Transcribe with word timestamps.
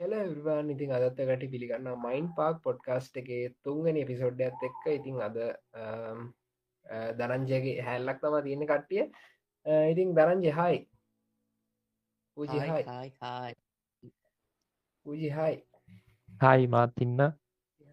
හෙල 0.00 0.12
විවාන් 0.34 0.70
ඉතින් 0.72 0.92
අදත්ත 0.96 1.18
කට 1.20 1.50
පිළිගන්න 1.52 1.88
මයින් 2.02 2.28
පාක් 2.36 2.62
පොඩ්කාස්ට් 2.64 3.16
එකේ 3.20 3.52
තුන්ගනි 3.62 4.02
එපිසෝඩ් 4.02 4.40
ඇත් 4.40 4.62
එක්ක 4.68 4.84
ඉතින් 4.90 5.20
අද 5.20 5.36
දරංජයගේ 7.18 7.82
හැල්ලක් 7.82 8.20
තම 8.22 8.42
තියෙන 8.46 8.66
කට්ටිය. 8.66 9.10
ඉතින් 9.86 10.14
දරංජය 10.16 10.52
හයි 10.52 10.88
පූජි 12.36 12.60
හයි 15.30 16.66
මාතින්න. 16.66 17.20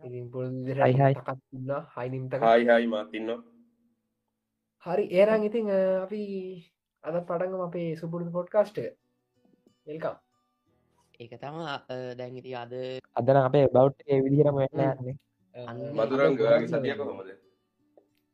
ඉතින් 0.02 0.32
පුළදි 0.32 0.74
හයි 0.74 0.94
හයි. 0.94 1.14
කත්න්න 1.20 1.86
හයිනිම්තක 1.96 2.42
හයි 2.46 2.70
හයි 2.70 2.88
මාතින්න. 2.88 3.44
හරි 4.86 5.04
ඒරං 5.14 5.44
ඉතින් 5.44 5.70
අපි 6.06 6.22
අද 7.04 7.16
පටගම 7.22 7.62
අපේ 7.62 7.96
සුපුරුදු 7.96 8.32
පොඩ්කාස්ට 8.32 8.80
එල්කම් 8.80 10.27
ඒක 11.20 11.34
තම 11.36 11.58
දැන්ගිති 12.14 12.52
අද 12.56 12.74
අදන 13.16 13.38
අපේ 13.40 13.68
බව් 13.68 13.88
ඒ 14.06 14.22
විදිහරම 14.24 14.58
වෙන්න 14.58 15.18
මදුරන්ගගේ 15.92 16.68
සතිය 16.68 16.94
කොහොමද? 16.94 17.30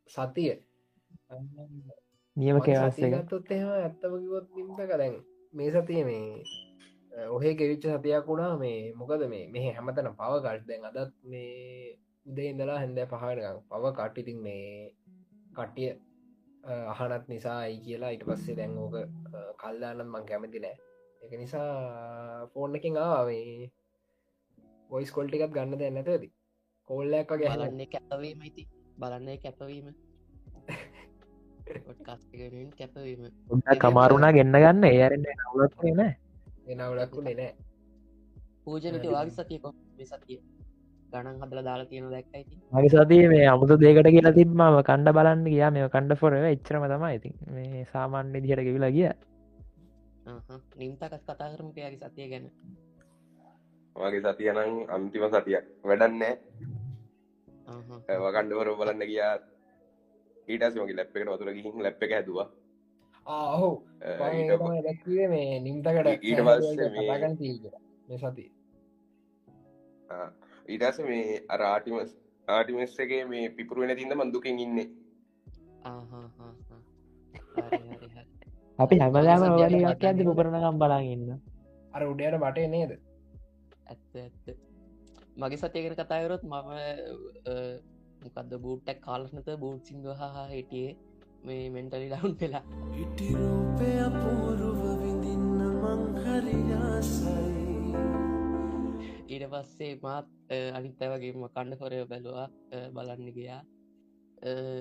සතිය? 0.10 0.52
නියම 2.38 2.58
කෙවස් 2.60 2.98
එක. 2.98 3.14
සතිගත්තොත් 3.14 3.52
එහෙම 3.52 3.72
ඇත්තම 3.72 4.14
කිවොත් 4.18 4.48
නිම්ත 4.52 4.80
කරැන් 4.82 5.16
මේ 5.54 5.72
සතිය 5.72 6.04
මේ 6.04 6.44
ඔහේ 7.30 7.56
කෙවිච්ච 7.56 7.88
සතියක් 7.90 8.28
වුණා. 8.28 8.58
මේ 8.58 8.94
මොකද 8.94 9.24
මේ 9.30 9.48
මෙහ 9.48 9.66
හැමතන 9.70 10.12
පව 10.14 10.34
කට් 10.46 10.68
දැන් 10.68 10.84
අදත් 10.86 11.14
මේ 11.24 11.98
උදේ 12.26 12.50
ඉඳලා 12.52 12.80
හැන්ද 12.80 13.00
පහනකම් 13.06 13.58
පව 13.70 13.84
කට්ටිතින් 13.98 14.40
මේ 14.46 14.92
කට්ටිය 15.56 15.92
අහනත් 16.92 17.26
නිසායි 17.28 17.84
කියලා 17.86 18.12
ඊට 18.12 18.26
පස්සේ 18.28 18.56
දැන් 18.56 18.78
ඕක 18.78 18.96
කල්දානත් 19.62 20.04
මං 20.06 20.26
කැමති 20.26 20.60
නෑ 20.60 20.78
එක 21.24 21.34
නිසා 21.40 22.48
ෆෝන් 22.54 22.76
එකින් 22.76 22.98
ආවේ 23.00 23.72
බොයිස් 24.90 25.12
කොල්ටිකත් 25.12 25.54
ගන්න 25.56 25.80
දැන්න 25.82 26.00
ඇතද 26.00 26.26
කොල්ලක් 26.90 27.30
ගැහලන්න 27.34 27.84
කැපවීම 27.88 28.42
ඉති 28.44 28.64
බලන්නේ 29.00 29.38
කැපවීම. 29.38 29.88
කැපවීම. 32.78 33.22
කමාරුණා 33.80 34.32
ගන්න 34.32 34.60
ගන්න. 34.60 34.84
ඒරෙන්න්න 34.92 35.30
නවලත් 35.46 35.74
නෑ 35.94 36.12
එනවලක්කුණේ 36.68 37.36
නෑ 37.36 37.54
පූජනට 38.66 39.08
වාගේ 39.10 39.36
සතිය 39.38 39.60
කො 39.60 39.72
මේ 39.98 40.06
සතිය 40.06 40.40
ගණන් 41.12 41.42
හදල 41.42 41.66
දාලා 41.66 41.90
තියෙන 41.90 42.12
දැක්කයිති 42.12 42.56
මගේ 42.74 42.94
සතිය 42.96 43.28
මේ 43.32 43.46
අමුතු 43.48 43.80
දේකට 43.82 44.10
කියලා 44.16 44.38
තිබ්මම 44.40 44.82
කණ්ඩ 44.90 45.16
බලන්න 45.18 45.46
ගියා. 45.48 45.72
මේ 45.72 45.90
කණ්ඩ 45.90 46.20
ෆොරව 46.22 46.46
එච්චරම 46.46 46.90
තමයි. 46.94 47.14
ඉතින් 47.18 47.36
මේ 47.56 47.86
සාමාන්‍ය 47.94 48.42
දිහට 48.44 48.68
ගෙවිලා 48.68 48.98
ගිය 48.98 49.08
නිම්තකත් 50.80 51.14
කතා 51.22 51.52
කරමක 51.54 51.78
යාගේ 51.78 52.02
සතිය 52.02 52.28
ගැන. 52.32 52.46
මගේ 53.96 54.22
සතියනං 54.26 54.60
අන්තිම 54.90 55.26
සතියක්. 55.30 55.66
වැඩන්නෑ 55.84 56.34
ආහා. 57.68 58.20
වකණ්ඩවර 58.24 58.70
බලන්න 58.80 59.10
ගියා. 59.12 59.36
ඊටස් 60.48 60.76
මගේ 60.76 60.98
ලැප් 60.98 61.16
එකට 61.16 61.32
වතුර 61.32 61.54
ගිහින් 61.58 61.84
ලැප් 61.86 62.04
එක 62.04 62.14
හැදවා. 62.18 62.48
ආහෝ 63.26 63.76
දැක්වේ 64.88 65.28
මේ 65.34 65.60
නිම්තකට 65.66 66.24
ඊට 66.24 66.42
පස්සේ 66.48 66.88
සති 68.24 68.46
ඊටස 70.74 71.00
මේ 71.08 71.40
අරාටිමස් 71.56 72.12
ආටිමස් 72.48 73.00
එකේ 73.06 73.24
මේ 73.26 73.46
පිපුරුවෙන 73.50 73.98
තින්න 73.98 74.18
මන්දුකින් 74.18 74.60
ඉන්න. 74.60 74.80
ආහාහාහා. 75.86 76.80
අපි 78.86 78.96
හැමදාම 79.04 79.42
වටන්නේ. 79.44 79.86
ඇද 80.10 80.20
පුරණකම් 80.40 80.78
බලාගන්න 80.82 81.32
අර 81.96 82.02
උඩයට 82.12 82.38
බටේ 82.44 82.68
නේද? 82.76 82.92
ඇත්ත 83.92 84.14
ඇත්ත. 84.18 84.46
මගේ 85.42 85.60
සතියගෙන 85.62 85.96
කතායරොත් 86.00 86.44
මම 86.44 86.70
මොකක්ද 88.24 88.52
බූට්ටක් 88.66 89.00
කාලනත 89.08 89.50
බූට් 89.64 89.84
සිින්දුව 89.88 90.14
හා 90.22 90.46
හිටියේ. 90.54 90.94
මේ 91.48 91.64
මෙන්ටලි 91.76 92.08
ලවුන් 92.12 92.34
වෙලා. 92.42 92.64
ඉටිරූපය 93.04 93.90
අපූරුව 94.08 94.80
විඳින්න 95.02 95.62
මංහරියාසයි 95.84 97.64
ඊට 99.34 99.46
පස්සේ 99.52 99.94
මාත් 100.04 100.28
අනිත්ත 100.78 101.02
වගේම 101.12 101.44
කණ්ඩ 101.56 101.82
හොරය 101.82 101.98
බැලවා 102.12 102.48
බලන්න 102.96 103.30
ගියා 103.38 103.62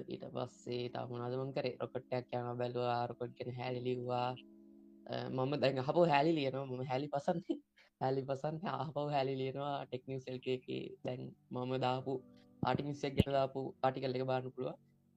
ඊට 0.09 0.25
පස්සේ 0.35 0.89
තමුණදමන් 0.91 1.53
කරේ 1.57 1.77
රොකට්ටයක් 1.81 2.33
යන 2.35 2.49
බැලවා 2.61 3.01
රොකොට්ගෙන 3.11 3.51
හැලිලිවා 3.59 4.29
මම 5.31 5.53
දැන් 5.63 5.79
හපෝ 5.81 6.07
හැලි 6.07 6.33
ලියනවා 6.39 6.67
මම 6.67 6.83
හැලි 6.91 7.09
පසන්නේ 7.09 7.59
හැලි 8.01 8.23
පසන් 8.25 8.57
ආපව 8.75 8.97
හැලි 9.15 9.35
ලියනවා 9.41 9.75
ටෙක්නිව 9.87 10.21
සෙල්ක 10.21 10.47
දැන් 11.05 11.23
මම 11.53 11.73
දාපු 11.81 12.13
ආටිමිස්සක් 12.63 13.15
ගැන 13.19 13.33
දාපු 13.33 13.61
ආටිකල් 13.83 14.17
එක 14.17 14.25
බාන්න 14.27 14.49
පුළුව 14.49 14.75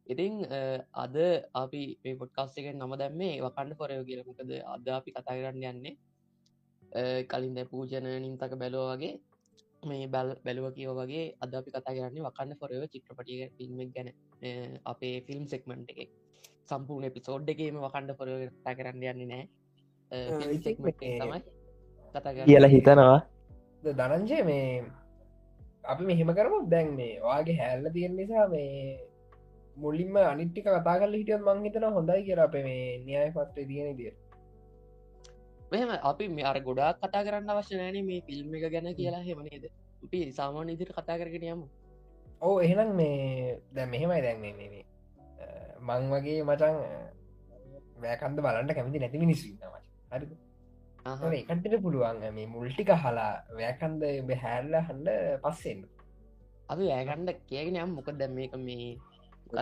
ඉතිං 0.07 0.33
අ, 0.47 0.59
අද 1.03 1.15
අපි 1.55 1.83
මේ 2.03 2.15
පොට්කාස්ට 2.15 2.57
එක 2.59 2.67
නම 2.73 2.93
දැම්මේ 3.01 3.33
වකණ්ඩ 3.41 3.77
පොරයෝ 3.79 4.03
කියලමකද 4.09 4.51
අද 4.73 4.85
අපි 4.97 5.09
කතා 5.11 5.35
කරන්න 5.37 5.63
යන්නේ 5.71 5.95
අ, 6.83 7.01
කලින් 7.31 7.53
දැ 7.57 7.65
පූජන 7.65 8.05
නින්තක 8.23 8.53
බැලෝ 8.61 8.85
වගේ 8.91 9.13
මේ 9.91 10.07
බැල් 10.13 10.29
බැලුව 10.45 10.67
කියව 10.77 10.91
වගේ 10.99 11.25
අද 11.43 11.53
අපි 11.59 11.69
කතා 11.71 11.95
කරන්නේ 11.95 12.25
වකන්න 12.27 12.57
ොරව 12.65 12.83
චිත්‍රපටිය 12.93 13.49
ෆිල්ම් 13.57 13.77
ගැන. 13.95 14.09
අපේ 14.85 15.15
ෆිල්ම් 15.27 15.43
සෙක්මන්ට් 15.53 15.91
එක. 15.93 16.09
සම්පූර්ණ 16.69 17.09
එපිසෝඩ් 17.09 17.49
එකේම 17.53 17.79
වකණ්ඩ 17.85 18.17
පොරව 18.19 18.43
කතා 18.53 18.75
කරන්න 18.79 19.07
යන්නේ 19.13 19.29
නෑ 19.31 19.43
සෙක්මට 20.67 21.01
තමයි 21.01 21.41
කතා 22.15 22.31
කරන්නේ. 22.33 22.45
කියලා 22.45 22.73
හිතනවා. 22.75 23.19
දනංජය 23.99 24.39
මේ 24.43 24.69
අපි 25.85 26.03
මෙහෙම 26.11 26.31
කරමු. 26.37 26.61
දැන් 26.69 26.95
මේ 26.99 27.11
වාගේ 27.21 27.57
හැල්ල 27.61 27.91
තියෙන 27.95 28.15
නිසා 28.19 28.47
මේ 28.47 28.71
මුල්ලින්ම 29.77 30.15
අනිට්ටික 30.23 30.67
කතා 30.67 30.99
කල 30.99 31.17
හිටියත් 31.19 31.41
මං 31.47 31.65
හිතන 31.65 31.85
හොඳයි 31.97 32.21
කියර 32.27 32.39
අප 32.41 32.55
මේ 32.67 32.85
න්‍යාය 33.05 33.29
පත්‍රය 33.35 33.65
තියෙන 33.71 33.97
දිය 33.99 34.13
මෙහම 35.71 35.89
අපි 36.11 36.25
මේ 36.35 36.45
අර 36.51 36.57
ගොඩාක් 36.67 37.01
කතා 37.01 37.25
කරන්න 37.25 37.51
අවශ්‍ය 37.53 37.75
නෑන 37.79 37.97
මේ 38.09 38.21
ෆිල්ම් 38.27 38.55
එක 38.57 38.65
ගැන 38.73 38.87
කියලා 38.99 39.23
හෙමනේද 39.27 39.65
අපි 40.05 40.19
සාමාන්‍ය 40.39 40.71
ඉදිරි 40.75 40.91
කතා 40.97 41.17
කරගෙන 41.21 41.45
යමු. 41.53 41.67
ඕ 42.41 42.55
එහෙනම් 42.65 42.89
මේ 42.99 43.59
දැ 43.75 43.85
මෙහෙමයි 43.93 44.21
දැන් 44.25 44.39
මේ 44.41 44.83
වගේ 46.13 46.43
මචන් 46.49 46.75
වැෑකන්ද 48.03 48.37
බලන්න 48.45 48.75
කැමති 48.77 49.01
නැති 49.03 49.23
මිනිස්සුන්නවා 49.23 49.81
හරි. 50.11 51.39
එකටට 51.39 51.75
පුළුවන් 51.85 52.21
මේ 52.37 52.47
මුල්ටික 52.53 52.89
හලා 53.03 53.33
වැෑකන්ද 53.57 54.01
බැහැල්ල 54.29 54.73
හන්ඩ 54.87 55.09
පස්සෙන් 55.43 55.81
අපි 56.71 56.83
වැෑගණ්ඩ 56.91 57.29
කියගෙන 57.49 57.81
යම්. 57.83 57.91
මොක 57.97 58.09
දැම් 58.21 58.33
මේක 58.37 58.55
මේ 58.67 58.87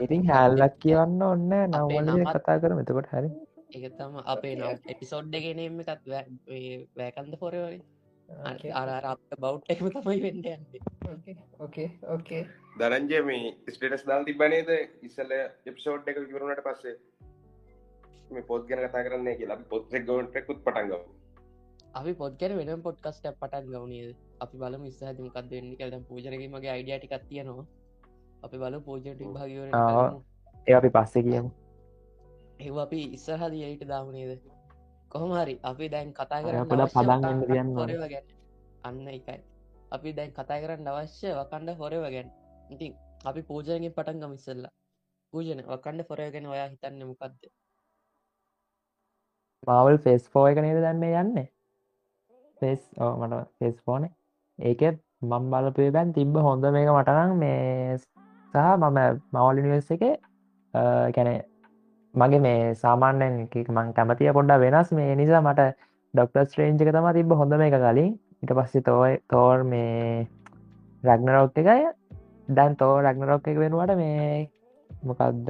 ඉතින් 0.03 0.23
හැල්ලක් 0.29 0.75
කියවන්න 0.83 1.21
ඔන්න 1.31 1.51
නවල 1.71 2.23
කතා 2.35 2.61
කරම. 2.61 2.77
එතකොට 2.83 3.09
හරි 3.15 3.29
එකතම 3.79 4.17
අපේ 4.33 4.55
නම් 4.55 4.93
එපිසෝඩ් 4.93 5.35
එකනෙම 5.39 5.79
එකත් 5.83 6.07
වැෑකන්ද 6.11 7.37
පොරවරි 7.41 7.79
අර 8.81 9.05
අප 9.05 9.21
බෞට් 9.39 9.71
එකම 9.73 9.89
තමයි 9.89 10.19
වෙන්න 10.25 10.43
යන්නේ. 10.43 10.81
ඕකේ 11.59 11.89
ඕකේ 12.15 12.43
දරංජය 12.79 13.19
මේ 13.29 13.73
ස්ටේටස් 13.75 14.05
දල් 14.09 14.25
තිබනේද 14.29 14.71
ඉස්සල 15.07 15.33
එපිසෝඩ් 15.39 16.09
එක 16.09 16.21
කිවරුණට 16.21 16.63
පස්සේ 16.67 16.95
මේ 18.31 18.47
පොත් 18.49 18.67
ගැන 18.67 18.85
කතා 18.85 19.05
කරන්නේ 19.07 19.35
කියලා. 19.39 19.59
පොත්ෙක් 19.71 20.07
ගවන්ටකුත් 20.07 20.63
පටන්ගව 20.65 21.03
අපි 21.93 22.13
පොත්කර 22.21 22.51
වෙන 22.59 22.81
පොඩ්කස්ට 22.81 23.25
පටන් 23.31 23.71
ගවනේද 23.71 24.15
අපි 24.39 24.61
බල 24.61 24.77
මිස්ස 24.83 25.01
හතිමකක් 25.03 25.41
වෙන්න 25.51 25.73
කලම් 25.79 26.05
පූජනක 26.09 26.45
මගේ 26.49 26.71
අයිඩියටිකත් 26.75 27.27
තියනවා. 27.29 27.65
අපි 28.43 28.57
බල 28.57 28.79
පෝජටි 28.87 29.33
භාගවර. 29.35 29.69
ඒ 30.67 30.75
අපි 30.79 30.89
පස්සේ 30.89 31.23
කියමු 31.23 31.49
ඒව 32.63 32.77
අපි 32.83 32.99
ඉස්සරහදියට 33.17 33.87
දාමනේද 33.87 34.41
කොහොමහරි 35.11 35.55
අපි 35.63 35.89
දැන් 35.93 36.13
කතා 36.13 36.39
කරන්න 36.43 36.69
පොඩක් 36.69 36.85
අවශ්‍ය 36.85 36.99
පදන් 36.99 37.19
වකණ්ඩ 37.21 37.41
වෙන්න 37.41 37.53
තියන්න 37.53 37.73
ඕනේ. 37.73 37.95
හොරව 37.95 38.05
ගැන. 38.13 38.25
අන්න 38.83 39.07
එකයි 39.09 39.39
අපි 39.91 40.13
දැන් 40.17 40.31
කතා 40.37 40.61
කරන්න 40.63 40.87
අවශ්‍ය 40.91 41.27
වකණ්ඩ 41.39 41.77
හොරව 41.81 42.05
ගැන්. 42.15 42.29
ඉතින් 42.69 42.93
අපි 43.25 43.41
පූජනගෙන් 43.49 43.93
පටන් 43.97 44.23
ගමිස්සල්ල 44.23 44.65
පූජන 45.33 45.61
වකණ්ඩ 45.67 46.09
හොරය 46.09 46.25
ගැන 46.33 46.47
ඔයා 46.47 46.67
හිතන්න 46.69 47.05
මොකක්ද 47.09 47.51
මවල් 49.67 49.97
ෆෙස් 50.05 50.27
ෆෝ 50.31 50.45
එක 50.47 50.57
නේද 50.59 50.81
දන්න 50.81 51.03
යන්න? 51.21 51.47
ෆෙස් 52.61 52.81
මට 52.97 53.41
ෆෙස් 53.59 53.79
ෆෝන 53.85 54.09
ඒක 54.59 54.83
මම් 55.23 55.45
බලපේ 55.53 55.91
බැන් 55.91 56.13
තිබ්බ 56.13 56.37
හොඳ 56.47 56.65
මේක 56.75 56.89
මටනම් 56.91 57.39
මේ 57.39 57.97
සහ 57.97 58.07
මම 58.53 58.99
මවලිනිවස් 59.33 59.91
එක 59.95 60.03
කැන 61.15 61.29
මගේ 62.13 62.41
මේ 62.45 62.75
සාමාන්‍යෙන් 62.83 63.35
මං 63.75 63.93
කැමතිය 63.97 64.31
පොඩ්ඩ 64.37 64.63
වෙනස්. 64.63 64.91
මේ 64.91 65.15
නිසා 65.15 65.41
මට 65.41 65.61
ඩොක්ටර් 66.13 66.45
ස්ට්‍රේන්ජක 66.47 66.93
තම 66.95 67.09
තිබ 67.17 67.33
හොඳ 67.41 67.57
මේ 67.61 67.69
එක 67.71 67.77
කලින්. 67.83 68.11
ඉට 68.43 68.51
පස්සේ 68.57 68.85
තෝයි 68.89 69.21
තෝර් 69.29 69.63
මේ 69.63 70.27
රැග්නරොක් 71.03 71.57
එකය. 71.57 71.79
දැන් 72.49 72.75
තෝ 72.75 72.93
රැග්නරොක් 73.01 73.47
එක 73.47 73.57
වෙනුවට 73.63 73.95
මේ 73.95 74.49
මොකක්ද 74.89 75.49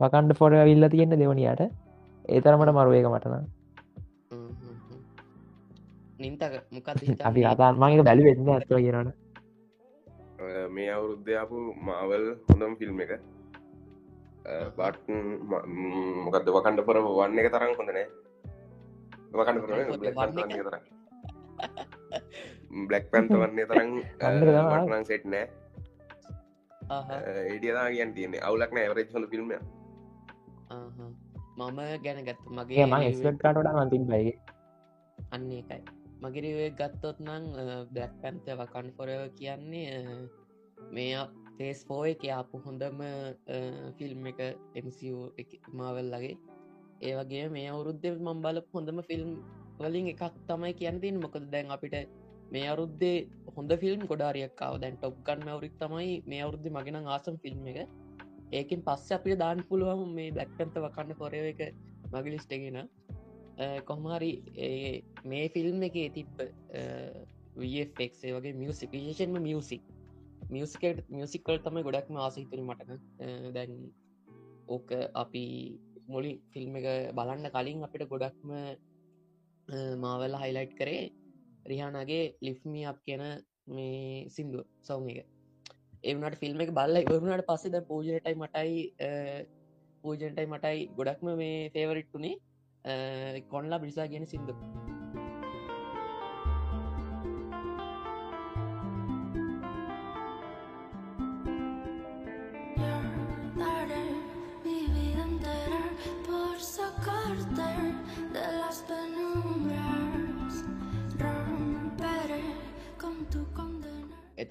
වකන්ඩ 0.00 0.38
ෆොඩ 0.40 0.62
විල්ල 0.70 0.88
තියෙන 0.88 1.18
දෙවනියට. 1.22 1.62
ඒතරමට 2.24 2.72
මරුවේක 2.72 3.06
මටන 3.10 3.44
නින්තක 6.18 6.54
මොකක් 6.70 6.88
අපි 7.28 7.42
කතාන් 7.44 7.74
මගේ 7.76 8.06
බැලි 8.08 8.24
වෙන්න 8.24 8.48
ඇත්ව 8.48 8.78
කියනට 8.78 9.10
මේ 10.70 10.90
අවුරුද්ධයාපු 10.96 11.56
මාවල් 11.88 12.24
හොඳම් 12.48 12.76
ෆිල්ම් 12.80 13.00
එක 13.04 13.12
බට් 14.76 15.08
මොකක්ද 16.24 16.48
වකණ්ඩ 16.48 16.86
පොර 16.86 16.98
වන්න 17.00 17.38
එක 17.38 17.50
තරම් 17.50 17.74
හොඳනෑ 17.74 18.06
වකණ්ඩ 19.32 19.60
පොර 19.62 19.70
බ්ලක් 22.84 23.06
පැන්ත 23.10 23.30
වන්නේ 23.32 23.66
තරම්. 23.66 23.90
සෙට් 25.04 25.24
නෑ. 25.32 25.46
ඒඩියදා 27.44 27.88
කියන් 27.90 28.14
තියන්නේ. 28.14 28.42
අවුලක් 28.42 28.72
නෑ 28.72 28.84
ඇවරජ් 28.84 29.08
හොඳ 29.12 29.30
ෆිල්ම් 29.30 29.48
මම 31.56 31.80
ගැන 32.02 32.24
ගත්ත 32.24 32.40
මගේ 32.50 32.86
ම 32.86 32.92
review 32.92 33.14
ස්වට 33.14 33.38
කාටට 33.42 33.76
මතින් 33.80 34.04
බයි 34.06 34.32
අන්න 35.18 35.50
එකයි 35.52 35.82
මගේරවේ 36.20 36.70
ගත්තොත් 36.72 37.18
නං 37.20 37.44
බ්ලක් 37.90 38.12
පැන්ත 38.22 38.46
වකන් 38.52 38.88
පොරව 38.96 39.22
කියන්නේ 39.38 40.02
මේ 40.90 41.22
තේස් 41.58 41.80
පෝ 41.84 42.02
එක 42.06 42.24
ආපු 42.30 42.60
හොඳම 42.60 43.00
ෆිල්ම් 43.98 44.26
එක 44.26 45.50
මාවල්ලගේ 45.74 46.34
ඒවගේ 47.02 47.46
මේ 47.50 47.68
අවුරුද්ධ 47.68 48.06
මම් 48.16 48.38
බල 48.42 48.60
හොඳම 48.72 49.00
ෆිල්ම් 49.02 49.30
වලින් 49.78 50.06
එකක් 50.08 50.24
තමයි 50.46 50.72
කියන්තින් 50.74 51.16
මොකද 51.20 51.50
දැන් 51.50 51.70
අපිට 51.70 51.96
මේ 52.50 52.66
අවුරුද්දේ 52.66 53.16
හොඳ 53.56 53.72
ෆිල්ම් 53.76 54.00
ගොඩාරියක්කාව 54.06 54.74
දැන් 54.80 54.96
ටොප්ගන්න 54.96 55.48
අවුරික් 55.48 55.74
තමයි 55.78 56.10
මේ 56.26 56.40
අවුරුද්ධ 56.40 56.68
මගෙන 56.70 57.08
ආසම් 57.08 57.36
ෆිල්ම් 57.36 57.66
එක. 57.66 57.78
ඒකින් 58.52 58.80
පස්ස 58.82 59.08
අපිට 59.10 59.38
දාන්න 59.38 59.64
පුළුවන් 59.68 60.14
මේ 60.14 60.30
බ්ලක්කන්ත 60.30 60.76
වකන්න 60.78 61.18
පොරව 61.20 61.44
එක 61.44 61.60
මගලිස්ටගෙන 62.12 62.78
කොහමහරි 63.84 64.32
මේ 65.24 65.46
ෆිල්ම් 65.48 65.82
එක 65.82 65.98
තිබ්බ 66.14 66.44
වෆෙක්ේ 67.56 68.34
වගේ 68.36 68.54
මියසික් 68.54 68.90
විශේෂෙන්ම 68.92 69.36
මියසික් 69.40 69.82
මියසිකට 70.50 70.98
මියසිකල් 71.10 71.58
තමයි 71.58 71.82
ගොඩක්ම 71.86 72.16
ආසිතර 72.18 72.60
මටන 72.60 73.00
දැන් 73.54 73.72
ඕක 74.68 74.88
අපි 75.14 75.44
මුලි 76.08 76.32
ෆිල්ම් 76.52 76.76
එක 76.76 76.86
බලන්න 77.18 77.50
කලින් 77.54 77.84
අපිට 77.86 78.08
ගොඩක්ම 78.08 78.50
මාවල්ල 79.98 80.36
හයිලයිට් 80.42 80.74
කරේ 80.80 81.02
රිහානගේ 81.66 82.24
ලිෆ්මි 82.42 82.82
අප් 82.86 82.98
කියන 83.06 83.22
මේ 83.68 84.28
සිින්දුව 84.28 84.64
සෞන් 84.82 85.08
එක. 85.12 85.28
එවනට 86.04 86.40
ෆිල්ම් 86.40 86.60
එක 86.60 86.72
බල්ල 86.78 87.02
ඉවරුණට 87.02 87.46
පස්සෙද 87.50 87.76
පූජනටයි 87.88 88.34
මටයි 88.36 88.82
පූජනටයි 90.04 90.46
මටයි 90.46 90.88
ගොඩක්ම 90.98 91.30
මේ 91.42 91.70
ෆේවරිට්ටුනේ 91.70 92.34
කොන්ලා 93.52 93.78
බිසා 93.78 94.06
ගෙන 94.06 94.26
සිින්දු 94.26 94.54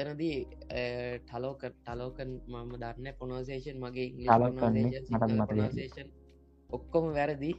එතනදී 0.03 0.38
ටලෝක 1.23 1.61
ටලෝකන් 1.79 2.31
මම 2.47 2.71
දන්න 2.75 3.07
පොනසේෂන් 3.17 3.77
මගේ 3.79 4.07
ඔක්කොම 6.69 7.05
වැරදි. 7.13 7.51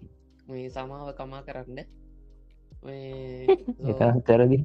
මේ 0.46 0.70
සමාව 0.70 1.08
කමා 1.14 1.42
කරන්න. 1.42 1.78
තරදි 4.26 4.58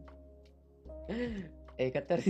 ඒකත්තර 1.79 2.21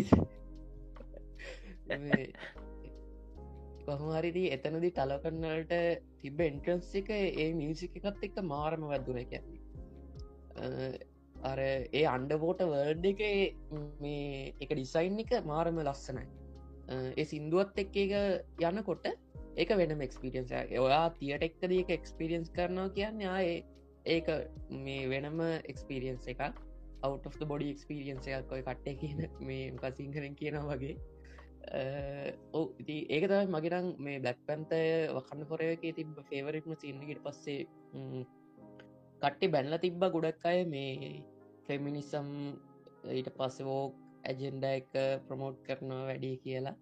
කොහමහරිදී 3.88 4.52
එතනදි 4.52 4.92
ටලකන්නලට 4.92 5.74
තිබ 6.20 6.42
එන්ට්‍රන්ස් 6.42 6.92
එක 6.96 7.10
ඒ 7.16 7.48
මියසික 7.56 7.98
එකත් 8.02 8.28
එක්ක 8.28 8.38
මාරම 8.46 8.86
වැදුන 8.86 9.22
කියන්නේ 9.26 11.09
අර 11.44 11.60
ඒ 11.62 12.04
අන්ඩබෝට 12.06 12.62
වර්ඩ් 12.64 13.06
එක 13.06 13.22
මේ 14.02 14.54
එක 14.60 14.70
ඩිසයින් 14.72 15.20
එක 15.20 15.32
මාරම 15.46 15.80
ලස්සනයි. 15.80 16.26
ඒ 17.18 17.26
සිින්දුවත් 17.26 17.78
එක් 17.78 17.96
එක 17.96 18.14
යනකොට 18.70 19.06
ඒක 19.58 19.70
වෙනම 19.78 20.02
එක්ස්පිරියන්ස 20.02 20.52
ඔයා 20.80 21.10
තියට 21.20 21.44
එක්කද 21.44 21.72
එක 21.78 21.90
එක්ස්පිරියන්ස් 21.90 22.50
කරනවා 22.52 22.90
කියන්න 22.96 23.22
ආය 23.28 23.64
ඒක 24.06 24.28
මේ 24.80 25.08
වෙනම 25.10 25.40
එක්ස්පිරියන්ස 25.66 26.28
එක 26.28 26.42
out 27.04 27.26
of 27.26 27.38
the 27.40 27.46
body 27.46 27.70
experience 27.72 28.28
එකක් 28.30 28.52
ඔය 28.52 28.64
කට්ටය 28.64 28.96
කියන 29.02 29.30
මේ 29.42 29.72
කසිංහරෙන් 29.78 30.36
කියනවා 30.36 30.76
වගේ. 30.76 30.98
ඕ 32.54 32.66
ඉති 32.80 32.96
ඒක 33.10 33.28
තමයි 33.28 33.48
මගෙනං 33.48 33.88
මේ 34.00 34.20
බ්ලක් 34.20 34.40
පැන්තය 34.48 34.80
වකන්න 35.16 35.46
පොරයක 35.46 35.82
තිබ 35.96 36.16
ෆේවරිටම 36.30 36.74
සින්නකට 36.76 37.22
පස්සේ 37.24 37.68
ම්, 37.94 38.24
කට්ටි 39.22 39.48
බැන්ල 39.48 39.74
තිබ්බ 39.78 40.02
ගොඩක් 40.14 40.46
අය 40.46 40.60
මේ 40.66 41.24
ෆෙමිනිසම් 41.66 42.28
ඊට 43.10 43.30
පස්සවෝ 43.38 43.84
ඇජෙන්ඩ 44.24 44.64
එක 44.70 44.90
ප්‍රමෝට් 45.28 45.58
කරනවා 45.66 46.04
වැඩි 46.10 46.32
කියලා. 46.44 46.76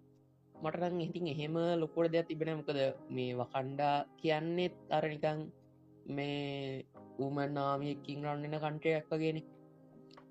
මටරං 0.54 1.00
ඉතින් 1.00 1.26
එහෙම 1.28 1.54
ලොකොට 1.80 2.10
දෙයක් 2.12 2.26
තිබෙන 2.28 2.56
මොකද 2.58 2.78
මේ 3.10 3.36
වකණ්ඩා 3.40 3.96
කියන්නෙත් 4.16 4.74
අරනිකං 4.90 5.40
මේ 6.06 6.84
ඌමන්නාමියකින් 7.18 8.24
රන්නන 8.24 8.56
කන්ටයක් 8.64 9.06
වගෙන. 9.12 9.38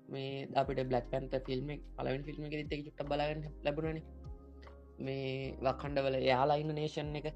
මේ 0.08 0.48
අපිට 0.54 0.80
බ්ලක් 0.88 1.06
පැන්ත 1.10 1.34
ෆිල්ම් 1.46 1.68
පලවන් 1.96 2.22
ෆිල්ම් 2.26 2.44
එක 2.46 2.54
ෙක් 2.54 2.84
චුට 2.86 3.08
බලගන්න 3.10 3.42
ලැබුණන. 3.64 4.00
මේ 4.98 5.54
වකණ්ඩවල 5.62 6.16
යාලා 6.22 6.60
ඉන්න 6.62 6.74
නේෂන් 6.74 7.16
එක. 7.16 7.28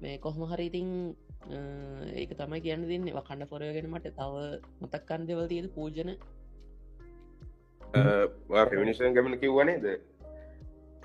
මේ 0.00 0.18
කොහොම 0.18 0.42
හරි 0.50 0.66
ඉතින් 0.66 0.90
අ, 1.10 1.23
ඒක 1.50 2.30
තමයි 2.38 2.60
කියන්න 2.64 2.84
දෙන්න. 2.90 3.08
වකණ්ඩ 3.18 3.50
පොරයගෙන 3.52 3.90
මට 3.90 4.14
තව 4.18 4.34
මතක්කන් 4.82 5.26
දෙවල් 5.28 5.46
තියද 5.52 5.66
පූජන. 5.76 6.10
ෆිනිෂන් 8.70 9.16
ගමන 9.16 9.38
කිව්වනේද 9.42 9.84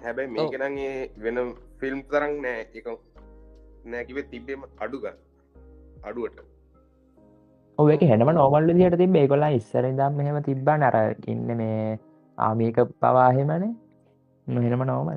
හැබැයි. 0.04 0.32
මේකනගේ 0.36 0.94
වෙන 1.26 1.38
ෆිල්ම් 1.82 2.00
තරක් 2.14 2.32
නෑ. 2.46 2.62
එක 2.80 2.88
නෑකිවේ 3.94 4.30
තිබේම 4.32 4.64
අඩුග. 4.86 5.06
අඩුවට. 6.04 6.40
ඔක 7.78 8.02
හෙනම 8.12 8.32
නෝමල්ල 8.38 8.72
දිට 8.80 8.98
තිබ 9.02 9.16
ඒකොලා 9.22 9.52
ඉස්සරදම් 9.58 10.14
මෙහෙම 10.20 10.38
තිබ්බා 10.48 10.78
නර 10.78 10.98
ඉන්න 11.34 11.50
මේ 11.62 12.00
ආමික 12.38 12.80
පවාහෙමනේ 13.02 13.74
නොහෙනම 14.48 14.84
ඔව්. 14.96 15.10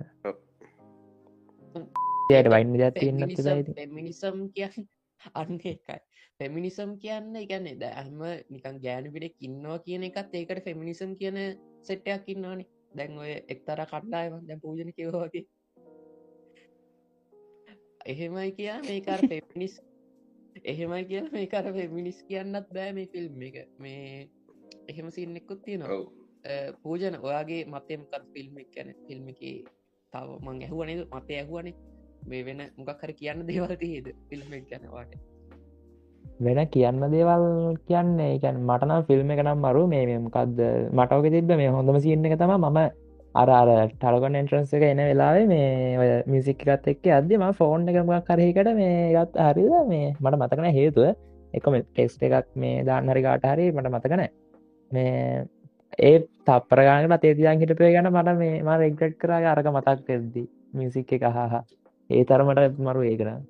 යට 2.30 2.49
වයින්න 2.52 2.75
ජත් 2.80 2.94
තියන්න 3.00 3.23
ති 3.30 3.75
පෙමිනිසම් 3.78 4.37
කියන්න 4.56 4.87
අන්න 5.34 5.54
එකයි 5.56 5.98
පෙමිනිසම් 6.38 6.90
කියන්න 6.98 7.36
එකන්නේ 7.36 7.78
දැහම 7.78 8.20
නිකන් 8.50 8.76
ගෑනුපිට 8.84 9.36
කින්නවා 9.38 9.78
කියන 9.78 10.02
එකත් 10.02 10.34
ඒකට 10.34 10.64
ෆෙමිනිසම් 10.64 11.10
කියන 11.20 11.38
සෙට්ටයක් 11.82 12.28
ඉන්නවානේ. 12.28 12.68
දැන් 12.96 13.18
ඔය 13.18 13.32
එක්තර 13.48 13.82
කණ්ඩායම 13.86 14.34
දැ 14.48 14.58
පූජන 14.62 14.90
කිවෝගේ 14.96 15.44
එහෙමයි 18.06 18.50
කියා 18.52 18.80
මේකර 18.80 19.20
පෙමිනිස් 19.28 19.74
එහෙමයි 20.64 21.04
කිය 21.04 21.22
මේකර 21.32 21.70
පෙමිනිස් 21.72 22.18
කියන්නත් 22.28 22.66
බෑ 22.74 22.90
මේ 22.92 23.06
ෆිල්ම් 23.06 23.42
එක. 23.42 23.56
මේ 23.78 24.28
එහෙම 24.88 25.10
සින්නෙකුත් 25.10 25.62
තියෙනවා. 25.64 26.02
පූජන 26.82 27.20
ඔයාගේ 27.20 27.62
මතයමකත් 27.66 28.24
ෆිල්ම් 28.34 28.58
එක 28.58 28.74
ගැන? 28.74 28.94
ෆිල්ම් 29.06 29.28
එක 29.28 29.40
තව 30.12 30.28
මං 30.40 30.62
ඇහුවනද 30.62 31.08
මතය 31.10 31.32
ඇහුවනේ 31.36 31.91
මේ 32.22 32.42
වෙන 32.44 32.64
මොකක් 32.78 33.02
හරි 33.02 33.14
කියන්න 33.14 33.46
දේවල්තියේද 33.48 34.10
ෆිල්ම් 34.28 34.52
එක 34.52 34.66
ගැනවාට 34.70 35.14
වෙන 36.40 36.60
කියන්න 36.68 37.06
දේවල් 37.10 37.46
කියන්නේ 37.84 38.34
එකන් 38.36 38.60
මටනම් 38.62 39.06
ෆිල්ම් 39.08 39.30
එක 39.30 39.44
නම් 39.44 39.58
මරු 39.60 39.86
මේ 39.86 40.04
මෙමකක්ද 40.08 40.60
මටෝක 40.92 41.30
තිබ 41.30 41.54
මේ 41.54 41.70
හොඳම 41.70 42.00
සින්න 42.00 42.26
එක 42.26 42.38
තම 42.38 42.54
මම 42.58 42.80
අර 43.34 43.48
අර 43.50 43.68
ටලකොන් 43.90 44.36
එන්ට්‍රන්ස 44.36 44.72
එක 44.74 44.84
එන 44.84 45.02
වෙලාවේ 45.02 45.46
මේ 45.46 45.98
ඔය 45.98 46.08
මිසික්කත් 46.28 46.88
එක්ක 46.88 47.06
අදම 47.12 47.44
ෆෝන් 47.54 47.88
එකමක් 47.88 48.26
කරහිකට 48.26 48.72
මේ 48.74 49.12
ගත් 49.14 49.46
හරිද? 49.46 49.74
මේ 49.86 50.14
මට 50.14 50.36
මතකන 50.36 50.68
හේතුව. 50.72 51.16
එකම 51.54 51.74
ටෙක්ස්ට 51.78 52.22
එකක් 52.22 52.48
මේ 52.56 52.84
දාන්නහරි 52.84 53.22
කාට 53.22 53.46
හරි 53.46 53.68
මට 53.72 53.92
මතකන 53.94 54.24
මේ 54.90 55.44
ඒ 56.00 56.18
තප්පරගාන 56.46 57.18
තේතියන් 57.18 57.62
හිටපේ 57.62 57.92
ගැන 57.92 58.10
මට 58.10 58.36
මේ 58.38 58.60
ම 58.60 58.70
රෙක්ට් 58.78 59.16
කරා 59.18 59.40
අරක 59.50 59.68
මතක් 59.68 60.04
කරදදි 60.06 60.44
මිසික් 60.74 61.12
එක 61.12 61.24
හා 61.30 61.62
ඒ 62.11 62.25
තරමට 62.25 62.78
මරු 62.80 63.02
ඒ 63.04 63.16
කරා 63.16 63.40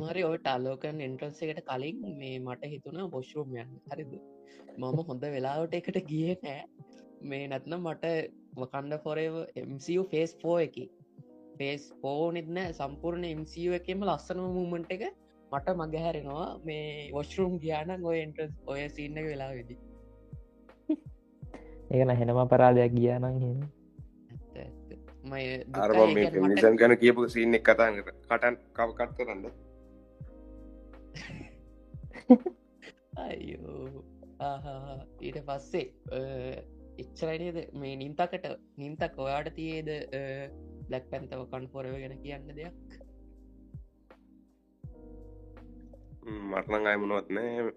මරි 0.00 0.22
ඔය 0.24 0.38
ටල්ලෝකන් 0.38 1.00
එන්ට්‍රන්ස 1.00 1.42
එකට 1.44 1.62
කලින් 1.66 2.00
මේ 2.18 2.38
මට 2.40 2.72
හිතුන 2.72 2.98
බොශ්රූම් 3.10 3.54
යන්න. 3.56 3.72
හරිද? 3.90 4.12
මම 4.78 4.98
හොඳ 5.08 5.24
වෙලාවට 5.28 5.74
එකට 5.74 5.98
ගිය 6.08 6.34
නෑ. 6.40 6.60
මේ 7.22 7.46
නැත්නම් 7.46 7.80
මට 7.84 8.14
Wakanda 8.58 9.02
Forever 9.04 9.40
MCU 9.64 10.02
phase 10.12 10.36
four 10.42 10.58
එක. 10.60 10.78
ෆේස් 11.58 11.82
පෝනෙත්න 12.02 12.58
සම්පූර්ණ 12.72 13.26
MCU 13.32 13.74
එකෙම 13.74 14.02
ලස්සන 14.04 14.40
මූමන්ට 14.50 14.90
එක 14.90 15.04
මට 15.52 15.74
මගහැරෙනවා 15.76 16.48
මේ 16.64 17.10
වොශ්රූම් 17.12 17.54
ගියාන 17.58 17.94
ඔය 18.02 18.18
එන්ට්‍රස් 18.18 18.54
ඔය 18.66 18.88
සින්න 18.90 19.20
වෙලා 19.22 19.50
වෙදි 19.52 19.76
ඒකන 21.92 22.14
හෙනම 22.16 22.40
පරාදයක් 22.48 22.96
ගිය 22.96 23.12
නම් 23.14 23.36
හෙන 23.40 23.60
අරම 25.84 26.14
ගැන 26.80 26.94
කියපු 27.02 27.28
සිීන්න 27.34 27.56
එක 27.58 27.64
කතා 27.68 27.90
කටන් 28.28 28.56
කවකත් 28.76 29.10
කරන්න. 29.18 29.44
අයෝ 33.24 34.04
ඊට 35.26 35.38
පස්සේ 35.48 35.84
එච්චරනේද 37.02 37.58
මේ 37.80 37.94
නින්තකට 38.02 38.46
නින්තක් 38.82 39.16
ඔයාට 39.26 39.48
තියේද 39.56 39.90
බ්ලක් 40.88 41.04
පැන්තව 41.10 41.42
කන්පොරව 41.52 41.96
ගැන 42.02 42.16
කියන්න 42.24 42.54
දෙයක්? 42.60 42.74
මරණං 46.52 46.88
අය 46.92 46.96
මොනුවත් 47.02 47.28
නෑ 47.36 47.72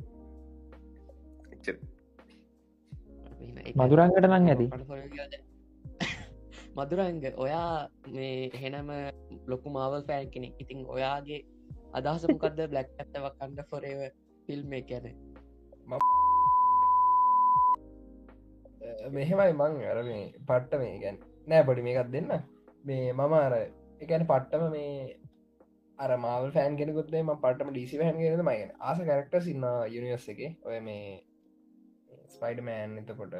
මදුරංගට 3.80 4.25
නං 4.27 4.50
ඇති? 4.51 4.68
මදුරංග 6.78 7.24
ඔයා 7.44 7.90
මේ 8.16 8.50
එහෙනම 8.50 8.90
ලොකු 9.52 9.68
මාවල් 9.76 10.04
ෆෑන් 10.10 10.28
කෙනෙක්. 10.34 10.58
ඉතින් 10.64 10.82
ඔයාගේ 10.96 11.40
අදහසමකක්ද 12.00 12.60
බ්ලක් 12.72 12.90
ඇත්තව 12.96 13.26
කණ්ඩ 13.38 13.70
ෆොරව 13.72 14.02
ෆිල්ම් 14.48 14.76
ගැන? 14.90 15.08
මෙහෙමයි 19.16 19.54
මං 19.54 19.80
අර 19.92 20.04
මේ 20.10 20.26
පට්ට 20.50 20.82
මේ 20.84 21.00
ගැන් 21.04 21.18
නෑ 21.48 21.64
පොඩි 21.70 21.86
මේකත් 21.88 22.12
දෙන්න. 22.16 22.30
මේ 22.84 23.08
මම 23.14 23.34
අර 23.40 23.56
එකැන 24.02 24.28
පට්ටම 24.32 24.68
මේ 24.76 25.16
අර 26.00 26.12
මල් 26.18 26.52
ෆෑන් 26.58 26.78
කෙනෙකුත්ේ 26.82 27.24
ම 27.24 27.34
පටම 27.38 27.72
ඩිසි 27.72 28.04
හැන් 28.04 28.22
ගෙනද 28.22 28.46
මගෙන 28.50 28.76
ආස 28.82 29.02
කරක්ට 29.02 29.40
සින්න 29.48 29.66
යුනිවස් 29.96 30.30
එක. 30.36 30.44
ඔය 30.68 30.78
මේ 30.82 31.18
ස්පයිඩමෑන් 32.36 32.96
එතකොට 33.02 33.36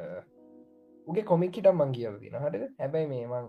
උගේ 1.08 1.24
කොමික් 1.24 1.52
හිටම් 1.52 1.76
මං 1.76 1.92
කියල 1.92 2.16
දින 2.20 2.36
හට 2.36 2.70
හැබැයි 2.78 3.08
මේ 3.08 3.26
මං 3.28 3.46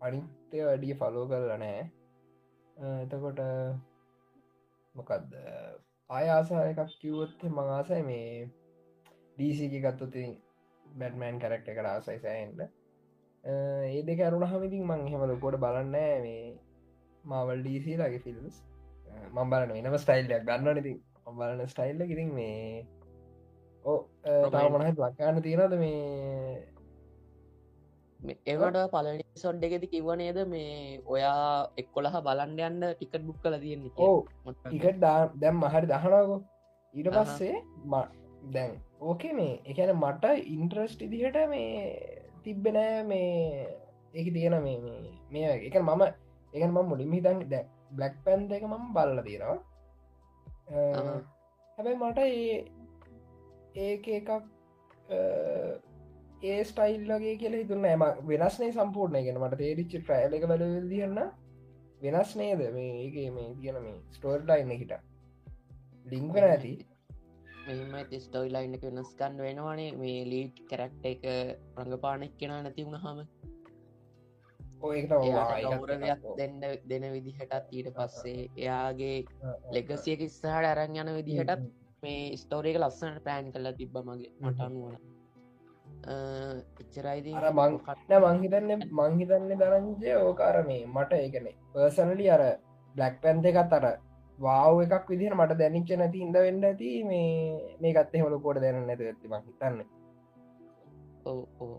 අනිත්‍ය 0.00 0.62
වැඩිය 0.62 0.94
ෆලෝ 0.94 1.24
කරලා 1.26 1.58
නෑ 1.58 1.82
එතකොට 3.02 3.40
මොකක්ද 4.94 5.34
ආය 6.10 6.26
ආසා 6.28 6.64
එකක් 6.66 6.94
කිව්වොත්තේ 7.00 7.50
මං 7.50 7.72
ආසයි 7.72 8.02
මේ 8.02 8.28
ඩීසික 9.36 9.76
ගත්තුති 9.80 10.24
බැටමෑන් 10.84 11.40
කරක්ට 11.40 11.68
එක 11.68 11.82
ආසයි 11.86 12.18
සෑහන්ට 12.18 12.60
ඒ 13.44 14.02
දෙක 14.04 14.20
අරුණ 14.22 14.46
හමිතින් 14.46 14.86
මං 14.86 15.08
හෙම 15.08 15.26
ලොකොට 15.26 15.60
බලන්න 15.60 15.96
මේ 16.22 16.44
මාවල් 17.24 17.60
ඩීසි 17.60 17.96
ලගේ 17.96 18.20
ෆිල්ම්ස් 18.20 18.60
මං 19.30 19.50
බලන 19.50 19.72
වෙනම 19.76 19.96
ස්ටයිල්ලයක් 19.98 20.44
ගන්න 20.44 20.78
ඉතින්. 20.78 21.00
බලන 21.34 21.66
ස්ටයිල්ල 21.68 22.04
ඉතින් 22.06 22.30
මේ 22.34 22.86
ඕ 23.84 23.98
තාමනහ 24.50 24.86
ලක්කාන්න 24.98 25.42
තියෙනද 25.42 25.74
මේ 25.78 26.73
ඒවට 28.24 28.78
පලනි 28.90 29.24
සොඩ් 29.34 29.64
එකෙති 29.64 29.86
කිව්ව 29.86 30.10
නේද 30.16 30.38
මේ 30.46 31.00
ඔයා 31.06 31.68
එක්කොලහ 31.76 32.16
බලන්ඩ 32.22 32.60
යන්න 32.60 32.82
ටිකට් 32.90 33.24
බුක් 33.26 33.38
කල 33.42 33.56
තියෙන්නේ 33.58 33.92
ඕ. 33.98 34.18
ඉකට 34.70 34.98
දැම් 35.40 35.56
මහරි 35.60 35.86
දහනාකෝ 35.86 36.40
ඊට 36.94 37.08
අහහ. 37.08 37.24
පස්සේ 37.26 37.54
දැන් 38.52 38.72
ඕකේ 39.00 39.32
මේ 39.32 39.60
එකන 39.66 39.92
මට 39.96 40.24
ඉන්ට්‍රස්ට 40.46 41.02
ඉදිහට 41.02 41.38
මේ 41.48 42.20
තිබ්බෙනෑ 42.44 43.02
මේ 43.02 43.68
ඒක 44.14 44.32
තියෙන 44.32 44.56
මේ 44.62 44.78
මේ- 45.30 45.60
එක 45.62 45.76
මම 45.82 46.02
එකන 46.52 46.70
ම 46.70 46.78
මුලින් 46.88 47.12
හිතන් 47.12 47.44
දැ 47.48 47.64
බ්ලක් 47.90 48.14
පැන් 48.24 48.50
එක 48.52 48.62
මම 48.64 48.92
බල්ල 48.94 49.22
තියෙනවා. 49.22 49.58
හැබැයි 51.78 51.98
මට 51.98 52.18
ඒ 52.18 52.64
ඒක 53.76 54.08
එකක් 54.10 54.30
ඒ 56.44 56.60
ස්ටයිල්ලගේ 56.64 57.34
කියල 57.40 57.56
හිතුන්න 57.58 57.86
ඇම 57.90 58.04
වෙනස්නේ 58.28 58.72
සම්පූර්ණය 58.72 59.22
ගෙන 59.26 59.40
මට 59.40 59.60
තේරිච්චි 59.60 60.00
ට්‍රයිල 60.00 60.36
එක 60.38 60.48
බැල 60.50 60.64
දියන්න 60.90 61.20
වෙනස් 62.02 62.32
නේද? 62.36 62.64
මේ 62.70 62.90
ඒක 63.02 63.16
මේ 63.34 63.54
තියෙන 63.60 63.78
මේ 63.82 64.00
ස්ටෝර්ලයින්න 64.10 64.74
හිට 64.74 64.92
ලිංකන 66.06 66.44
ඇති 66.44 66.74
මෙම 67.66 68.20
ස්ටෝයිලයින්න 68.20 68.76
එක 68.76 68.84
වෙනස්කන්න 68.88 69.38
වෙනවානේ. 69.38 69.90
මේ 69.94 70.20
ලීට් 70.26 70.60
කරක්ට 70.70 71.06
එක 71.06 71.24
රඟපානෙක් 71.78 72.36
කෙන 72.38 72.54
නැති 72.58 72.86
වුණහම 72.86 73.24
ගෞරවයක් 74.82 76.28
දෙන්න 76.38 76.60
දෙන 76.90 77.04
විදිහටත් 77.12 77.72
ඊට 77.72 77.88
පස්සේ 77.96 78.50
එයාගේ 78.56 79.16
ලෙගසියක 79.72 80.28
ස්ථාට 80.30 80.70
අරන් 80.72 80.96
යන 80.96 81.14
විදිහටත් 81.18 81.66
මේ 82.02 82.36
ස්ටෝරේක 82.36 82.78
ලස්සනට 82.78 83.24
පෑන් 83.24 83.52
කල්ලා 83.52 83.76
තිබ්බ 83.80 83.96
මගේ 84.02 84.32
මට 84.42 84.60
අනුවන 84.60 85.13
එච්චරයිද 86.06 87.26
අර 87.34 87.46
මං- 87.52 87.78
නෑ 88.08 88.20
මංහිතන්න 88.26 88.82
මංහිතන්නේ 88.92 89.56
දරංජය 89.56 90.10
ඕකාර 90.18 90.56
මේ 90.66 90.82
මට 90.86 91.12
ඒකන 91.14 91.46
පර්සනලි 91.72 92.26
අර 92.30 92.42
බ්ලක් 92.94 93.14
පැන්ත 93.22 93.46
එකත් 93.46 93.72
අර 93.72 93.86
වාව 94.38 94.82
එකක් 94.82 95.08
විදිහට 95.08 95.36
මට 95.36 95.58
දැනිච්ච 95.58 95.90
නැති 95.94 96.22
ඉද 96.22 96.36
වෙන්න 96.38 96.64
ඇති 96.64 96.90
මේ 97.04 97.30
මේ 97.80 97.92
ගත්තේ 97.92 98.22
හොල 98.22 98.36
කෝඩ 98.40 98.60
දැන 98.60 98.86
නැති 98.86 99.06
ඇති 99.06 99.28
මං 99.28 99.42
හිතන්න. 99.46 99.80
ඕ 101.26 101.40
ඕ 101.60 101.76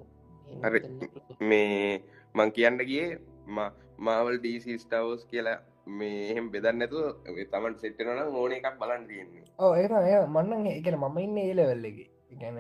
හරි. 0.64 0.80
මේ 1.42 2.02
මං 2.36 2.52
කියන්න 2.52 2.78
ගිය 2.82 3.08
මාවල් 4.00 4.38
ඩීසි 4.38 4.80
ස්ටවස් 4.80 5.26
කියලා 5.28 5.60
මේ 5.90 6.18
එහෙම 6.32 6.50
බෙදන්න 6.50 6.80
නැතු 6.80 7.00
තමන් 7.52 7.76
සෙට්ටනනම් 7.78 8.36
ඕන 8.36 8.52
එකක් 8.54 8.68
බලන් 8.80 9.08
තියෙන්නේ. 9.08 9.44
ඕ 9.60 9.72
ඒ 9.76 9.88
මන්නන් 10.28 10.68
එකන 10.70 10.98
මම 10.98 11.18
ඉන්න 11.20 11.38
ඒලවෙල්ලගේ 11.40 12.10
ගැන 12.34 12.58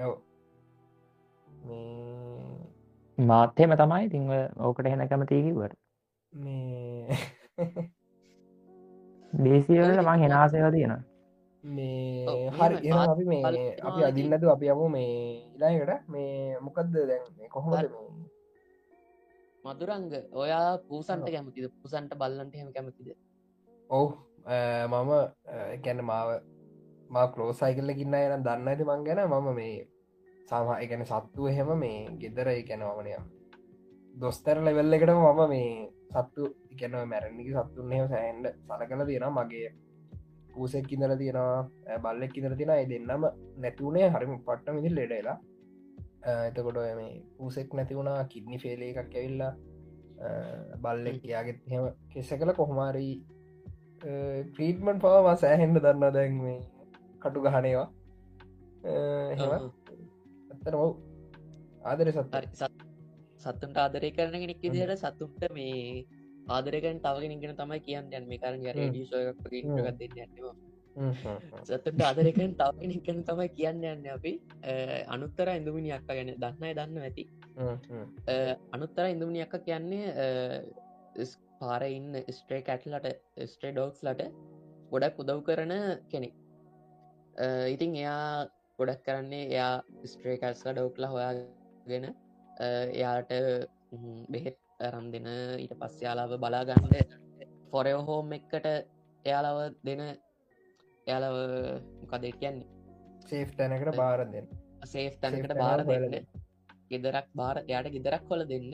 මාත්‍යම 3.17 3.71
තමයි 3.75 4.09
තිං 4.09 4.23
ඕකට 4.59 4.85
හෙන 4.85 5.07
කැමතිකිවට 5.09 5.75
මේ 6.33 7.17
දේසිවල 9.33 9.99
මං 10.01 10.23
හෙනාසයව 10.23 10.67
තියෙන 10.75 10.95
මේ 11.63 12.49
හරි 12.51 12.91
අපි 12.91 13.23
මේ 13.25 13.43
අපි. 13.81 14.01
අදින්නතු 14.03 14.47
අපි 14.49 14.65
යමු 14.69 14.85
මේ 14.89 15.13
ඉලායකට 15.55 16.09
මේ 16.09 16.59
මොකක්ද 16.59 16.93
දැන් 16.93 17.23
මේ 17.37 17.49
කොහොමද 17.49 17.77
හරි. 17.77 17.89
මේ? 17.89 18.29
මදුරංග 19.63 20.05
ඔයා 20.33 20.77
පූසන්ට 20.87 21.25
කැමතිද? 21.27 21.65
පුසන්ට 21.81 22.13
බල්ලන්ට 22.15 22.55
හෙම 22.55 22.69
කැමතිද? 22.75 23.09
ඔව් 23.89 24.07
මම 24.85 25.11
ගැන 25.83 25.99
මාව 26.03 26.29
මා 27.09 27.25
කලෝසයිකල්ල 27.27 27.91
කින්න 27.99 28.13
එනම් 28.15 28.45
දන්න 28.45 28.67
ඇති 28.67 28.83
මං 28.83 29.05
ගැන? 29.07 29.25
මම 29.25 29.47
මේ 29.55 29.87
සමහ 30.47 30.71
එකන 30.77 31.03
සත්තු 31.05 31.47
එහෙම 31.47 31.69
මේ 31.77 31.99
ගෙදර 32.17 32.47
එකැනවමනය 32.51 33.15
දොස්තර 34.15 34.57
ලෙවල්ල 34.59 34.95
එකට 34.95 35.11
මම 35.13 35.41
මේ 35.47 35.71
සත්තු 36.13 36.43
එකනව 36.73 37.01
මැරණිකි 37.05 37.57
සත්තුන්හෙම 37.57 38.05
සෑන්ඩ 38.07 38.47
සල 38.67 38.83
කල 38.85 39.03
තියෙන 39.05 39.27
මගේ 39.31 39.69
පූසෙක් 40.49 40.85
කිදර 40.85 41.11
තියෙනවා 41.15 41.99
බල්ලෙක් 42.03 42.31
කිදර 42.31 42.53
තින 42.55 42.69
අයි 42.69 42.85
දෙන්නම 42.87 43.25
නැතිවුණේ 43.57 44.09
හරිම 44.09 44.33
පට්ට 44.39 44.75
මිදි 44.75 44.91
ලෙඩලා 44.91 45.37
එතකොට 46.43 46.77
ඔය 46.77 46.93
මේ 46.95 47.13
පූසෙක් 47.37 47.73
නැති 47.73 47.95
වුණා 47.95 48.19
කිඩ්නි 48.25 48.57
ෆේලේ 48.57 48.91
එකක් 48.93 49.13
ඇවිල්ලා 49.13 49.53
බල්ලෙක් 50.77 51.25
යාගෙත් 51.25 51.59
හෙම 51.67 51.89
කෙස 52.11 52.31
කළ 52.33 52.53
කොහොමාරී 52.53 53.13
ප්‍රීටමන් 54.53 54.99
පවම 54.99 55.27
සෑහෙන්ඩ 55.37 55.79
දන්න 55.79 56.13
දැන් 56.13 56.39
මේ 56.39 56.59
කටු 57.21 57.43
ගහනේවා 57.43 57.89
හෙම. 59.35 59.71
ඇත්තන 60.65 60.77
ඔව්. 60.77 60.93
ආදර 61.85 62.07
සත්- 62.11 62.83
සත්තුන්ට 63.41 63.77
ආදරය 63.77 64.09
කරන 64.11 64.33
කෙනෙක් 64.33 64.61
විදිහට 64.63 64.97
සත්තුන්ට 64.97 65.43
මේ 65.53 66.05
ආදරකන් 66.49 66.99
තවගෙනගෙන 66.99 67.55
තමයි 67.55 67.79
කියන්න. 67.79 68.09
යන් 68.11 68.27
මේ 68.27 68.39
කරන 68.39 68.61
හ්ම්. 68.61 68.77
රඩියෝගක් 68.77 69.45
හ්ම්. 69.45 69.77
ගත් 69.77 69.97
දෙන්න 69.99 70.17
යන්නවා 70.25 70.55
සතුන්ට 71.63 72.01
ආදරකන් 72.01 72.55
තවගෙනකන 72.57 73.21
තමයි 73.23 73.47
කියන්න 73.49 73.83
යන්න 73.85 74.07
අපි. 74.09 74.33
අනුත්තර 75.07 75.47
ඉඳමිනි 75.53 75.91
අක්ක 75.91 76.07
ගැන 76.09 76.33
දන්නයි 76.35 76.73
දන්න 76.73 76.97
ඇති. 77.01 77.23
අනුත්තර 78.73 79.05
ඉඳමිනි 79.05 79.41
අක්ක 79.45 79.55
කියන්නේ 79.65 80.05
අ, 80.17 80.27
ස්- 81.21 81.39
පාර 81.59 81.83
ඉන්න 81.87 82.17
ස්ට්‍රේ 82.31 82.61
කැටලට 82.61 83.05
ස්ට්‍රේ 83.45 83.71
ඩෝක්ස් 83.71 84.01
ලට 84.03 84.25
ගොඩක් 84.91 85.19
උදව් 85.19 85.39
කරන 85.43 85.73
කෙනෙක්. 86.11 86.33
ඉතින් 87.69 87.95
එයා 87.95 88.47
ගොඩක් 88.79 89.01
කරන්නේ 89.05 89.43
එයා 89.47 89.73
ස්ට්‍රේ 90.05 90.37
කැස්ල 90.37 90.69
ඩෝක්ල 90.71 91.05
හොයාගෙන 91.07 92.05
එයාට 92.93 93.31
බෙහෙත් 94.29 94.57
අරම් 94.81 95.05
දෙන 95.11 95.27
ඊට 95.59 95.75
පස්ස 95.81 96.01
යාලාව 96.05 96.33
බලාගන්නඩ 96.37 97.13
ෆොරයෝ 97.71 98.01
හෝම් 98.07 98.33
එක්කට 98.37 98.67
එයාලව 99.25 99.59
දෙන 99.83 100.01
එයාලව 101.07 101.37
මොකදේ 102.01 102.33
කියන්නේ? 102.33 102.67
සේෆ් 103.25 103.51
තැනකට 103.57 103.95
බාර 103.95 104.25
දෙන්න. 104.27 104.47
සේෆ් 104.85 105.13
තැනකට 105.21 105.53
බාර 105.59 105.85
දෙන්න. 105.85 106.27
ගෙදරක් 106.91 107.27
බාර 107.35 107.57
යායට 107.67 107.93
ගෙදරක් 107.95 108.27
කොල 108.29 108.43
දෙන්න. 108.45 108.67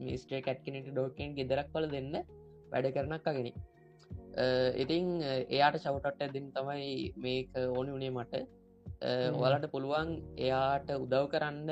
මිස්ටේ 0.00 0.42
කැට්කනට 0.42 0.90
ඩෝකෙන් 0.90 1.34
ගෙදරක් 1.38 1.68
කොල 1.72 1.88
දෙන්න 1.88 2.12
වැඩ 2.72 2.86
කරනක් 2.94 3.26
අගෙන 3.26 3.48
ඉතින් 4.82 5.04
අ, 5.22 5.32
එයාට 5.48 5.76
චවටට 5.82 6.32
දෙන්න 6.34 6.48
තමයි 6.52 6.88
මේක 7.18 7.50
ඕනි 7.70 7.92
වනේ 7.92 8.10
මට 8.12 8.34
ඔයාලට 9.36 9.66
පුළුවන් 9.70 10.10
එයාට 10.38 10.88
උදව් 10.96 11.24
කරන්න 11.32 11.70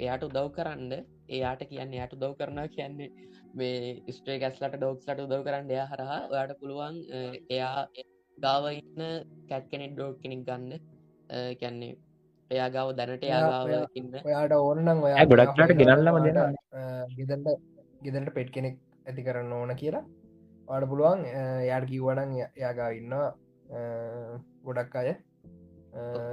එයාට 0.00 0.24
උදව් 0.28 0.48
කරන්න. 0.56 0.92
එයාට 1.28 1.62
කියන්න 1.70 1.92
යාට 1.98 2.12
උදව් 2.16 2.32
කරනා 2.40 2.66
කියන්නේ 2.68 3.10
මේ 3.54 4.12
ස්ට්‍රේ 4.12 4.38
ගැස්ලට 4.42 4.76
ඩෝක්ස්ලට 4.76 5.22
උදව් 5.26 5.40
කරන්න 5.46 5.70
එයා 5.70 5.86
හරහා. 5.92 6.20
ඔයාට 6.32 6.52
පුළුවන් 6.60 6.96
එයා 7.50 7.86
ගාව 8.38 8.64
ඉන්න 8.72 9.00
කැට් 9.48 9.70
කෙනෙක් 9.72 9.94
ඩෝක් 9.94 10.18
කෙනෙක් 10.22 10.42
ගන්න. 10.48 10.72
අ, 11.30 11.36
කියන්නේ 11.60 11.92
එයා 12.50 12.68
ගාව 12.70 12.88
දැනට 12.98 13.24
එයා 13.24 13.38
ඔයා- 13.38 13.52
ගාව 13.52 13.66
ඔයා- 13.68 13.90
ඉන්න. 13.94 14.12
ඔයාට 14.28 14.52
ඕනනම් 14.58 15.02
ඔයා 15.08 15.24
ගොඩක්ලට 15.32 15.76
ගෙනල්ලම 15.80 16.18
දෙෙන 16.26 16.38
ගෙදට 17.16 17.48
ගෙදට 18.04 18.34
පෙට් 18.36 18.50
කෙනෙක් 18.56 18.76
ඇති 19.06 19.22
කරන්න 19.28 19.52
ඕන 19.52 19.74
කියලා. 19.82 20.04
වාට 20.68 20.88
පුළුවන් 20.90 21.20
යාට 21.70 21.86
කිව්වනං 21.90 22.30
යාගා 22.64 22.90
ඉන්නවා. 23.00 23.28
අ, 23.76 23.78
ගොඩක් 24.66 24.94
අය 25.00 25.10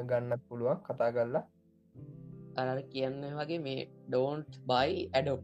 ගන්නත් 0.08 0.42
පුළුවන් 0.50 0.84
කතා 0.84 1.12
කරලා. 1.12 1.44
අර 2.56 2.82
කියන්න 2.82 3.24
වගේ 3.36 3.60
මේ 3.60 3.88
ඩෝන්ට් 4.08 4.60
බයි 4.66 5.10
ඇඩොප් 5.14 5.42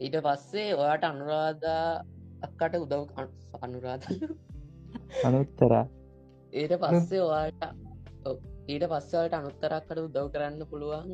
ඊට 0.00 0.16
පස්සේ 0.22 0.68
ඔයාට 0.74 1.04
අනුරාධා 1.04 2.04
අක්කට 2.42 2.76
උදව් 2.76 3.02
අන්- 3.16 3.34
අනුරාධ. 3.62 4.08
අනුත්තර. 5.24 5.72
ඊට 6.52 6.72
පස්සේ 6.78 7.22
ඔයාට. 7.22 7.62
ඊට 8.68 8.84
පස්සවලට 8.88 9.34
අනුත්තරක්කට 9.34 9.98
උදව් 9.98 10.28
කරන්න 10.32 10.62
පුළුවන් 10.66 11.10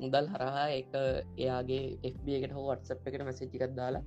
මුදල් 0.00 0.26
හරහා 0.28 0.68
එක 0.70 0.94
එයාගේ 1.38 1.84
FB 2.12 2.26
එකට 2.38 2.52
හෝ 2.52 2.64
වටසප් 2.70 3.06
එකට 3.06 3.24
මැසිච්චිකත් 3.24 3.76
දාලා 3.76 4.02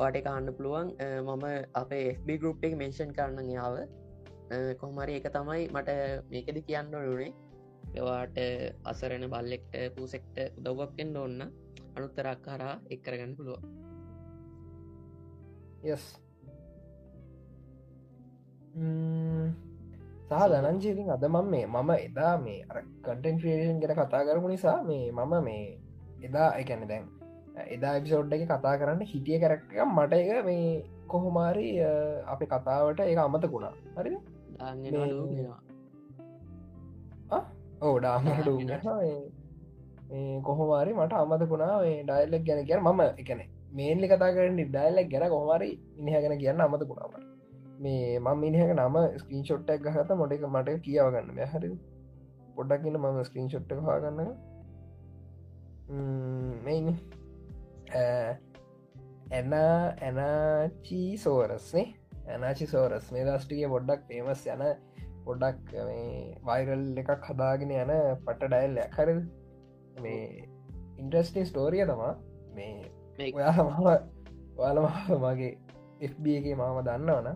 පාට 0.00 0.16
එක 0.16 0.26
අන්න 0.28 0.48
පුළුවන්. 0.52 0.88
අ, 0.98 1.06
මම 1.22 1.44
අපේ 1.74 2.04
FB 2.14 2.28
ගරුප් 2.40 2.64
එක 2.64 2.74
මේෂන් 2.76 3.12
කරන්න 3.12 3.50
යාව 3.50 3.76
කොහමරි 4.80 5.14
එක 5.18 5.26
තමයි 5.30 5.62
මට 5.70 5.90
මේකද 6.30 6.58
කියන්න 6.66 6.90
නුනේ 6.92 7.32
එවාට 7.94 8.36
අසරෙන 8.84 9.26
බල්ලෙක්ට 9.30 9.76
පූසෙක්ට 9.96 10.36
උදව්වක්ෙන් 10.60 11.16
ඔන්න 11.18 11.38
අනුත්තරක් 11.96 12.46
හරා 12.48 12.74
එක් 12.90 13.00
කරගන්න 13.04 13.36
පුළුවන්. 13.36 13.62
යස් 15.84 16.04
සහ 20.28 20.42
දනංජීතින් 20.52 21.08
අද 21.10 21.24
මම 21.26 21.46
මේ 21.50 21.66
මම 21.68 21.90
එදා 21.98 22.34
මේ 22.38 22.60
අර 22.70 22.78
කටන් 23.04 23.38
ක්‍රේෂන් 23.40 23.80
ගැන 23.80 23.96
කතා 23.98 24.22
කරපු 24.26 24.48
නිසා 24.48 24.78
මේ 24.82 25.06
මම 25.12 25.32
මේ 25.44 25.64
එදා 26.22 26.50
එකැන 26.54 26.86
දැන් 26.88 27.04
එදා 27.68 27.94
එපිසෝඩ් 27.96 28.32
එක 28.32 28.42
කතා 28.46 28.74
කරන්න 28.78 29.02
හිටිය 29.04 29.38
කරක්ක 29.38 29.72
මට 29.86 30.12
එක 30.14 30.44
මේ 30.44 30.66
කොහොමාරි 31.06 31.66
අප 32.26 32.42
කතාවට 32.44 33.00
ඒ 33.02 33.16
අමතකුණා 33.18 33.72
හරි 33.96 34.10
දාන්නවා 34.58 34.90
මේ- 35.00 35.12
ලෝගෙනවා 35.12 35.60
ඕ 37.82 37.94
ඩාමටු 37.98 38.52
කොහොමාරි 40.42 40.92
මට 40.94 41.12
අමතකුණා 41.14 41.72
ඩයිල්ලක් 42.04 42.44
ගැන 42.44 42.62
ගැන 42.66 42.82
මම 42.84 43.00
එකන 43.18 43.40
මේල්ලි 43.72 44.06
කතා 44.08 44.30
කරන්න 44.32 44.60
ඩයිල්ලක් 44.68 45.08
ගැන 45.10 45.28
කොහමරි 45.30 45.70
ඉනිහගෙන 45.98 46.38
කියන්න 46.38 46.60
අමතකුණාවට 46.60 47.24
මේ 47.78 48.18
මම 48.18 48.38
මිනිහක 48.40 48.72
නම 48.76 48.96
ස්ක්‍රීන් 49.18 49.44
ෂොට්ටක් 49.44 49.84
ගහත 49.86 50.10
මොට 50.14 50.32
එක 50.32 50.42
මට 50.46 50.68
කියවගන්න 50.82 51.38
හරි 51.52 51.70
පොඩ්ඩක් 52.56 52.86
ඉන්න 52.86 52.98
මම 52.98 53.22
ස්ක්‍රීන් 53.24 53.48
ෂොට්ට 53.48 53.72
හාගන්න 53.82 54.20
මෙයිනි 56.64 56.94
ඇන 57.92 59.52
ඇනාචී 59.54 61.08
සෝරස්නේ 61.16 61.86
ඇනාචි 62.28 62.66
සෝරස් 62.66 63.10
මේ 63.12 63.24
දස්ටිය 63.26 63.66
පොඩ්ඩක් 63.68 64.06
පේමස් 64.08 64.44
යන 64.46 64.62
පොඩ්ඩක් 65.24 65.74
වයිරල් 66.46 66.84
එකක් 67.02 67.28
හදාගෙන 67.28 67.74
යන 67.74 67.92
පට 68.26 68.50
ඩයිල්ල 68.52 68.80
හරි 68.96 69.16
මේ 70.02 70.46
ඉන්ට්‍රස්ටිං 70.98 71.46
ස්ටෝරිය 71.46 71.84
තමා 71.86 72.14
මේ 72.54 72.74
මේ 73.18 73.30
ඔයා 73.34 73.54
මම 73.58 73.88
ඔයාල 74.56 74.78
මගේ 75.24 75.52
FB 76.08 76.36
එක 76.36 76.46
මාම 76.56 76.80
දන්නවන 76.82 77.28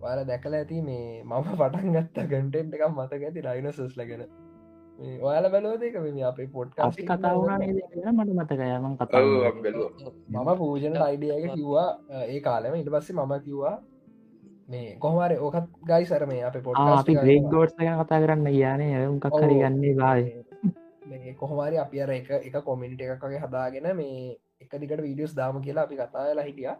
ඔයාල 0.00 0.22
දැකල 0.26 0.54
ඇති 0.54 0.82
මේ 0.82 1.22
මම 1.22 1.50
පටන් 1.52 1.96
ගත්ත 1.96 2.28
ගටෙන්ට් 2.28 2.76
එකක් 2.76 2.86
මතක 2.90 3.22
ඇති 3.22 3.46
රයිනසස් 3.48 3.96
ලගෙන 3.96 4.22
මේ 4.22 4.39
ඔයාල 5.00 5.46
බැලෝදක 5.52 5.94
මේ 6.06 6.24
අපේ 6.24 6.48
පොට් 6.48 6.72
අපි 6.78 7.02
කතා 7.04 7.32
වුණා 7.34 7.58
නේද 7.58 7.78
කියලා 7.92 8.12
මට 8.14 8.30
මතකයමන් 8.34 8.96
කතා. 8.96 9.20
මම 10.28 10.50
පූජන 10.58 10.96
අයිඩියක 10.98 11.46
කිව්වා 11.54 11.88
ඒ 12.26 12.40
කාලම. 12.40 12.74
ඉට 12.76 12.90
පස්සේ 12.90 13.16
මම 13.16 13.34
කිව්වා 13.40 13.76
මේ 14.68 14.96
කොහමර 14.98 15.32
ඕකත් 15.38 15.66
ගයිසර 15.84 16.26
මේ 16.26 16.42
අප 16.44 16.56
පොට් 16.60 16.76
ආ, 16.76 16.98
අපි 16.98 17.14
ග්‍රේක් 17.16 17.48
ගෝඩ්ස් 17.48 17.74
ගැන 17.76 17.98
කතා 18.00 18.20
කරන්න 18.20 18.46
ගියානේ. 18.48 19.08
මොකක් 19.08 19.26
හරි 19.38 19.56
ගන්නේ 19.62 19.94
බාය 19.96 20.22
මේ 21.10 21.34
කොහොමරි 21.34 21.78
අපි 21.78 22.02
අර 22.02 22.10
එක 22.10 22.30
එක 22.42 22.56
කොමිනිට 22.64 23.00
එකක් 23.02 23.24
වගේ 23.24 23.40
හදාගෙන 23.40 23.88
මේ 23.96 24.36
එක 24.60 24.72
දිකට 24.78 25.00
වීඩියස් 25.00 25.34
දාම 25.34 25.60
කියලා 25.60 25.84
අපි 25.84 25.96
කතාවෙලා 25.96 26.44
හිටිය. 26.44 26.70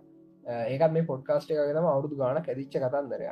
ඒකත් 0.66 0.92
මේ 0.92 1.02
පොඩ්කාස්ට 1.04 1.50
එකගෙනම 1.52 1.86
අවුදු 1.88 2.16
ගාන 2.16 2.36
ඇදිච්ච 2.38 2.76
කතන්දරය 2.76 3.26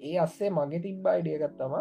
ඒ 0.00 0.16
අස්සේ 0.18 0.50
මගේ 0.52 0.80
තිබ්බ 0.80 1.06
අයිඩියගත්තම 1.08 1.74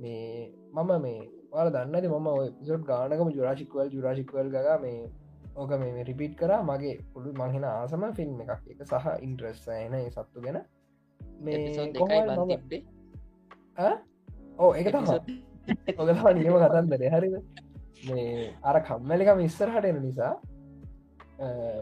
මේ 0.00 0.52
මම 0.74 0.90
මේ 1.02 1.18
වාල 1.56 1.70
දන්නද 1.72 2.06
මම 2.08 2.26
ඔය 2.30 2.48
ගානකම 2.86 3.28
ජුරාශික්වල් 3.30 3.88
ජුරාශික්වල් 3.90 4.48
ග 4.54 4.72
මේ 4.82 4.98
ඕක 5.56 5.70
මේ 5.74 6.04
රිපිට් 6.04 6.34
කර. 6.36 6.52
මගේ 6.62 6.96
පුළු 7.12 7.32
මහින 7.34 7.64
ආසම 7.66 8.02
ෆිල්ම් 8.18 8.40
එකක්. 8.44 8.64
එක 8.72 8.80
සහ 8.84 9.06
ඉන්ට්‍රෙස් 9.20 9.62
එන 9.74 9.94
සත්තු 10.10 10.42
ගැන. 10.42 10.58
මේ 11.40 11.56
ඕ 14.58 14.70
එපිසෝඩ් 14.74 15.30
ඔගවා 15.98 16.34
නියම 16.34 16.58
කතන්දර. 16.64 17.06
හරිද? 17.14 17.36
මේ 18.06 18.52
අර 18.62 18.80
කම්මලිකම 18.82 19.40
ඉස්සරහට 19.40 19.88
එන 19.92 20.02
නිසා 20.02 20.34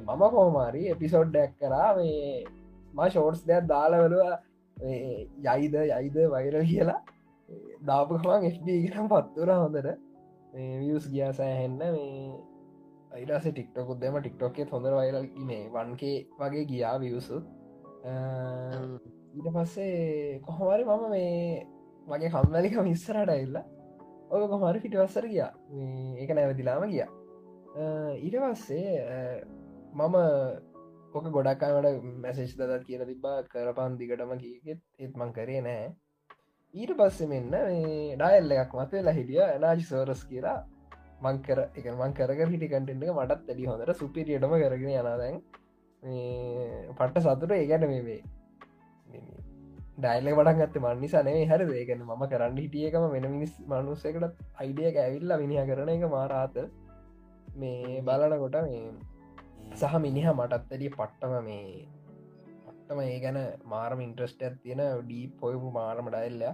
මම 0.08 0.22
කෝමාරි 0.30 0.84
එපිසෝඩ්ඩක් 0.88 1.58
කරා. 1.60 1.88
මේ 1.96 2.44
මා 2.94 3.08
ෂෝට්ස් 3.08 3.42
දෙයක් 3.48 3.66
දාලවලවා 3.68 4.38
යයිද 5.48 5.74
යයිද 5.84 6.16
වෛර 6.30 6.54
කියලා 6.64 7.00
දාපුකමන් 7.82 8.46
FBගනම් 8.50 9.08
පත්තුර 9.08 9.50
හොඳට. 9.54 9.88
වියස් 10.80 11.06
ගියා 11.10 11.32
සෑහෙන්න. 11.32 11.78
මේ 11.78 12.38
අයිඩස 13.12 13.46
ටික්ටොකුත් 13.48 14.00
දෙම 14.00 14.16
ටික්ටොක්කේ 14.20 14.66
හොඳ 14.70 14.86
වයිර 14.92 15.16
මේ 15.46 15.68
වන්කේ 15.70 16.16
වගේ 16.40 16.64
ගියා 16.66 16.96
වියසුත් 17.00 17.44
ඊට 19.34 19.48
පස්සේ 19.54 20.40
කොහොමරි 20.46 20.84
මම 20.84 21.04
මේ 21.10 21.66
මගේ 22.08 22.30
කම්මලික 22.30 22.74
මිස්සරට 22.82 23.30
ඇල්ල 23.30 23.56
ඔය 24.30 24.46
කොහමරි 24.48 24.80
පිටිවස්සර 24.80 25.26
ගියා. 25.28 25.52
මේ 25.70 26.20
ඒක 26.20 26.30
නැවතිලාම 26.34 26.86
ගියා. 26.90 27.10
අ, 27.76 27.82
ඊට 28.18 28.36
පස්සේ 28.42 28.88
අ, 29.08 29.18
මම 29.94 30.16
ඕක 31.14 31.26
ගොඩක්කාමට 31.30 32.02
මැසේෂ් 32.22 32.56
දත් 32.58 32.82
කියල 32.86 33.04
තිබා 33.06 33.36
කරපන් 33.44 33.96
දිගටම 33.98 34.32
කීගෙත් 34.38 34.80
ඒත්මං 34.98 35.32
කරේ 35.32 35.60
නෑ. 35.62 35.86
ඊට 36.74 36.92
පස්සෙ 36.98 37.26
මෙන්න 37.26 37.50
මේ 37.50 38.16
ඩයිල්ල 38.16 38.54
එකක් 38.56 38.72
මතවෙලා 38.76 39.14
හිටිය 39.14 39.42
එනාජි 39.48 39.84
සෝරස් 39.84 40.22
කියලා. 40.26 40.60
මංකර 41.22 41.58
එක 41.70 41.86
මං 41.90 42.14
කරක 42.14 42.40
හිටි 42.46 42.68
කටෙන්ට 42.68 43.04
මටත් 43.08 43.50
ඇඩි 43.50 43.68
හොඳට 43.68 43.92
සුපිරියටම 44.00 44.54
කරගෙන 44.56 44.90
යනාදැන් 44.92 45.36
පට්ට 46.92 47.24
සතුට 47.26 47.54
ඒගැන 47.54 47.86
මේ 47.88 48.18
ඩයිල්ල 49.96 50.28
පටන් 50.30 50.60
ගත්ත 50.60 50.82
මන්නිසානේ 50.84 51.46
හරි 51.46 51.66
ඒකන 51.74 52.04
ම 52.08 52.24
කරන්න 52.26 52.58
හිටියකම 52.58 53.06
වෙන 53.12 53.26
මිනිස් 53.30 53.54
මනුස්සයකට 53.64 54.38
අයිඩිය 54.60 54.90
ඇවිල්ල 54.96 55.34
මිනිහ 55.42 55.66
කරන 55.68 55.92
එක 55.92 56.06
මාරාත 56.10 56.56
මේ 57.56 58.00
බලනකොට 58.08 58.58
මේ 58.64 58.84
සහ 59.80 59.94
මිනිහ 60.00 60.26
මටත් 60.30 60.72
ඇඩිය 60.72 60.92
පට්ටම 60.92 61.34
මේ 61.48 61.64
පට්ටම 62.64 63.04
ඒ 63.04 63.18
ගැන 63.20 63.40
මාරම 63.66 64.00
ඉන්ට්‍රස්ට 64.00 64.42
ඇත් 64.42 64.60
තියෙන 64.62 64.84
ඩී 65.00 65.26
පොයපු 65.40 65.70
මාරම 65.78 66.10
ඩයිල්ල 66.10 66.44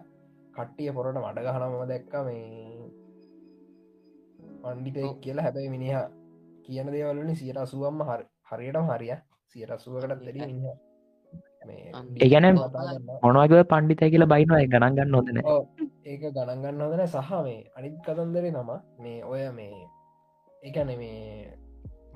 කට්ටිය 0.61 0.93
පොරට 0.97 1.19
මඩගහනම 1.19 1.75
දැක්ක 1.91 2.15
මේ 2.27 2.45
පණ්ඩිත 4.63 4.99
කියලා. 5.23 5.45
හැබැයි 5.47 5.71
මිනිහ 5.75 5.95
කියන 6.67 6.87
දේවලනි 6.95 7.35
සියට 7.41 7.61
අසුවම්ම 7.65 8.01
හරි 8.09 8.25
හරියටම 8.51 8.89
හරිය. 8.93 9.15
සියට 9.55 9.71
අසුවකට 9.77 10.25
දෙරි 10.27 10.41
මිනිහ 10.43 10.75
මේ 11.69 11.93
අන්න. 11.95 12.07
ඒ 12.17 12.29
ගැන 12.33 12.47
කතා 12.57 12.85
කරනවා. 12.89 13.21
මොනවගේ 13.25 13.65
පණ්ඩිතය 13.71 14.11
කියලා 14.13 14.31
බයිනවා. 14.33 14.61
ගණන් 14.67 14.95
ගන්න 14.99 15.41
ඔව්, 15.47 15.65
ඒක 16.05 16.23
ගණන්ගන්න 16.37 16.81
හොදන 16.85 17.03
සහ 17.07 17.33
මේ 17.47 17.59
අනිත් 17.77 17.97
කතන්දරේ 18.07 18.53
තම 18.53 18.71
මේ 19.03 19.19
ඔය 19.33 19.43
මේ 19.59 19.83
එකන 20.63 20.91
මේ 21.01 21.19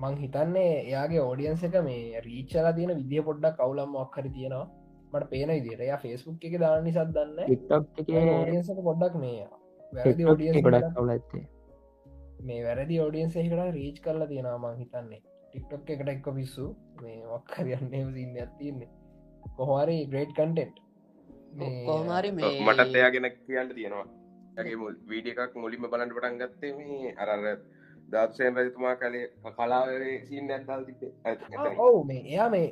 මං 0.02 0.14
හිතන්නේ 0.22 0.70
එයාගේ 0.83 1.20
ඕඩියන්ස 1.22 1.62
එක 1.68 1.76
මේ 1.88 2.20
රීච්චලා 2.26 2.72
තියෙන 2.78 2.92
විදිිය 3.00 3.22
පොඩ්ඩක් 3.28 3.57
කවුලම් 3.61 3.92
අක්කර 4.02 4.26
තියෙනවා 4.28 4.66
මට 5.14 5.31
පේන 5.31 5.55
විදිට 5.57 5.83
ය 5.83 5.90
ෆෙස්බුක් 6.03 6.44
එක 6.44 6.57
දාන්න 6.61 6.85
නිසත් 6.85 7.03
දන්න 7.11 7.38
ෝඩියන්සක 8.31 8.81
පොඩ්ඩක් 8.83 9.20
මේ 9.22 9.44
ගොඩක් 10.62 10.88
කවුල 10.92 11.11
ඇත්තේ 11.11 11.44
මේ 12.42 12.64
වැරදි 12.64 12.98
ෝඩියන්ස 13.00 13.37
එකට 13.38 13.62
රීච් 13.74 13.98
කරලා 14.00 14.29
තියෙනවා 14.29 14.59
මං 14.64 14.81
හිතන්නේ. 14.81 15.20
ටික්ටොක් 15.46 15.90
එකට 15.90 16.09
එක්ක 16.09 16.27
පිස්සු 16.37 16.66
මේ 17.03 17.20
වක්කරයන්නේ 17.27 18.03
සින්න 18.12 18.38
ඇතින්නේ 18.38 18.90
කොහවාරි 19.57 19.96
ග්‍රේට් 20.07 20.33
කන්ටෙන්ට් 20.33 20.77
කොහමරි 21.87 22.31
මේ 22.33 22.53
මටත් 22.61 22.96
එයා 22.96 23.11
ගෙන 23.11 23.31
කියන්න 23.38 23.74
තියෙනවා. 23.74 24.07
ගේ 24.59 24.77
වීඩිය 25.09 25.35
එකක් 25.37 25.55
මුලින්ම 25.57 25.87
බලන්ට 25.87 26.16
පටන් 26.16 26.40
ගත්තේ 26.40 26.72
මේ 26.74 27.14
අරර 27.18 27.44
දත්සයෙන් 28.09 28.59
රජතුමා 28.59 28.96
කලේ 28.96 29.27
කලාවේ 29.57 30.16
සිීන්න 30.27 30.50
ඇත්දල් 30.50 30.85
තිබේ 30.88 31.77
ඔවු 31.79 32.05
මේ 32.05 32.22
එයා 32.24 32.50
මේ 32.50 32.68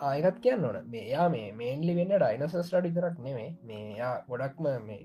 ආයකත් 0.00 0.40
කියන්න 0.40 0.64
ඕන. 0.64 0.80
මේ 0.90 1.04
එයා 1.10 1.28
මේ 1.28 1.52
මේන්ලි 1.52 1.94
වෙන්න 1.98 2.16
ඩයිනසස්ට 2.16 2.90
ඉතරක් 2.92 3.18
නෙමේ 3.26 3.50
මේ 3.64 3.84
එයා 3.92 4.14
ගොඩක්ම 4.28 4.72
මේ. 4.88 5.02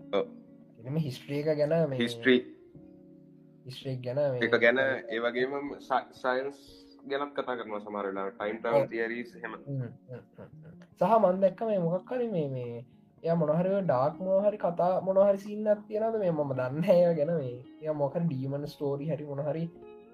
එම 0.87 0.95
හිස්ට්‍රියක 0.97 1.45
ගැන 1.59 1.93
හිස්ට්‍රී 1.93 2.41
හිස්ට්‍රේක් 3.65 3.99
ගැන 4.05 4.19
එක 4.37 4.55
ගැන 4.61 4.79
ඒවගේම 5.09 5.53
සයින්ස් 5.81 6.61
ගැනත් 7.11 7.35
කතා 7.35 7.57
කරන 7.59 7.83
සමරලා 7.83 8.25
ටයිම් 8.31 8.57
ටව 8.63 8.87
තිරීස් 8.89 9.35
හෙම. 9.43 9.53
සහ 10.99 11.13
මන් 11.19 11.41
දැක්ක 11.43 11.61
මේ 11.69 11.79
මොකක් 11.85 12.05
කර 12.09 12.25
මේ 12.33 12.47
මේ 12.55 12.83
එය 13.23 13.35
මොනහරිව 13.41 13.77
ඩාක් 13.85 14.19
මොහරි 14.19 14.57
කතා 14.57 14.91
මොනහරි 15.07 15.39
සින්නත් 15.45 15.87
තියෙනද 15.87 16.19
මේ 16.23 16.31
මම 16.31 16.53
දන්න 16.59 16.83
ඇය 16.85 17.15
ගැන. 17.19 17.33
මේ 17.39 17.55
එය 17.81 17.93
මොක 17.93 18.17
ඩීමන් 18.19 18.67
ස්ටෝරි 18.73 19.11
හරි 19.11 19.29
මොනහරි 19.31 19.65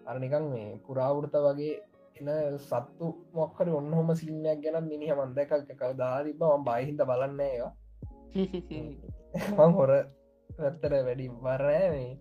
අරනිකං 0.08 0.50
මේ 0.54 0.80
පුරාවෘත 0.88 1.36
වගේ 1.46 1.74
එන 2.20 2.30
සත්තු 2.60 3.08
මොක්කර 3.34 3.68
ඔන්න 3.80 3.92
හොම 3.94 4.10
සින්නයක් 4.22 4.62
ගැන 4.64 4.88
මිනිහ 4.92 5.12
මන්දකක් 5.16 5.52
එක 5.74 5.84
දාරිබ 5.98 6.42
ම 6.44 6.66
බයිහින්ද 6.70 7.02
බලන්න 7.10 7.42
ඒවා. 7.42 7.74
මං 9.58 9.72
හොර 9.78 9.92
පැත්තට 10.50 10.98
වැඩි 11.08 11.28
වරෑ 11.46 11.88
මේ. 11.94 12.12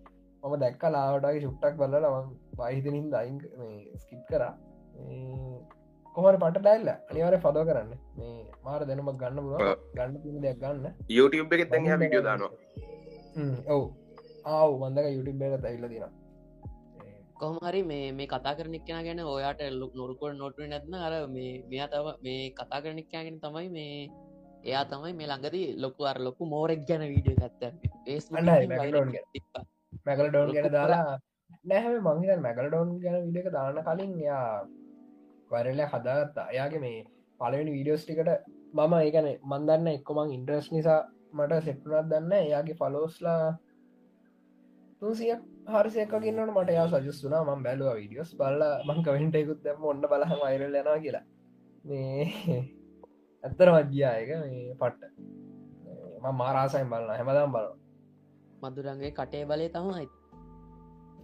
මම 0.43 0.55
දැක්ක 0.63 0.83
ලාවටගේ 0.95 1.41
ශුට්ටක් 1.41 1.79
බලල 1.81 2.07
මං 2.11 2.27
බයිහිතනින් 2.59 3.07
දයින් 3.15 3.37
ස්කිප් 4.01 4.21
කරා. 4.29 4.53
කොමට 6.15 6.39
පට 6.43 6.59
ඩයිල්ල 6.59 6.89
අනිවාර 7.09 7.37
පදව 7.45 7.65
කරන්න. 7.69 7.91
මේ 8.17 8.45
මාර 8.65 8.81
දැනුමක් 8.89 9.19
ගන්න 9.21 9.41
පුුව. 9.45 9.65
ගන්න 9.95 10.41
දෙයක් 10.45 10.61
ගන්න. 10.61 10.85
YouTube 11.09 11.57
එක 11.57 11.69
තැන් 11.71 11.89
විඩියෝ 12.03 12.23
දානවා. 12.29 12.53
හ්ම්, 13.35 13.57
ඔව්. 13.67 13.83
ආව්. 14.53 14.71
මන්දක 14.81 15.11
යුටබ 15.17 15.43
එක 15.47 15.61
තැල්ල 15.65 15.85
දින 17.37 17.43
කොහමහරි 17.43 17.85
මේ 17.85 18.11
මේ 18.11 18.27
කතා 18.27 18.55
කරනෙක් 18.55 18.85
කෙන 18.85 19.03
ගැන 19.03 19.19
ඔයාට 19.19 19.61
ලොක් 19.71 19.93
නොරකොට 19.95 20.37
නොටුව 20.37 20.67
නැත්න 20.67 20.93
අර 20.95 21.27
මේ 21.27 21.63
මෙයා 21.69 21.87
තව 21.87 22.07
මේ 22.23 22.51
කතා 22.51 22.81
කරනෙක් 22.81 23.13
යාගෙන 23.13 23.39
තමයි 23.39 23.69
මේ 23.69 24.09
එයා 24.63 24.85
තමයි 24.85 25.13
මේ 25.13 25.27
ළඟදී 25.27 25.75
ලොකු 25.77 26.05
අර 26.05 26.17
ලොකු 26.19 26.45
මෝරෙක් 26.45 26.87
ගැන 26.87 27.01
වීඩිය 27.01 27.35
ඇත්ත. 27.37 27.61
මැකල 30.05 30.27
ඩෝන් 30.29 30.53
ගැන. 30.53 30.71
දාලා 30.71 31.19
නැහැම 31.65 32.01
මංහිත 32.01 32.39
මැකල 32.39 32.67
ඩෝන් 32.67 32.99
ගැන 32.99 33.15
විඩක 33.27 33.51
දාන්න 33.51 33.83
කලින් 33.83 34.19
යා 34.19 34.65
වරල 35.51 35.81
හදාගත්තා. 35.83 36.47
එයාගේ 36.51 36.79
මේ 36.79 37.05
පලවෙනි 37.39 37.71
වීඩියෝස් 37.71 38.03
ටිකට 38.03 38.31
මම 38.73 38.93
ඒකන 38.97 39.29
මන්දන්න 39.43 39.87
එක්කොමං 39.87 40.33
ඉන්ට්‍රස් 40.33 40.71
නිසා 40.71 41.01
මට 41.33 41.63
සෙට්නත් 41.63 42.09
දන්න 42.09 42.33
එයාගේ 42.33 42.75
ෆලෝස්ලා 42.75 43.57
තුසිය 44.99 45.56
හරිසයකගන්නට 45.67 46.51
මට 46.51 46.73
යා 46.75 46.87
සජස්තුනා 46.91 47.43
ම 47.45 47.63
බැලවා 47.63 47.95
වීඩියෝස් 47.95 48.29
බල්ල 48.39 48.61
මං 48.87 48.99
කවෙන්ටයකුත් 49.05 49.59
දැම 49.63 49.83
ඔන්න 49.83 50.05
බලහම 50.11 50.41
අයිරල් 50.47 50.75
යනවා 50.81 50.99
කියලා. 51.05 51.25
මේ 51.85 52.23
ඇත්තර 53.43 53.71
මජ්‍යායක 53.73 54.29
මේ 54.43 54.75
පට්ට. 54.81 55.11
ම 56.21 56.25
මාරාසයින් 56.41 56.87
බලන්න 56.91 57.19
හැමදාම් 57.19 57.51
බල 57.55 57.67
මදුරන්ගේ 58.61 59.11
කටේ 59.11 59.43
බලය 59.45 59.67
තමයි. 59.75 60.07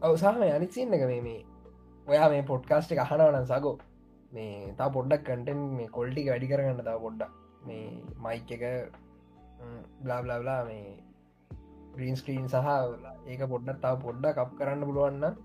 අවසාහම 0.01 0.43
අනිත්සින්න 0.49 0.97
එක 0.97 1.05
මේ 1.11 1.21
මේ 1.21 1.41
ඔයා 2.07 2.29
මේ 2.29 2.43
පොඩ්කාස්ටි 2.51 2.99
අහනවන 3.05 3.47
සගෝ. 3.47 3.77
මේ 4.31 4.75
තා 4.77 4.89
පොඩ්ඩක් 4.89 5.23
කටෙන් 5.29 5.63
මේ 5.77 5.89
කොල්ටි 5.97 6.27
වැඩි 6.29 6.51
කරගන්න 6.51 6.85
තා 6.89 6.99
පොඩ්ඩක්. 7.05 7.31
මේ 7.67 7.87
මයික් 8.23 8.51
එක 8.57 8.63
බ්ලාබ්ලාබ්ලා 10.03 10.61
මේ 10.65 10.85
ග්‍රීන් 11.93 12.15
ස්ක්‍රීන් 12.15 12.45
සහ 12.47 12.69
ඒක 13.27 13.41
පොඩ්ඩක් 13.47 13.81
තාව 13.81 13.97
පොඩ්ඩ 14.01 14.29
කප් 14.35 14.49
කරන්න 14.59 14.85
පුළුවන්න 14.87 15.35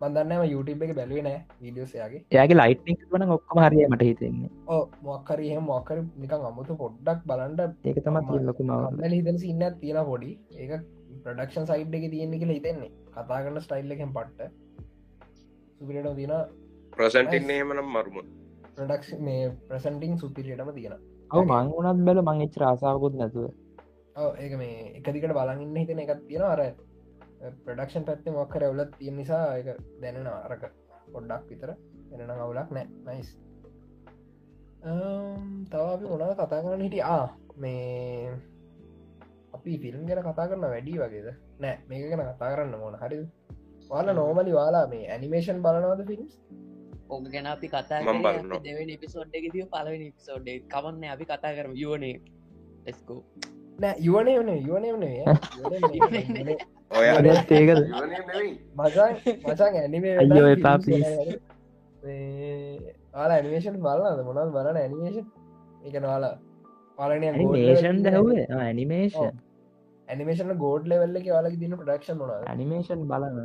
බඳන්නම 0.00 0.42
YouTube 0.46 0.82
එක 0.84 0.92
බැලුවේ 0.98 1.24
නෑ 1.26 1.38
වීඩියෝසයාගේ 1.60 2.20
එයාගේ. 2.30 2.56
ලයිට්නික් 2.56 3.04
වන 3.12 3.24
ඔක්කම 3.28 3.60
හරිය 3.64 3.86
මට 3.88 4.08
හිතෙන්නේ. 4.08 4.50
ඕ 4.68 4.82
මොක්කරහ 5.02 5.60
මොක්කර 5.62 5.98
නිකං 6.18 6.48
අමුතු 6.50 6.76
පොඩ්ඩක් 6.76 7.22
බලන්ට 7.26 7.86
ඒක 7.86 8.02
තම 8.02 8.18
ලොකුම 8.42 8.74
හිතන 9.14 9.40
ඉන්න 9.44 9.64
තියෙන 9.78 10.02
පොඩි. 10.04 10.32
ඒක 10.56 10.72
ප්‍රඩක්ෂන් 11.22 11.70
සයිඩ් 11.70 11.94
එක 11.94 12.06
තියෙන්නේ 12.10 12.42
කියලා 12.42 12.58
හිතෙන්නේ. 12.58 12.92
කතා 13.14 13.40
කරන්න 13.40 13.64
ස්ටයිල් 13.64 13.96
එකෙන් 13.96 14.12
පට්ට. 14.12 14.50
සුපිරට 15.76 16.14
තින 16.16 16.36
ප්‍රසන්ටින් 16.92 17.50
එහෙමනම් 17.50 17.92
මරුම. 17.92 18.22
ප්‍රඩක්ෂ 18.74 19.18
මේ 19.20 19.50
ප්‍රසන්ටිං 19.68 20.14
සුපිරියටම 20.18 20.70
තියෙන 20.74 20.94
ඔව 21.30 21.42
මං 21.46 21.68
වනත් 21.74 22.04
බැල 22.06 22.20
මං 22.22 22.44
එච් 22.44 22.56
රාසාාවකුත් 22.58 23.14
නැතුව 23.16 23.46
ඒක 24.16 24.52
මේ 24.58 24.92
එකදිකට 24.98 25.32
බලගන්න 25.32 25.76
හිතන 25.76 26.00
එකත් 26.04 26.24
තියෙන 26.28 26.44
අර 26.44 26.60
ප්‍රඩක්ෂන් 27.64 28.04
පැත්තේ 28.04 28.32
මොක්කර 28.32 28.62
එවලත් 28.62 28.92
තියෙන 28.98 29.16
නිසා 29.16 29.44
එක 29.58 29.68
දැනෙන 30.00 30.26
අරක 30.28 30.64
පොඩ්ඩක් 31.12 31.48
විතර 31.50 31.70
එනන 32.12 32.30
අවුලක් 32.34 32.70
නෑ. 32.70 32.86
නයිස් 33.06 33.30
තව 35.70 35.82
අපි 35.86 36.04
මොනද 36.04 36.34
කතා 36.34 36.62
කරන්න 36.62 36.84
හිටිය? 36.86 37.02
ආ 37.04 37.26
මේ 37.56 38.34
අපි 39.52 39.78
ෆිල්ම් 39.82 40.04
ගැන 40.06 40.22
කතා 40.22 40.48
කරන්න 40.48 40.72
වැඩි 40.74 40.98
වගේද? 40.98 41.28
නෑ 41.58 41.76
මේක 41.88 42.04
ගැන 42.10 42.24
කතා 42.28 42.52
කරන්න 42.52 42.76
මොන 42.78 42.98
හරි 43.02 43.22
වාල 43.90 44.12
නෝමලි 44.12 44.58
වාලා 44.58 44.84
මේ 44.88 45.08
ඇනිමේෂන් 45.08 45.64
බලනවද 45.64 46.04
ෆිල්ම්ස් 46.10 46.36
ඕක 47.08 47.24
ගැන 47.32 47.46
අපි 47.46 47.68
කතා. 47.68 48.02
දෙවනි 48.60 48.98
පිසෝඩ් 48.98 49.34
එක 49.34 49.48
දිය 49.56 49.66
පලවෙනි 49.66 50.12
පිසෝඩ් 50.12 50.52
කමන්න 50.68 51.10
අපි 51.14 51.24
කතා 51.24 51.56
කරම. 51.56 51.74
යෝනේ 51.76 52.14
ලෙස්කෝ 52.86 53.20
නෑ 53.82 53.96
යුවනේ 54.00 54.36
වනේ 54.38 54.58
යුවනේ 54.62 54.92
වනේ 54.94 56.58
ඔයා 56.92 57.18
ඒකද? 57.24 57.80
මසන් 58.76 59.14
මසන් 59.44 59.76
ඇනිමේ 59.76 60.14
අයියෝ 60.18 60.48
එපා. 60.48 60.76
ආලා 63.14 63.36
ඇනිමේෂන් 63.36 63.78
බලන්නද 63.80 64.20
මොනල් 64.26 64.50
බලන 64.54 64.78
ඇනිමේෂන් 64.78 65.26
එක 65.84 65.96
වාලා 66.04 66.34
පාලනය 66.98 67.28
ඇනිමේෂන් 67.28 68.00
දැහුවේ 68.06 68.46
ඇනිමේෂන් 68.60 69.30
ඇනිමේෂන 70.08 70.54
ගෝඩ් 70.58 70.88
ලෙවල්ල 70.88 71.20
එක 71.20 71.28
වාලක 71.28 71.56
දින 71.58 71.76
ප්‍රඩක්ෂන් 71.76 72.18
මොන 72.18 72.32
ඇනිමේෂන් 72.32 73.06
බලන 73.06 73.38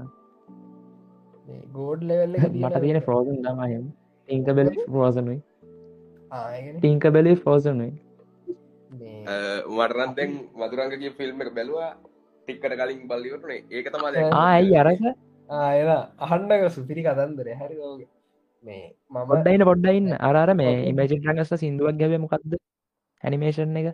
ගෝඩ් 1.73 2.03
ලෙවල්ල 2.03 2.39
මට 2.53 2.83
තියෙන 2.85 3.01
ෆ්‍රෝසන් 3.01 3.39
තමයම් 3.43 3.85
ටිංකබෙල 4.29 4.73
ෆෝසනුයි 4.89 5.39
ආයගෙන 6.31 6.77
ටිංකබෙලි 6.77 7.35
ෆෝසනුයි 7.43 7.93
වටරන්තෙන් 9.77 10.31
මදුරංගගේ 10.59 11.15
ෆිල්ම් 11.17 11.41
එක 11.43 11.49
බැලවා 11.57 11.89
ටික්කට 12.47 12.75
කලින් 12.81 13.01
බල්ලිවටනේ 13.11 13.59
ඒක 13.75 13.87
තමා 13.93 14.11
ආයි 14.43 14.75
අරක? 14.81 15.01
ආයන 15.49 15.89
අහන්ඩක 16.25 16.63
සුපිරි 16.75 17.01
කතන්දර. 17.07 17.47
හරි 17.61 17.75
ෝග 17.87 18.01
මේ 18.65 18.85
මම 19.11 19.25
පොඩ්ඩයින 19.69 20.07
අරර 20.27 20.51
මේ. 20.61 20.75
ඉමජින් 20.91 21.25
රඟස්ස 21.27 21.53
සිින්දුවක් 21.63 21.97
ගැව 21.99 22.13
මොකක්ද 22.25 22.53
ඇනිමේෂන් 23.23 23.77
එක? 23.81 23.89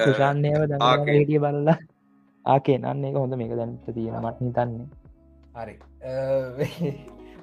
තුෂාන්නයව. 0.00 0.60
දටිය 0.70 1.38
බලලා. 1.44 1.78
ආකේ 2.44 2.78
නන්න 2.78 3.04
එක 3.08 3.16
හොඳ 3.22 3.34
මේක 3.40 3.52
දැනත 3.60 3.86
තියෙන 3.96 4.16
මට 4.24 4.38
හිතන්නේ. 4.46 4.86
හරි. 5.58 5.74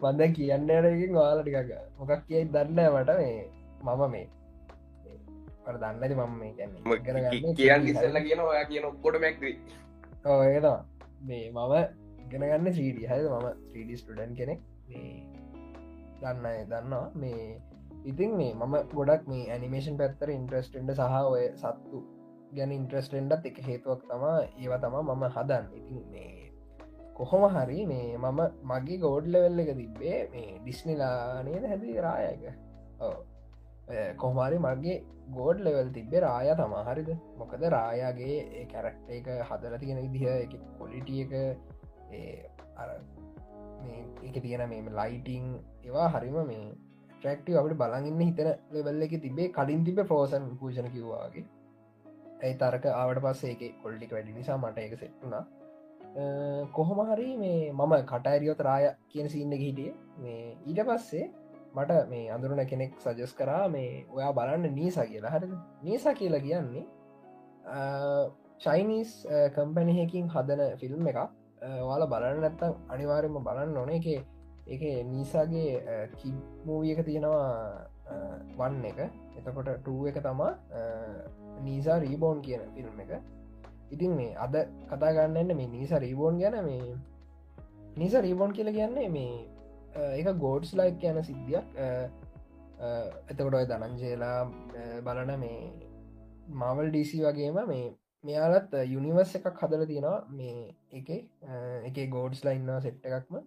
මන්ද 0.03 0.21
කියන්න 0.35 0.69
යනකින් 0.75 1.11
වාල 1.17 1.39
ටිකක් 1.41 1.71
මොකක් 1.99 2.21
කියයි 2.27 2.45
දන්න 2.53 2.79
මට. 2.93 3.09
මේ 3.19 3.41
මම 3.85 4.01
මේ 4.13 4.27
පට 5.65 5.81
දන්නද 5.81 6.13
මම 6.17 6.33
මේ 6.39 6.51
ගැන 6.57 7.55
කියන්න 7.57 7.87
ඉස්සල්ල 7.87 8.21
කියන 8.27 8.45
ඔයා 8.45 8.65
කියන 8.65 8.85
ඔක්කොට 8.85 9.19
මැක්්‍රී 9.25 9.55
ඒතවා 10.23 10.79
මේ 11.23 11.43
මම 11.49 11.75
ගෙනගන්න 12.31 12.71
්‍රීඩි 12.71 13.09
හද 13.09 13.27
මම 13.29 13.47
්‍රීඩි 13.71 13.97
ස්ටඩන් 13.97 14.35
කෙනෙක්. 14.35 14.59
දන්න 16.21 16.45
දන්නවා. 16.69 17.07
මේ 17.15 17.61
ඉතින් 18.05 18.31
මේ 18.37 18.53
මම 18.53 18.75
ගොඩක් 18.93 19.27
මේ 19.27 19.49
ඇනිමේෂන් 19.53 19.97
පැත්තර 19.97 20.29
ඉන්ට්‍රස්ටෙන්ඩ 20.29 20.93
සහ 20.93 21.17
ඔය 21.31 21.43
සත්තු 21.55 22.03
ගැන 22.55 22.71
ඉන්ට්‍රස්ටෙන්ඩත් 22.71 23.49
එක 23.49 23.57
හේතුවක් 23.67 24.05
තමා 24.09 24.37
ඒව 24.59 24.73
තමා 24.85 25.03
මම 25.03 25.25
හදන්න. 25.35 25.65
ඉතින් 25.79 25.99
මේ 26.13 26.51
කොහොම 27.17 27.43
හරි 27.55 27.79
මේ 27.85 28.17
මම 28.17 28.39
මගේ 28.71 29.01
ගෝඩ්ල 29.03 29.35
වෙල්ල 29.43 29.63
එක 29.63 29.73
තිබ්බේ 29.81 30.17
මේ 30.33 30.47
ඩිස්නිලානයද 30.59 31.67
හැදී 31.71 31.97
රායක 32.07 32.43
කොහමාරි 34.17 34.57
මගේ 34.57 34.97
ගෝඩ් 35.37 35.63
ලෙවල් 35.65 35.89
තිබේ 35.97 36.23
රාය 36.25 36.51
තමා 36.59 36.83
හරිද? 36.87 37.09
මොකද 37.39 37.63
රායාගේ 37.75 38.65
කැරක්ට 38.73 39.09
එක 39.17 39.27
හදල 39.49 39.75
තියෙන 39.79 40.03
විදිහ 40.05 40.27
එක 40.35 40.53
කොලිටිය 40.79 41.21
එක 41.25 41.33
ඒ 42.11 42.49
අර 42.77 42.89
මේ 43.83 44.01
එක 44.29 44.41
තියෙන 44.45 44.65
මේ 44.69 44.95
ලයිටිං 44.99 45.47
ඒවා 45.85 46.11
හරිම 46.15 46.37
මේ 46.51 46.67
ට්‍රක්ටව 47.13 47.61
අපට 47.61 47.79
බලගන්න 47.81 48.21
හිතන 48.21 48.51
ලෙවල්ල 48.75 49.07
එක 49.07 49.17
තිබේ 49.25 49.49
කලින් 49.57 49.87
තිබේ 49.87 50.09
ෆෝසන් 50.11 50.51
පූෂණ 50.59 50.91
කිව්වාගේ 50.91 51.47
ඇයි 52.43 52.59
තරක 52.61 52.85
ආවට 52.93 53.25
පස්සේ 53.25 53.55
එක 53.55 53.81
කොල්ටික 53.83 54.15
වැඩි 54.17 54.37
නිසා 54.37 54.61
මට 54.61 54.87
එක 54.87 54.95
සෙට්ටුනා 54.97 55.43
කොහොම 56.71 56.99
හරි 57.09 57.37
මේ 57.37 57.71
මම 57.71 57.93
කටයිරියෝත 58.05 58.61
රාය 58.61 58.89
කියන 59.09 59.29
සින්න 59.29 59.51
හිටිය. 59.53 59.93
මේ 60.17 60.57
ඊට 60.65 60.81
පස්සේ 60.83 61.31
මට 61.75 61.91
මේ 62.09 62.31
අඳුරන 62.35 62.61
කෙනෙක් 62.71 62.93
සජස් 62.99 63.33
කරා 63.39 63.65
මේ 63.69 64.05
ඔයා 64.15 64.33
බලන්න 64.33 64.75
නීසා 64.75 65.05
කියලා. 65.05 65.31
හරි 65.31 65.47
නීසා 65.83 66.13
කියලා 66.13 66.41
කියන්නේ 66.47 66.85
චයිනිස් 68.63 69.11
කම්පැනිහකින් 69.55 70.27
හදන 70.33 70.61
ෆිල්ම් 70.81 71.07
එක 71.07 71.19
වාල 71.89 72.03
බලන්න 72.13 72.41
නැත්තම් 72.41 72.73
අනිවාරයම 72.93 73.37
බලන්න 73.47 73.77
ඕන. 73.77 73.89
එක 73.89 74.07
එක 74.67 74.81
නිසාගේ 75.05 76.07
කිමූවිය 76.19 76.91
එක 76.93 77.05
තියෙනවා 77.05 77.51
වන්න 78.57 78.85
එක. 78.91 78.99
එතකොට 79.37 79.69
ටූ 79.77 80.07
එක 80.07 80.19
තමා 80.23 80.51
නීසා 81.63 81.99
රීබෝන් 81.99 82.41
කියන 82.41 82.61
ෆිල්ම් 82.75 82.99
එක. 83.05 83.11
ඉතින් 83.91 84.11
මේ 84.19 84.35
අද 84.35 84.55
කතා 84.89 85.15
ගන්නන්න 85.15 85.55
මේ 85.55 85.67
නිසා 85.67 85.99
රීබෝන් 85.99 86.39
ගැන. 86.41 86.59
මේ 86.65 86.95
නිසා 87.97 88.21
රීබෝන් 88.21 88.51
කියල 88.55 88.71
කියන්නේ 88.71 89.09
මේ 89.09 89.47
එක 89.95 90.27
ගෝඩ්ස් 90.43 90.73
ලයික් 90.79 90.99
කියන 90.99 91.23
සිද්ධියක්. 91.23 91.65
එතකොට 93.31 93.57
ඔය 93.59 93.65
දනංජේලා 93.71 94.39
බලන 95.05 95.31
මේ 95.39 95.71
මවල් 96.61 96.89
ඩීසි 96.91 97.23
වගේම 97.25 97.57
මේ 97.71 97.87
මෙයාලත් 98.23 98.71
යුනිවර්ස 98.93 99.33
එකක් 99.37 99.57
හදල 99.63 99.83
තියෙනවා. 99.87 100.19
මේ 100.29 100.75
එක 100.91 101.09
එක 101.89 101.97
ගෝඩ්ස් 102.09 102.45
ලයින්නවා 102.45 102.81
සෙට්ට 102.85 103.09
එකක්ම. 103.09 103.41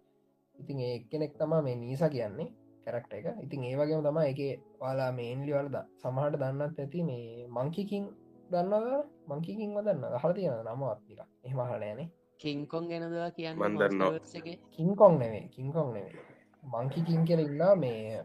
ඉතින් 0.56 0.80
ඒ 0.80 0.98
කෙනෙක් 1.10 1.38
තමා 1.38 1.62
මේ 1.62 1.76
නීසා 1.76 2.10
කියන්නේ 2.10 2.50
කැරක්ට 2.84 3.14
එක. 3.18 3.26
ඉතින් 3.44 3.64
ඒවගේම 3.64 4.04
තම 4.06 4.18
එක 4.24 4.40
වාලා 4.80 5.10
මේන්ලි 5.12 5.52
වලද 5.56 5.76
සමහට 6.02 6.36
දන්නත් 6.42 6.78
ඇති 6.78 7.02
මේ 7.08 7.46
මංකිකින් 7.56 8.04
දන්නවා 8.52 9.00
මංකිකින් 9.30 9.74
වදන්න 9.76 10.20
හල 10.22 10.36
තියෙන 10.36 10.60
නම 10.66 10.84
අත්තික 10.90 11.20
එහමහලයනේ 11.44 12.08
කින්කොන් 12.40 12.88
ගැනදවා 12.90 13.30
කියන්න 13.30 13.58
මන් 13.58 13.76
දන්නවා. 13.80 14.20
එක? 14.34 14.46
කින්කොන් 14.76 15.18
නෙවේ 15.18 15.44
කින්කොන් 15.48 15.92
නෙවේ 15.94 16.33
මංකිකින් 16.64 17.26
කෙරඉල්ලා 17.28 17.74
මේ 17.76 18.24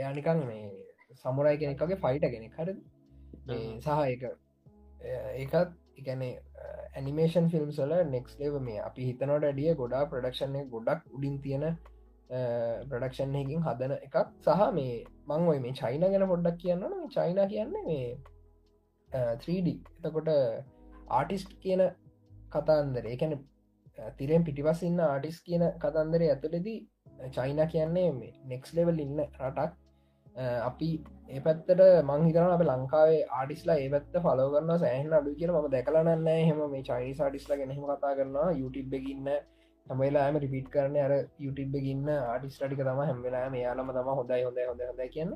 යානිකන් 0.00 0.44
මේ 0.48 0.64
සමුරයි 1.22 1.58
කෙනෙක්ගේ 1.62 1.98
ෆයිට 2.04 2.24
කෙනෙක්. 2.34 2.54
හර 2.58 2.68
සහ 3.80 3.88
එක 4.14 4.22
ඒකත් 5.36 5.74
එකනේ 5.98 6.32
ඇනිමේෂන් 6.94 7.50
ෆිල්ම් 7.52 7.70
සල 7.72 7.92
නෙක්ස් 8.14 8.38
ලේව 8.40 8.56
මේ 8.68 8.80
අපි 8.88 9.08
හිතනට 9.08 9.44
ඩිය 9.44 9.74
ගොඩා 9.82 10.04
ප්‍රඩක්ෂණය 10.12 10.64
ගොඩක් 10.72 11.12
උඩින් 11.16 11.36
තියෙන 11.44 11.66
ප්‍රඩක්ෂන් 12.90 13.36
එකින් 13.42 13.60
හදන 13.66 13.92
එකක්. 13.98 14.16
සහ 14.44 14.62
මේ 14.78 14.94
මංවයි 15.28 15.60
මේ 15.66 15.76
චයින 15.80 16.06
ගැන 16.06 16.28
පොඩ්ඩක් 16.32 16.58
කියන්න 16.62 16.88
මේ 16.92 17.12
චයින 17.16 17.42
කියන්නේ 17.52 17.84
මේ 17.90 18.08
3D 19.42 19.68
එතකොට 19.98 20.32
ආටිස්ට් 21.10 21.52
කියන 21.62 21.82
කතාන්දර 22.54 23.04
ඒකැන 23.12 23.38
තිරෙන් 24.18 24.44
පිටිපස් 24.44 24.82
ඉන්න 24.88 25.00
ආටිස් 25.04 25.38
කියන 25.46 25.64
කතන්දරය 25.82 26.26
ඇතුලෙදී 26.30 26.78
චයින 27.30 27.60
කියන්නේ 27.72 28.08
මේ 28.12 28.32
නෙක්ස් 28.46 28.74
ලෙවල් 28.76 28.98
ඉන්න 28.98 29.18
රටක්. 29.40 29.72
අපි 30.68 30.88
ඒ 31.28 31.40
පැත්තට 31.40 31.82
මංහිතරන 32.04 32.54
අප 32.54 32.62
ලංකාවේ 32.62 33.20
ආඩිස්ලා 33.38 33.76
ඒ 33.82 33.90
පැත්ත 33.90 34.16
ෆලෝ 34.24 34.48
කරන්න 34.54 34.80
සෑහන 34.84 35.12
අඩු 35.18 35.36
කියන 35.40 35.52
ම 35.52 35.68
දැකලන්න 35.74 36.26
හෙම 36.48 36.62
මේ 36.72 36.82
චයිනි 36.82 37.14
සාඩිස්ලා 37.20 37.60
ගෙනෙම 37.60 37.84
කතා 37.84 38.16
කරනවා. 38.18 38.48
යුටබ් 38.62 38.96
එකඉන්න 39.00 39.30
තමයිලාම 39.86 40.36
රිපිට් 40.44 40.68
කරන 40.74 40.96
අර 40.98 41.12
යුටබ් 41.38 41.74
එකඉන්න 41.80 42.08
ආටිස් 42.14 42.58
ටික 42.58 42.80
තම 42.80 43.00
හැමවෙලා 43.02 43.46
යාලම 43.58 43.94
තම 43.96 44.10
හොඳයි 44.18 44.42
හොඳ 44.48 44.60
හොඳ 44.70 44.82
හොඳ 44.88 45.02
කියන්න. 45.14 45.32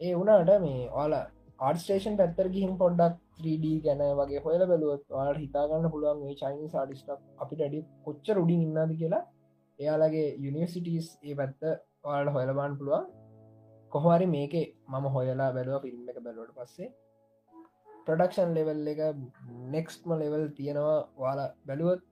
ඒ 0.00 0.12
වුණට 0.14 0.52
මේ 0.64 0.82
ඕලා 1.00 1.24
ආර්ස්ටේෂන් 1.60 2.18
පැත්තර 2.20 2.48
ගිහිම් 2.54 2.74
පොඩ්ඩක් 2.82 3.16
3D 3.38 3.72
ගැන 3.86 4.02
වගේ 4.18 4.42
හොල 4.44 4.62
බැලුවත් 4.70 5.04
වාට 5.10 5.40
හිතාගන්න 5.44 5.90
පුළුවන් 5.94 6.20
මේ 6.22 6.36
චයිනි 6.40 6.68
සාඩිස්ට 6.74 7.10
අපිට 7.42 7.64
අඩි 7.66 7.80
කොච්ච 8.04 8.30
රුඩින් 8.38 8.62
ඉන්නද 8.66 8.94
කියලා. 9.00 9.24
එයාලගේ 9.78 10.28
යුනිවර්සිටස් 10.38 11.08
ඒ 11.22 11.34
පැත්ත 11.34 11.60
වාට 12.04 12.28
හොයලබාන් 12.28 12.78
පුළුවන්. 12.78 13.04
කොහමරි 13.92 14.26
මේක 14.28 14.54
මම 14.88 15.04
හොයලා 15.08 15.50
බැලුව 15.52 15.82
ෆිල්ම් 15.82 16.08
එක 16.08 16.18
බැලුවට 16.22 16.56
පස්සේ. 16.56 16.88
ප්‍රඩක්ෂන් 18.06 18.54
ලෙවල් 18.54 18.86
එක 18.88 19.00
නෙක්ස්ම 19.70 20.12
ලෙවල් 20.14 20.44
තියෙනවා 20.50 20.98
වාලා 21.18 21.48
බැලුවත් 21.66 22.04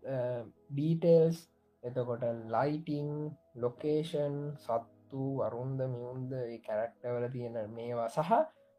ඩීටේල්ස් 0.70 1.38
එතකොට 1.82 2.24
ලයිටිං 2.48 3.08
ලොකේෂන් 3.56 4.36
සත්තු 4.58 5.24
අරුන්ද 5.40 5.80
මියුන්ද 5.86 6.32
කැරක්ටවල 6.66 7.26
තියෙන 7.32 7.56
මේවා 7.70 8.08
සහ 8.08 8.32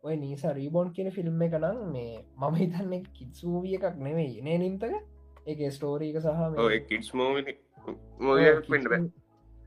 ඔය 0.04 0.16
නීසා 0.16 0.54
රීබෝන් 0.54 0.94
කියන 0.94 1.10
ෆිල්ම් 1.12 1.42
එක 1.42 1.56
නම් 1.58 1.80
මේ 1.92 2.14
මම 2.40 2.56
හිතන්න 2.56 2.94
කිත්සූවිය 3.14 3.76
එකක් 3.78 3.98
නෙවෙයි 4.00 4.42
නේ 4.42 4.58
නින්තක? 4.58 4.94
ඒක 5.48 5.60
ස්ටෝරීක 5.72 6.20
සහ 6.20 6.28
මේ- 6.42 6.62
පෙන්ට 8.68 8.90
බෑ. 8.90 9.10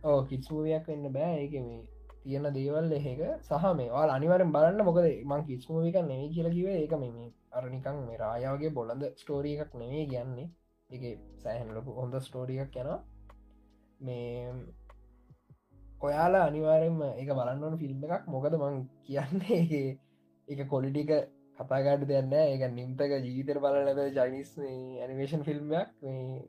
ඕ 0.05 0.19
කිස්මූවයක් 0.25 0.87
වෙන්න 0.87 1.13
බෑ. 1.13 1.35
ඒක 1.39 1.55
මේ 1.61 1.81
තියෙන 2.23 2.49
දේවල් 2.55 2.93
එහෙක 2.93 3.21
සහ 3.41 3.67
මේ 3.75 3.91
වාල් 3.91 4.11
අනිවරෙන් 4.11 4.53
බලන්න 4.53 4.85
මොකද 4.85 5.07
මං 5.25 5.47
කිස්මූවික 5.47 5.97
නෙවේ 6.03 6.29
කියලා 6.35 6.57
කිව 6.57 6.69
ඒක 6.71 6.95
මේ 6.99 7.31
අරනිකං 7.53 8.03
මේ 8.09 8.19
රායාවගේ 8.19 8.75
බොලඳ 8.79 9.07
ස්ටෝරිය 9.17 9.57
එකක් 9.57 9.73
නෙවේ 9.77 10.05
කියන්නේ. 10.07 10.51
එක 10.91 11.03
සෑහන් 11.43 11.75
ලොකු 11.77 11.97
හොඳ 12.01 12.15
ස්ටෝරියක් 12.21 12.77
යනවා. 12.77 13.01
මේ 14.01 14.53
ඔයාලා 16.01 16.45
අනිවාරෙන්ම 16.47 17.03
එක 17.15 17.29
බලන්නවන 17.33 17.81
ෆිල්ම් 17.83 18.07
එකක්. 18.07 18.25
මොකද 18.27 18.55
මං 18.63 18.81
කියන්නේ 19.05 19.85
එක 20.53 20.61
කොලිටික 20.69 21.13
කතාගාට 21.59 22.07
දෙන්න 22.09 22.33
එක 22.35 22.63
නිම්තක 22.73 23.13
ජීවිතර 23.25 23.59
බල 23.65 23.77
ලැබ 23.87 24.01
ජයිනිස් 24.17 24.51
ඇනිවේෂන් 24.65 25.47
ෆිල්ම්යක් 25.49 25.89
මේ 26.03 26.41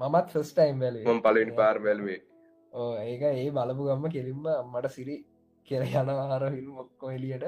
මමත් 0.00 0.28
ෆස්ටයිම් 0.34 0.78
බැල 0.78 0.96
මම 1.02 1.22
පලනි 1.22 1.52
පාර 1.54 1.76
බැලුවේ. 1.80 2.20
ඕ 2.72 2.92
ඒක 3.02 3.22
ඒ 3.24 3.50
බලපු 3.52 3.82
ගම්ම 3.84 4.06
කෙලින්ම 4.10 4.46
මට 4.64 4.90
සිරි 4.90 5.16
කෙර 5.68 5.82
යනවාර 5.84 6.44
ෆිල්ම් 6.50 6.76
ඔක්කො 6.78 7.12
එලියට 7.12 7.46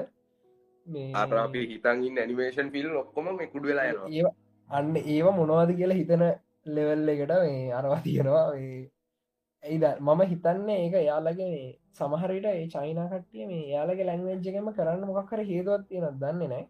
මේ 0.87 1.09
ආරාපි 1.15 1.67
හිතන්ගින් 1.69 2.19
ඇනිමේෂන් 2.19 2.71
ෆිල්ම් 2.71 2.97
ඔක්කොම 2.97 3.29
මේ 3.33 3.47
කුඩු 3.47 3.69
වෙලා 3.69 3.87
යනවා. 3.91 4.33
අන්න 4.69 4.95
ඒව 5.05 5.27
මොනවද 5.33 5.71
කියලා 5.75 5.99
හිතන 5.99 6.25
ලෙවල් 6.67 7.09
එකට 7.09 7.33
මේ 7.37 7.71
අරවා 7.73 8.01
තියෙනවා. 8.01 8.45
මේ 8.53 8.83
ඇයිද 9.63 9.85
මම 10.01 10.21
හිතන්නේ 10.25 10.77
ඒක 10.79 10.95
යාලගේ 11.01 11.49
මේ 11.49 11.67
සමහරට 11.93 12.45
ඒ 12.47 12.63
චයිනා 12.67 13.07
කට්ටිය 13.09 13.45
මේ 13.47 13.65
යාලගේ 13.69 14.05
ලැංවේජ්ජකම 14.05 14.69
කරන්න 14.71 15.09
මොකක්කර 15.09 15.43
හේතුවත් 15.45 15.85
තියෙන 15.89 16.19
දන්නේ 16.19 16.49
නෑ 16.49 16.63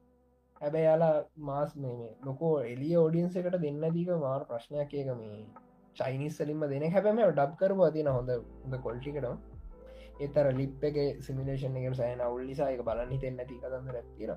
හැබැ 0.62 0.84
යාලා 0.84 1.16
මාස් 1.42 1.76
මේ 1.78 1.96
මේ 1.98 2.12
ලොකෝ 2.24 2.56
එලිය 2.68 2.96
ෝඩියන්ස 2.98 3.36
එකට 3.36 3.58
දෙන්න 3.64 3.86
දීක 3.96 4.12
මාර 4.22 4.42
ප්‍රශ්නයක් 4.46 4.94
ඒක 4.94 5.10
මේ 5.18 5.40
චයිනිස්සලින්ම 5.96 6.66
දෙන 6.70 6.88
හැබැම 6.90 7.22
ඩබ් 7.22 7.52
කරවා 7.60 7.92
තියෙන 7.92 8.10
හොඳ 8.10 8.32
හොඳ 8.32 8.76
කොල්ටිකට 8.82 9.28
ඒතර 10.20 10.48
ලිප් 10.54 10.84
එක 10.84 10.98
සිමිලේෂන් 11.22 11.78
එක 11.78 11.96
සෑන 11.96 12.22
අවුල් 12.22 12.44
නිසායක 12.46 12.84
බලන්න 12.84 13.12
හිතෙන් 13.12 13.38
නැති 13.38 13.62
කතන්ද 13.62 13.96
රැතිර 13.96 14.36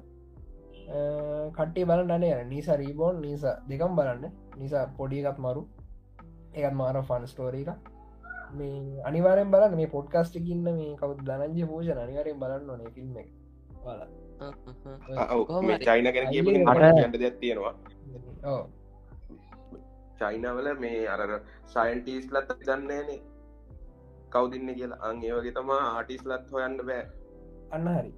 කට්ටේ 0.87 1.85
බලන්නන 1.85 2.49
නිසා 2.49 2.77
රීබෝන් 2.77 3.21
නිසා 3.23 3.57
දෙකම් 3.69 3.97
බලන්න. 3.97 4.33
නිසා 4.57 4.87
පොඩිගත් 4.97 5.39
මරු. 5.39 5.63
ඒත් 6.55 6.75
මාර 6.75 7.03
ෆන් 7.03 7.27
ස්ටෝරී 7.27 7.65
එක 7.65 7.91
මේ 8.53 9.03
අනිවාරෙන් 9.05 9.51
බලන්න 9.51 9.77
මේ 9.77 9.89
පොඩ්කාස්ට 9.89 10.39
ගන්න 10.39 10.77
මේ 10.77 10.95
කවු 10.97 11.15
දනජ 11.21 11.67
පූෂණ 11.67 11.99
අනිවරෙන් 11.99 12.39
බලන්න 12.39 12.71
ඕනේ 12.71 12.95
ෆිල්ම් 12.95 13.17
එක. 13.17 13.29
බල. 13.79 14.01
චයින 15.81 16.13
ගැන 16.15 16.29
කිය 16.31 16.43
අයියේ 16.65 17.09
ට 17.09 17.21
දෙයක් 17.21 17.39
තියෙනවා. 17.41 17.75
ඕ 18.45 18.63
චයිනවල 20.19 20.69
මේ 20.79 21.01
අර 21.09 21.23
සයින්ටිස් 21.67 22.31
ලත් 22.31 22.59
දන්නේනේ 22.61 23.21
කවදින්න 24.31 24.75
කියලා. 24.75 25.03
අන් 25.03 25.23
ඒවගේ 25.23 25.53
තමා 25.53 25.83
ආටිස් 25.89 26.25
ලත් 26.25 26.51
හොයන්න 26.51 26.79
බෑ. 26.83 27.05
අන්න 27.73 27.89
හරි. 27.91 28.13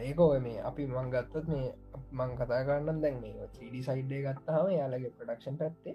ඒක 0.00 0.18
ඔය 0.20 0.40
මේ 0.40 0.58
අපි 0.62 0.86
මංගත්තත් 0.88 1.46
මේ 1.48 1.68
මං 2.12 2.34
කතා 2.36 2.64
කරන්න 2.64 3.00
දැන් 3.02 3.20
මේ 3.20 3.36
්‍රඩ 3.38 3.78
සයිඩ්ඩේ 3.86 4.24
ගත්තාම 4.26 4.68
යාලගේ 4.70 5.12
ප්‍රඩක්ෂන් 5.12 5.56
පැත්තේ 5.56 5.94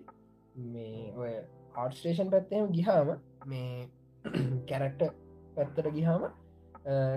මේ 0.71 1.11
ඔය 1.17 1.33
ආර්ස්ටේෂන් 1.75 2.31
පැත්තේම 2.31 2.71
ගිහාම 2.71 3.11
මේ 3.45 3.89
කැරක්ට 4.69 5.05
පැත්තට 5.55 5.91
ගිහාම 5.93 6.25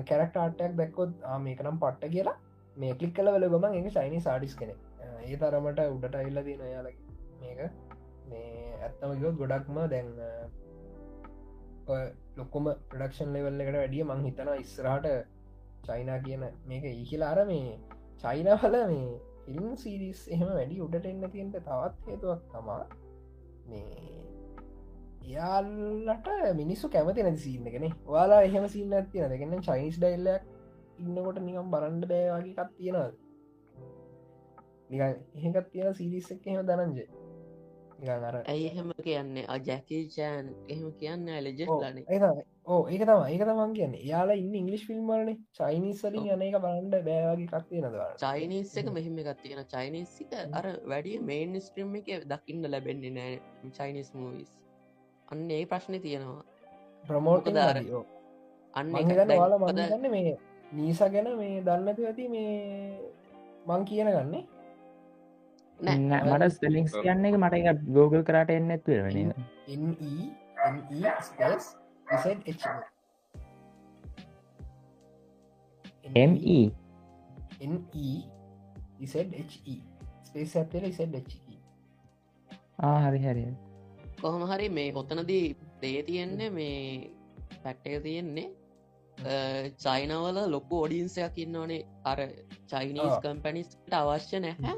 කැරක්ට 0.05 0.37
ආටයක් 0.39 0.77
දැක්කොත් 0.77 1.17
මේකනම් 1.41 1.81
පට්ට 1.81 2.13
කියලා 2.13 2.37
මේ 2.77 2.95
කලික් 2.95 3.15
කල 3.15 3.33
වල 3.35 3.49
ගමන් 3.49 3.79
එක 3.81 3.91
සයිනි 3.93 4.21
සාඩිස් 4.21 4.57
කෙනෙ 4.57 4.75
ඒ 5.21 5.37
තරමට 5.37 5.85
උඩට 5.89 6.17
අල්ල 6.17 6.43
තින 6.45 6.65
යාල 6.69 6.89
මේක. 7.41 7.61
මේ 8.29 8.79
ඇත්තම 8.79 9.13
ගොත් 9.21 9.37
ගොඩක්ම 9.37 9.79
දැන් 9.89 10.09
ලොක්කොම 12.37 12.67
ප්‍රඩක්ෂන් 12.91 13.33
ලෙවල් 13.33 13.63
එකට 13.63 13.77
වැඩිය 13.77 14.05
මං 14.05 14.25
හිතන 14.25 14.51
ඉස්රාට 14.57 15.09
චයිනා 15.87 16.19
කියන 16.19 16.45
මේක 16.67 16.85
ඒකිලා 16.85 17.31
අර 17.31 17.41
මේ 17.47 17.79
චයිනහල 18.25 18.77
මේ 18.85 19.09
ෆිල්ම් 19.45 19.71
සීරිස් 19.77 20.21
එහෙම 20.29 20.51
වැඩි 20.51 20.81
උඩට 20.81 21.07
එන්න 21.07 21.25
තියෙන්ට 21.27 21.59
තවත් 21.61 22.09
හේතුවක් 22.09 22.43
තමා 22.53 22.83
මේ 23.67 24.19
එයාල්ලට 25.25 26.29
මිනිස්සු 26.55 26.89
කැමති 26.89 27.23
නැති 27.23 27.45
සිීන්නගෙන 27.47 27.89
වාලා 28.07 28.43
එහෙම 28.43 28.69
සින්න 28.69 28.95
ඇතින 28.95 29.33
දෙගන්න 29.33 29.57
චයිනිස් 29.63 29.99
ඩයිල්ලක් 29.99 30.45
ඉන්නකොට 30.99 31.41
නිකම් 31.41 31.73
බරන්ඩ 31.73 32.11
බෑවාගේ 32.11 32.55
එකක් 32.57 32.79
තියෙනද 34.89 35.17
නික 35.35 35.55
එහෙකත් 35.55 35.71
තියෙන 35.73 35.95
සිරිස් 35.95 36.31
එක 36.31 36.47
එහෙම 36.47 36.67
දනංජ 36.67 37.01
නිකන් 37.99 38.25
අර 38.25 38.37
ඇයි 38.45 38.67
එහෙම 38.67 38.93
කියන්නේ? 38.99 39.45
අජැකී 39.49 40.03
චෑන් 40.09 40.47
එහෙම 40.69 40.93
කියන්න? 40.95 41.27
ලෙජෙස් 41.41 41.69
ලන. 41.69 41.99
ඕ 42.67 42.83
ඒක 42.89 43.03
තම 43.03 43.23
ඒක 43.27 43.43
තමන් 43.43 43.73
කියන්න. 43.75 43.95
යාලා 44.03 44.37
ඉන්න 44.37 44.55
ඉංගලිස් 44.55 44.85
ෆිල්ම්මලන 44.87 45.31
චයිනිස්සලින් 45.53 46.29
යන 46.29 46.43
එක 46.43 46.57
බලන්ඩ 46.59 46.95
බෑවගේ 47.05 47.49
කක්තිය 47.49 47.81
නදවා 47.81 48.11
චයිනිස් 48.17 48.77
එක 48.77 48.91
මෙහෙම 48.91 49.19
එකක් 49.19 49.41
තියෙන 49.43 49.65
චයිනිස්සික 49.67 50.33
අර 50.53 50.67
වැඩිය 50.85 51.19
මේන් 51.23 51.57
ස්ට්‍රීම් 51.61 51.97
එක 51.97 52.09
දකින්න 52.27 52.71
ලැබෙන්නේ 52.71 53.11
නෑ 53.13 53.41
චයිනිස් 53.73 54.13
මූවිස් 54.15 54.53
අන්න 55.29 55.51
ඒ 55.51 55.65
ප්‍රශ්නය 55.67 55.99
තියෙනවා. 56.01 56.45
ප්‍රමෝට් 57.05 57.49
අර- 57.49 57.83
අන්න 58.75 58.93
මොකද 58.93 59.11
මගන්න 59.81 60.11
මේ 60.11 60.37
නීසා 60.73 61.09
ගැන 61.09 61.29
මේ 61.37 61.61
දන්නතු 61.63 62.07
ඇති 62.07 62.29
මේ 62.29 62.53
මං 63.67 63.85
කියන 63.85 64.09
ගන්නේ 64.09 64.45
මට 65.81 66.51
ස්පෙලිංස් 66.51 66.93
කියන්න 66.95 67.25
එක 67.25 67.37
මට 67.37 67.55
එක 67.63 67.83
ගෝගල් 67.89 68.23
කරට 68.23 68.51
එන්න 68.51 68.71
ඇත්ව 68.71 68.91
වෙන 68.97 69.17
ඇත්තල 80.55 80.95
ZHE 80.97 81.57
ආ 82.83 82.99
හරි 83.01 83.21
හරි 83.21 83.45
කොහොම 84.21 84.47
හරි 84.47 84.69
මේ 84.71 84.93
ඔතනදී 84.95 85.47
දේ 85.83 86.03
තියෙන්නේ 86.03 86.51
මේ 86.51 86.79
පැක්ටක 87.63 88.03
තියෙන්නේ 88.03 88.49
චයිනවල 89.77 90.39
ලොකු 90.49 90.83
ඔඩියන්සයක් 90.85 91.39
ඉන්නවනේ. 91.39 91.87
අර 92.05 92.19
චයිනීස්. 92.67 93.15
කම්පැනිස්ට 93.23 93.93
අවශ්‍ය 93.93 94.41
නැහැ 94.41 94.75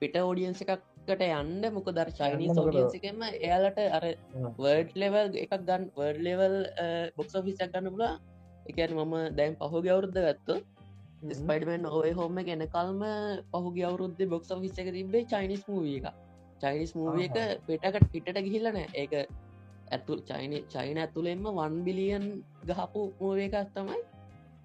පිට 0.00 0.16
ඔඩියන්ස 0.22 0.62
එකක්කට 0.64 1.22
යන්න 1.26 1.68
මොක 1.74 1.88
දර 1.90 2.10
චයිනීස් 2.12 2.52
මොකද- 2.52 2.68
ඔඩියන්සිකම 2.68 3.22
එයාලට 3.28 3.78
අර. 3.90 4.04
වර්ඩ් 4.58 4.90
ලෙවල් 4.96 5.30
එකක් 5.36 5.54
ගන්න 5.60 5.86
වර්ඩ් 5.96 6.20
ලෙවල් 6.22 6.56
බොක්ස 7.16 7.34
ෆිසක් 7.44 7.64
ගන්න 7.68 7.90
පුලා 7.90 8.14
එකන 8.66 8.94
මම 8.96 9.14
දැන් 9.36 9.56
පහු 9.58 9.82
ගවරුද්ධ 9.82 10.20
ගත්තු 10.26 10.54
ස්පයිඩමන් 11.32 11.86
ඔය 11.92 12.10
හොම 12.12 12.36
ගෙන 12.44 12.62
කල්ම 12.68 13.00
පහුගේ 13.52 13.84
අවුරුද්ධ 13.84 14.22
බොක්ස 14.28 14.52
ෆිස්ස 14.56 14.78
එක 14.78 14.90
තිබේ 14.92 15.24
චයිනිස් 15.26 15.62
මූවිය 15.68 15.96
එක 16.00 16.06
චයිනිස් 16.60 16.92
මූවිය 16.94 17.26
එක. 17.26 17.36
පිටකට 17.66 18.06
පිටට 18.12 18.38
ගිහිල්ලනෑ 18.40 18.86
ඒක 18.94 19.12
ඇතු 19.90 20.12
චයින 20.22 20.52
චයින 20.68 20.98
ඇතුළෙන්ම 20.98 21.44
වන් 21.56 21.82
බිලියන් 21.84 22.24
ගහපු 22.68 23.02
මූව 23.20 23.38
එකක් 23.40 23.56
තමයි 23.74 23.98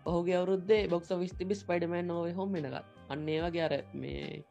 ඔහුගේ 0.05 0.35
අවුරුද්දේ 0.35 0.81
බොක්ස 0.89 1.09
විස්තිබි 1.15 1.55
ස්පයිඩමන් 1.55 2.07
නොව 2.07 2.27
හොම 2.35 2.51
වෙනකත් 2.53 2.83
අන්නේ 3.09 3.39
වගේ 3.41 3.63
අර 3.63 3.73
මේ 3.95 4.43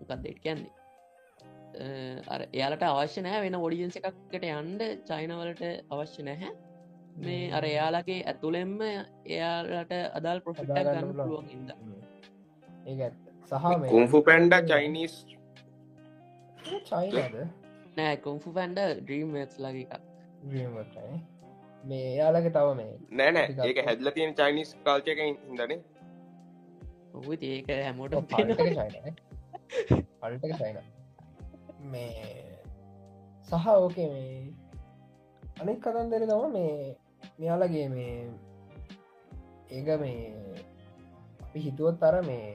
මොකක්දෙට 0.00 0.40
කියන්නේ? 0.44 0.72
අර 2.34 2.40
එයාලට 2.46 2.82
අවශ්‍ය 2.88 3.20
නෑ 3.26 3.40
වෙන 3.44 3.56
ඔඩියන්ස 3.60 3.96
එකක්කට 4.00 4.44
යන්ඩ 4.50 4.82
චයිනවලට 5.10 5.62
අවශ්‍ය 5.94 6.22
නැහැ. 6.28 6.52
මේ 7.24 7.46
අර 7.56 7.64
එයාලගේ 7.70 8.20
ඇතුළෙම්ම 8.32 8.76
එයාලට 8.86 9.92
අදල් 10.18 10.38
ප්‍රොෆිට් 10.44 10.70
අදාළ 10.72 10.90
ගන්න 10.96 11.10
පුළුවන් 11.20 11.48
ඉද 11.56 11.70
ඒක 12.90 13.00
ඇත්ත. 13.06 13.18
සහ 13.52 13.64
මේ 13.80 13.90
කුම්ෆු 13.94 14.18
පැන්ඩ 14.28 14.54
චයිනිස් 14.70 15.14
චයිනද 16.90 17.40
නෑ 17.98 18.16
කොම්ෆු 18.26 18.54
පැන්ඩ 18.58 18.78
ඩ්‍රීම්ස් 19.00 19.58
ලගේ 19.64 19.86
එකක්. 19.96 20.04
මේ 21.84 22.04
එයාලගේ 22.12 22.52
තව 22.56 22.76
මේ 22.80 22.92
නෑනෑ 23.20 23.68
ඒක 23.70 23.82
හැදල 23.88 24.12
තියෙන 24.18 24.36
චයිනිස් 24.40 24.70
කාල්චයක 24.86 25.20
හිදනේ 25.24 25.80
ඔහු 27.14 27.38
ඒක 27.50 27.68
හැමෝට 27.78 28.14
චයින 28.32 28.56
පල්ටක 30.20 30.54
චයින 30.54 30.78
මේ 31.86 32.14
සහ 33.48 33.68
ඕකේ 33.74 34.08
මේ 34.08 34.34
අනෙක් 35.56 35.78
කතන්දර 35.80 36.24
තම 36.24 36.44
මේ 36.52 36.74
මෙයාලගේ 37.38 37.86
මේ 37.88 38.16
ඒක 39.70 39.88
මේ 39.98 40.18
අපි 41.42 41.58
හිතුවත් 41.60 42.02
අර 42.02 42.16
මේ 42.22 42.48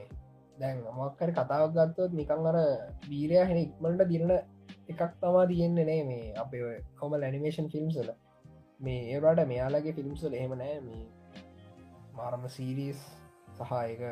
දැන් 0.58 0.84
මොක්කර 0.94 1.30
කතාවක් 1.32 1.72
ගත්තොත් 1.74 2.12
නිකං 2.12 2.46
අර 2.46 2.58
වීරය 3.06 3.40
හෙන 3.42 3.58
ඉක්මට 3.58 4.06
දිරණ 4.06 4.36
එකක් 4.88 5.02
තමා 5.20 5.46
තියෙන්නේ 5.46 5.86
නෑ 5.86 6.02
මේ 6.04 6.24
අපේ 6.36 6.78
කොම 6.94 7.12
ලැනිමේෂන් 7.14 7.68
ෆිල්ම්සල 7.68 8.10
මේ 8.80 9.00
ඒවට 9.10 9.46
මෙයාලගේ 9.46 9.92
ෆිල්ම්සල 9.92 10.34
එහෙම 10.34 10.54
නෑ. 10.54 10.80
මේ 10.82 11.04
මාරම 12.16 12.44
සීරීස් 12.48 13.00
සහයක 13.58 14.02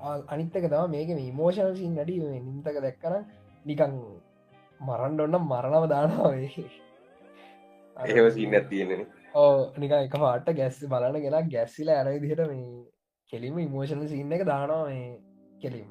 අනිත්තක 0.00 0.56
තම 0.64 0.90
මේක 0.90 1.08
මෝෂණ 1.34 1.76
සින් 1.76 1.94
නඩි 1.96 2.18
නිම්තක 2.40 2.76
දැක්කර 2.80 3.14
නිකං 3.64 3.94
මරන්ඩ 4.80 5.20
ඔන්න 5.22 5.36
මරණව 5.44 5.84
දානාවේ 5.88 6.64
එහෙම 7.96 8.30
සින්න 8.32 8.56
තියෙනෙන 8.68 9.02
ඕ 9.36 9.56
නික 9.78 9.92
එක 9.98 10.14
පාට 10.18 10.48
ගැස් 10.54 10.78
බලන 10.88 11.20
ගෙන 11.22 11.36
ගැස්සිල 11.48 11.88
ඇර 11.90 12.06
දිහට 12.18 12.44
මේ 12.48 12.68
කෙලිම 13.32 13.58
ඉමෝෂණ 13.60 14.06
සින්න 14.08 14.32
එක 14.32 14.44
දානවා 14.44 14.84
මේ 14.86 15.10
කෙලීම 15.60 15.90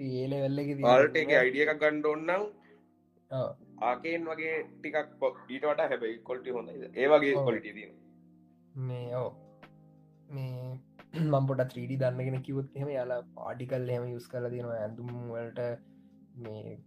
ඒල 0.00 0.32
වෙල්ලක 0.36 0.84
ආල්ට 0.86 1.16
එක 1.16 1.30
අයිඩිය 1.36 1.64
එකක් 1.66 1.78
ගණ්ඩ 1.80 2.06
ඔන්නම් 2.06 2.42
ආකෙන් 3.84 4.26
වගේ 4.28 4.56
ටිකක් 4.64 5.08
පො- 5.20 5.36
ඊට 5.48 5.64
වට 5.64 5.86
හැබැයි 5.86 6.18
කොල්ටි 6.24 6.50
හොඳ 6.50 6.68
ඒ 6.70 7.08
වගේ 7.08 7.34
ඔව්. 7.36 7.44
කොලිටිය 7.44 7.74
තියෙන 7.74 7.94
මේ 8.86 9.14
ඕ 9.16 9.30
මේ 10.28 10.59
මම්පොට 11.14 11.62
3D 11.64 11.96
දන්නගෙන 11.96 12.38
කිවත් 12.42 12.76
එහම 12.76 12.90
යාලා 12.90 13.22
පාටිකල් 13.34 13.88
එහෙම 13.88 14.06
යුස් 14.08 14.28
කල 14.28 14.46
තියෙනවා 14.48 14.78
ඇඳුම් 14.78 15.10
වලට 15.30 15.60
මේ 16.36 16.78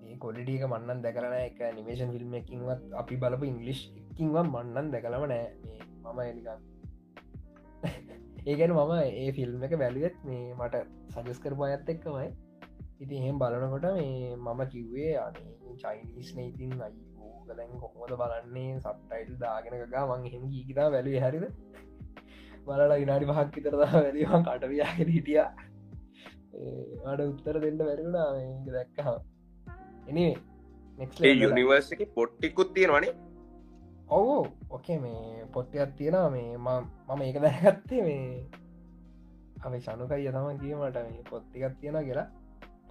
මේ 0.00 0.16
කොඩිටික 0.18 0.64
මන්නන් 0.66 1.02
දැකරන 1.02 1.34
එක 1.38 1.60
නිමේෂන් 1.74 2.12
ෆිල්ම් 2.12 2.34
එකින්වත් 2.34 2.82
අපි 2.94 3.16
බලපු 3.16 3.46
ඉංගලිෂ් 3.46 3.82
එකින්ව 4.02 4.36
මන්නන් 4.42 4.92
දැකලම 4.94 5.26
නෑ 5.26 5.46
මේ 5.62 5.80
මම 6.04 6.20
නිකන් 6.38 6.72
ඒගැන 8.44 8.72
මම 8.72 8.92
ඒ 9.14 9.30
ෆිල්ම් 9.32 9.62
එක 9.62 9.74
වැලිවෙත් 9.76 10.16
මේ 10.24 10.42
මට 10.54 10.82
සජස් 11.14 11.38
කරපු 11.38 11.64
අයත් 11.66 11.88
එක්කමයි. 11.88 12.28
ඉති 13.00 13.14
එහෙම 13.16 13.38
බලනකොට 13.38 13.86
මේ 13.92 14.36
මම 14.36 14.60
කිව්වේ 14.72 15.12
අනේ 15.18 15.76
චයිනිස්න 15.78 16.40
ඉතින් 16.42 16.74
අයි 16.78 16.98
ගලැන් 17.46 17.72
කොහොමද 17.80 18.12
බලන්නේ? 18.14 18.80
සබ්ටයිල් 18.80 19.32
දාගෙනකා 19.38 20.04
මං 20.08 20.28
එහෙම 20.28 20.44
ගීකිතා 20.52 20.88
වැලි 20.90 21.16
හරිද? 21.18 21.46
බලලා 22.66 22.98
විනාඩි 23.02 23.30
පහක් 23.30 23.50
විතරදා 23.56 23.92
වැලිවන් 23.94 24.44
කටවියාගෙන 24.48 25.12
හිටිය. 25.16 25.38
අඩ 27.10 27.20
උත්තර 27.28 27.56
දෙන්න 27.64 27.78
වැරුණා 27.88 28.28
දැක්කහ 28.68 29.08
එනේ 30.10 30.32
යුනිවර්ස 31.42 31.92
එක. 31.92 32.02
පොට්ටිකුත් 32.14 32.74
තියෙනවනේ? 32.74 33.14
ඔවු 34.10 34.36
ඕකේ 34.70 34.98
මේ 34.98 35.46
පොට්ටයක් 35.54 35.96
තියෙනවා. 35.96 36.30
මේ 36.30 36.56
මම 36.58 37.20
ඒක 37.22 37.40
දැනගත්තේ 37.42 38.02
මේ 38.02 38.46
අපේ 39.64 39.80
සනුකයිය 39.80 40.32
තම 40.36 40.48
කියීමට 40.62 41.02
මේ 41.08 41.26
පොත්තිකත් 41.30 41.76
තියෙන 41.80 42.00
කියලා. 42.08 42.28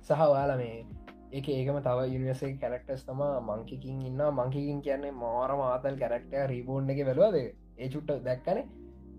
සහ 0.01 0.21
ඔයාල 0.27 0.53
මේ 0.61 0.85
ඒක 1.31 1.47
ඒකම 1.49 1.77
තව 1.85 1.99
යනිවසේ 2.15 2.53
කැරක්ටස් 2.61 3.03
තම 3.05 3.21
මංකිකින් 3.49 4.01
ඉන්න 4.09 4.23
මංකිකින් 4.39 4.81
කියන්නේ 4.85 5.11
මාර 5.23 5.51
මාතල් 5.61 5.95
කැරක්ටය 6.01 6.47
රීබෝන්් 6.51 6.89
එක 6.93 6.99
වෙලවාද 7.09 7.37
ඒ 7.37 7.87
චුට්ට 7.93 8.19
දැක්කන 8.27 8.59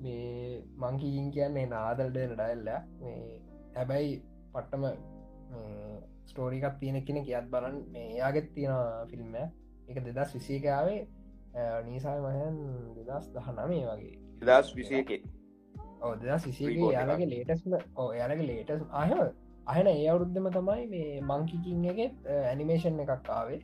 මේ 0.02 0.62
මංකිකින් 0.76 1.28
කියන්නේ 1.32 1.66
නාදල්ඩන 1.66 2.32
ඩයිල්ල 2.32 2.70
මේ 3.00 3.18
හැබැයි 3.74 4.14
පට්ටම 4.52 4.84
ස්ටෝරිකක් 6.24 6.80
තියෙන 6.80 7.04
කෙන 7.04 7.20
කියත් 7.24 7.50
බලන් 7.50 7.76
මේ 7.92 8.08
යාගෙත් 8.16 8.48
තියෙන 8.54 9.08
ෆිල්ම්ම 9.10 9.36
එක. 9.36 9.98
දෙදස් 10.06 10.34
විසේකාවේ 10.34 11.00
නීසාය 11.86 12.20
මහන් 12.20 12.56
දෙදස් 12.98 13.26
දහ 13.34 13.48
නමේ 13.52 13.84
වගේ 13.88 14.14
දස් 14.42 14.74
විසයකෙ 14.76 15.18
ඕ 16.02 16.12
දෙදස් 16.16 16.46
විසේගේ. 16.46 16.92
යාලගේ 16.92 17.30
ලේටස්ම 17.32 17.76
ඕ 17.96 18.08
යාලගේ 18.12 18.46
ලේටස් 18.46 18.82
අහම 18.92 19.20
අහන 19.66 19.86
ඒ 19.88 20.08
අවුරුද්ධම 20.08 20.48
තමයි 20.56 20.86
මේ 20.88 21.20
මංකිකින් 21.22 21.84
එක 21.92 22.00
ඇනිමේෂන් 22.48 23.00
එකක් 23.04 23.30
ආවේ. 23.30 23.60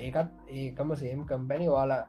ඒකත් 0.00 0.30
ඒකම 0.54 0.94
සේම් 1.02 1.20
කම්පැනි 1.26 1.68
වාලා 1.74 2.02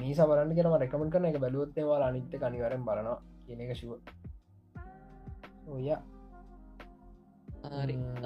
නීස 0.00 0.20
බලන්න 0.30 0.54
කෙනම 0.58 0.76
රැකමට 0.82 1.12
කරන 1.14 1.28
එක 1.30 1.40
බැලුවත්තේ 1.44 1.88
වාලා 1.90 2.10
අනිත්ත 2.12 2.36
කනිවරෙන් 2.42 2.86
බලනවා 2.88 3.18
කියන 3.46 3.60
එක 3.64 3.72
ශුව 3.80 3.92
ඔය. 5.68 5.88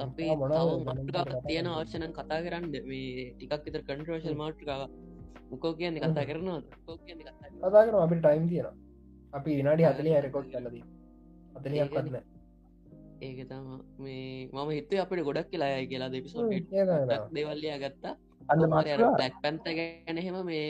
අපි 0.05 0.25
තියෙන? 1.49 1.67
අවශ්‍යන 1.69 2.05
කතා 2.19 2.41
කරන්න. 2.47 2.65
මේ 2.91 3.25
ටිකක් 3.33 3.69
ඉතර 3.71 3.83
කන්ට්‍රෝෂල් 3.89 4.37
මාට්‍රිකාව 4.43 4.83
මොකෝ 5.51 5.73
කියන්නේ 5.79 6.03
කතා 6.05 6.29
කරනවා 6.29 6.61
කතා 7.63 7.85
කරන 7.87 8.03
අපිට 8.03 8.23
ටයිම් 8.25 8.47
තියෙන 8.49 8.69
අපි 9.33 9.57
විනාඩි 9.59 9.89
හතලි 9.89 10.15
හැරකොට් 10.17 10.49
කලද 10.53 10.77
අතලියක් 11.57 11.97
වත්න 11.97 12.17
ඒක 13.23 13.41
තම 13.51 13.67
මේ 13.99 14.49
මම 14.53 14.71
හිතේ 14.77 15.01
අපිට 15.03 15.25
ගොඩක් 15.29 15.51
කියලා 15.51 15.73
අය 15.79 15.87
කියලා 15.93 16.13
දෙපිසෝ 16.15 16.47
දෙවල්ලයා 17.37 17.79
ගත්තා. 17.85 18.15
අන්න 18.51 18.61
ලැක් 19.19 19.37
පැන්ත 19.43 19.67
ගැන 19.79 20.19
එහෙම 20.19 20.39
මේ 20.47 20.67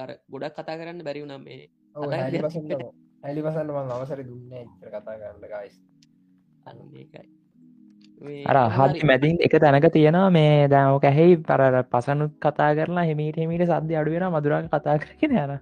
අර 0.00 0.10
ගොඩක් 0.28 0.56
කතා 0.56 0.76
කරන්න 0.76 1.04
බැරිවුනම් 1.04 1.42
මේ. 1.42 1.62
හැලි 1.94 2.38
පසන්න 2.40 2.90
හැලි 3.22 3.42
පසන්න 3.42 3.70
මං 3.74 3.92
අවසර 3.92 4.22
දුන්න 4.22 4.52
ඉතර 4.54 4.88
කතා 4.90 5.14
කරන්න 5.14 5.46
ගයිස් 5.46 5.76
මේ 8.20 8.44
අර 8.46 8.58
හරි 8.70 9.00
මැතින් 9.02 9.40
එක 9.40 9.54
තැනක 9.56 9.86
තියෙනවා 9.90 10.30
මේ 10.30 10.68
දැනක 10.68 11.04
ඇහෙයි 11.04 11.36
පර 11.42 11.62
පසනුත් 11.86 12.32
කතා 12.38 12.70
කරලා 12.74 13.04
හිමීට 13.04 13.36
හිමීට 13.36 13.66
සද්‍ය 13.66 13.94
අඩුවෙන 13.94 14.28
මදුරාක 14.28 14.68
කතා 14.68 14.96
කරගෙන 14.98 15.36
යන 15.36 15.56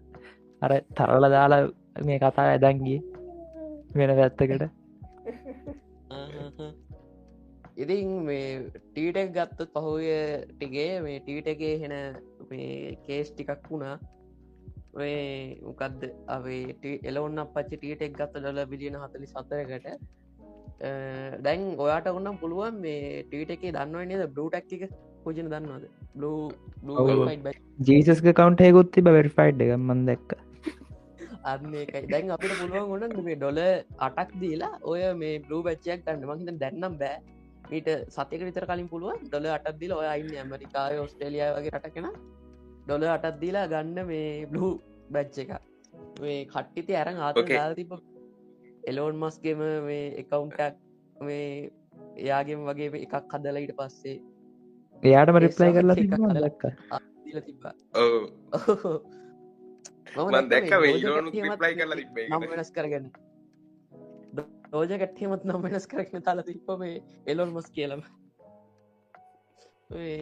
අර 0.63 0.73
තරල 0.93 1.25
දාලා 1.29 1.63
මේ 2.05 2.19
කතා 2.19 2.47
ඇදන්ගේ 2.49 3.01
වෙන 3.95 4.11
පැත්තකට. 4.13 4.63
ඉතින් 7.77 8.09
මේ 8.23 8.47
ටීටක් 8.85 9.33
ගත්තත් 9.33 9.73
පහුය 9.75 10.07
ටිගේ 10.51 10.93
මේ 11.01 11.19
ටීට 11.21 11.49
එකේ 11.49 11.75
හෙන 11.79 11.95
මේ 12.51 12.97
කේස් 13.07 13.31
ටිකක් 13.31 13.71
වුණා 13.71 13.97
මොකක්ද 15.65 16.01
අපේ 16.29 16.95
එලවන්න 17.11 17.41
පච්චි 17.55 17.77
ටීටෙක් 17.77 18.17
ගත්ත 18.17 18.41
ඩොල 18.41 18.61
බිලියන 18.73 18.97
හතලි 19.03 19.29
සතරකට 19.33 19.87
දැන් 21.45 21.63
ඔයාට 21.85 22.11
ඔන්නම් 22.11 22.41
පුළුවන් 22.43 22.81
මේ 22.81 23.23
ටීට 23.23 23.55
එකේ 23.57 23.73
දන්නව 23.77 24.03
නද? 24.07 24.27
බ්ලූටක් 24.35 24.75
එක 24.77 24.85
පුජන 25.25 25.49
දන්නවද? 25.53 25.87
බ්ලූ 26.15 26.51
ජීසස්ක 27.89 28.29
කවන්ටයකුත් 28.41 28.93
තිබ 28.93 29.11
වෙරිෆයිඩ් 29.19 29.65
එක 29.65 29.73
මන් 29.79 30.05
දැක්ක. 30.11 30.37
අන්න 31.45 31.75
එකයි 31.83 32.07
දැන් 32.13 32.31
අපිට 32.37 32.55
පුළුවන් 32.61 32.93
ගොන්න 32.93 33.25
මේ 33.25 33.41
ඩොල 33.41 33.59
අටක් 34.07 34.31
දීලා 34.45 34.75
ඔය 34.93 35.03
මේ 35.15 35.43
බ්ලූ 35.47 35.61
බච්චයක් 35.67 36.07
ගන්න. 36.07 36.31
මහිත 36.31 36.63
දැන්නම් 36.65 37.03
බෑ. 37.03 37.19
මීට 37.71 37.89
සතක 38.09 38.41
විතර 38.49 38.65
කලින් 38.69 38.89
පුළුවන් 38.89 39.25
ඩොල 39.25 39.47
අටත් 39.55 39.79
දිල 39.81 39.93
ඔය 39.93 40.07
අයින්න 40.13 40.37
ඇමරිකාය 40.43 41.01
ඔස්ට්‍රේලිය 41.05 41.43
වගේ 41.57 41.73
රටකෙන 41.75 42.07
ඩොල 42.85 43.05
අටත් 43.15 43.41
දීලා 43.43 43.67
ගන්න 43.73 44.07
මේ 44.11 44.47
බ්ලූ 44.53 44.71
බැච්ච 45.11 45.39
එක 45.39 45.51
මේ 46.21 46.39
කට්ටිති 46.47 46.93
ඇරන් 46.95 47.19
ආත. 47.19 47.37
තිබ 47.77 47.93
එලෝන් 48.85 49.17
මස්ගෙම 49.17 49.61
මේ 49.87 50.05
එකවුන්ටක් 50.23 50.77
මේ 51.21 51.71
එයාගේම 52.17 52.65
වගේ 52.69 52.91
එකක් 53.05 53.15
හදල 53.33 53.61
ඊට 53.61 53.75
පස්සේ 53.77 54.17
එයාටම 55.03 55.39
රිප්ලයි 55.39 55.73
කරලා 55.73 55.97
හදලා- 55.97 56.35
දැක්ක 56.39 56.63
දීල 57.25 57.41
තිබ්බා. 57.43 57.75
ඔව්. 57.97 58.13
මන් 60.27 60.49
දැක්ක 60.51 60.71
මේ 60.81 60.95
ඉලෝනු 60.95 61.31
රිප්ලයි 61.31 61.75
කරලා 61.77 62.41
වෙනස් 62.47 62.71
කරගන්න 62.73 63.11
රෝජ 64.73 64.95
කට්ටියමත් 64.95 65.45
නම් 65.45 65.63
වෙනස් 65.67 65.87
කරන 65.89 66.23
තල 66.23 66.41
තිප 66.47 66.73
මේ 66.79 66.97
එලොන් 67.27 67.53
මස් 67.53 67.69
කියලම. 67.71 68.03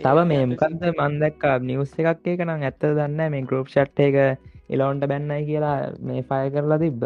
තව 0.03 0.18
මේ 0.26 0.43
මොකක්ද 0.47 0.82
මන්දක්කා 0.99 1.57
නිවස් 1.61 1.95
එකක් 2.01 2.26
එක 2.28 2.45
නම් 2.45 2.62
ඇත්ත 2.62 2.82
දන්න 2.91 3.30
මේ 3.30 3.43
ගරුප් 3.45 3.68
ෂට් 3.68 3.99
එක 4.01 4.16
එලොන්ට 4.71 5.07
බැන්නයි 5.07 5.43
කියලා 5.47 5.79
මේ 6.03 6.23
ෆය 6.25 6.45
කරලා 6.51 6.79
තිබ්බ. 6.79 7.03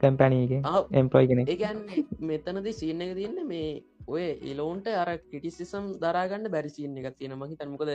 කැම්පැනීක 0.00 0.52
එම්පලොයි 0.92 1.28
කෙනෙ 1.30 1.44
ඒගැන් 1.46 1.80
මෙතනද 2.22 2.68
සිීන්න 2.72 3.04
එක 3.06 3.12
තියන්න 3.18 3.40
මේ 3.46 3.70
ඔය 4.08 4.26
එලෝන්ට 4.52 4.88
අර 4.94 5.10
කිටිසිසම් 5.32 5.88
දරාගන්න 6.02 6.52
බැරිසින්න 6.54 7.00
එකක් 7.00 7.18
තියෙන 7.18 7.36
මහි 7.40 7.58
තන්මකද 7.58 7.92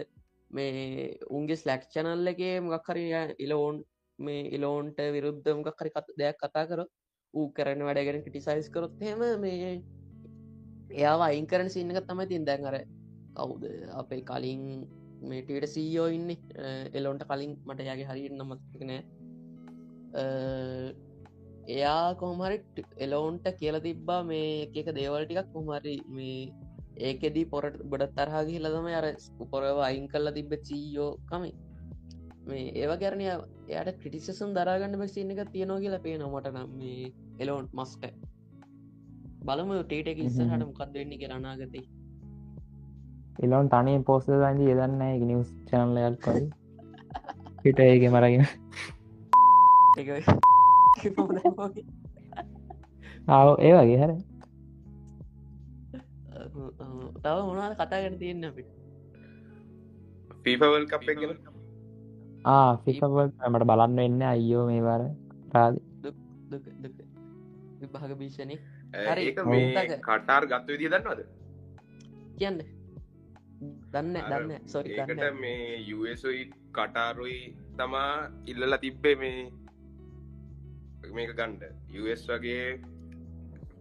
මේ 0.52 1.06
උන්ගේ 1.30 1.60
ස්ලැක්් 1.62 1.88
චනල්ල 1.94 2.34
එකේ 2.34 2.56
මොකක්හරි 2.62 3.06
ඉලෝන් 3.40 3.80
මේ 4.20 4.44
ඉලෝන්ට 4.58 5.00
විරුද්ධ 5.16 5.50
මොකක්හරි 5.60 5.94
කත 5.96 6.18
දෙයක් 6.20 6.40
කතා 6.42 6.66
කර 6.72 6.84
ඌ 7.34 7.48
කරන 7.52 7.86
වැඩගෙන 7.88 8.26
කිටිසයිස් 8.26 8.70
කරොත් 8.70 9.00
හෙම 9.02 9.24
මේ 9.40 9.72
එයා 10.94 11.16
අයින් 11.22 11.48
කරන 11.48 11.70
සින්නක 11.70 12.02
තමයි 12.04 12.28
තින් 12.28 12.46
දැන් 12.46 12.68
අර 12.70 12.78
කවුද? 13.36 13.64
අපේ 13.94 14.22
කලින් 14.24 14.64
මේටට 15.24 15.68
සීයෝ 15.68 16.08
ඉන්න. 16.10 16.30
එලොන්ට 16.94 17.26
කලින් 17.30 17.56
මට 17.68 17.88
යාගේ 17.90 18.10
හරිට 18.10 18.36
නමත්නෑ 18.36 19.02
එයා 21.70 22.16
කොහමරි 22.16 22.58
එලෝන්ට 22.98 23.46
කියල 23.60 23.78
තිබ්බා 23.80 24.22
මේ 24.24 24.48
එක 24.74 24.90
දේවල් 24.92 25.26
ටිකක්. 25.26 25.52
කොහමරි 25.54 25.96
මේ 26.10 26.40
ඒකෙදී 27.02 27.46
පොරට 27.46 27.78
බොඩත් 27.86 28.16
තරහා 28.16 28.44
කියලදම 28.46 28.88
අර 28.94 29.08
පොරව 29.52 29.78
අයින් 29.82 30.08
කල්ලා 30.08 30.34
තිබ්බ 30.34 30.52
චීයෝ 30.62 31.12
කමි 31.30 31.52
මේ 32.46 32.66
ඒව 32.74 32.92
ගැරණය 33.00 33.26
එයට 33.30 33.98
ක්‍රටිසසම් 34.02 34.52
දරාගන්න 34.54 35.00
බැසින්න 35.00 35.34
එක 35.34 35.52
තියෙනවා 35.52 35.80
කියලා 35.80 36.04
පේ 36.06 36.16
නොමට 36.18 36.48
නම් 36.52 36.70
මේ 36.80 37.12
එලෝන්් 37.40 37.68
මස්ක 37.74 38.04
බලම 39.46 39.72
ටේට 39.82 40.08
එක 40.08 40.20
ඉස්සහට 40.20 40.62
මොකක් 40.62 40.82
වෙන්න 40.94 41.16
කරනාගතයි 41.22 41.84
එලොන් 43.40 43.70
තනය 43.70 43.94
පෝස්ත 44.04 44.28
දන්ද 44.30 44.62
යදන්න 44.74 45.02
එක 45.06 45.24
නිවස් 45.30 45.50
චනලයක් 45.68 46.20
කොයි 46.22 46.46
පිට 47.64 47.80
ඒක 47.80 48.04
මරගෙන 48.12 48.46
ආව 53.28 53.50
ඒ 53.60 53.74
වගේ 53.74 54.00
හැර. 54.02 54.12
තව 57.24 57.36
මොනාද 57.48 57.74
කතා 57.76 58.02
ගැන 58.04 58.18
තියෙන්න්න 58.20 58.50
අපිට? 58.50 58.70
පීපවල් 60.44 60.86
කප් 60.86 61.04
ආ 62.46 62.72
ෆිකවල් 62.84 63.30
මට 63.50 63.66
බලන්න 63.70 64.00
එන්න 64.00 64.22
අයියෝ 64.30 64.66
මේ 64.68 64.84
වාර 64.84 65.04
රාද. 65.54 65.76
විභාග 67.82 68.12
භීෂණය 68.20 68.56
ඒ, 68.94 69.06
හරි. 69.08 69.24
කටාර් 70.02 70.44
ගත්ත 70.46 70.68
විදිය 70.68 70.90
දන්නවද? 70.90 71.22
කියන්න 72.38 72.58
දන්න 73.92 74.16
දන්න 74.22 74.68
සොරි 74.68 74.94
ඒකට 74.94 75.14
දන්න 75.14 75.40
මේ 75.40 75.68
යුයි 75.82 76.46
කටාරුයි 76.72 77.40
තමා 77.78 78.14
ඉල්ලලා 78.46 78.80
තිබ්බේ 78.80 79.16
මේ 79.18 79.42
මේක 81.12 81.32
ගණ්ඩ 81.34 81.62
යස් 82.06 82.24
වගේ 82.28 82.66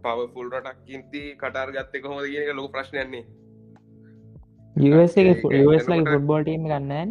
පවෆුල් 0.02 0.48
රටක් 0.52 0.84
කින්ති 0.86 1.22
කටාර් 1.36 1.72
ගත්ත 1.72 1.94
කොහොද 2.00 2.26
කියන 2.26 2.56
ලොක 2.56 2.70
ප්‍රශ්නයන්නේ 2.72 3.24
ෆුට්බෝල්ටීම 6.06 6.64
ගන්න 6.66 7.10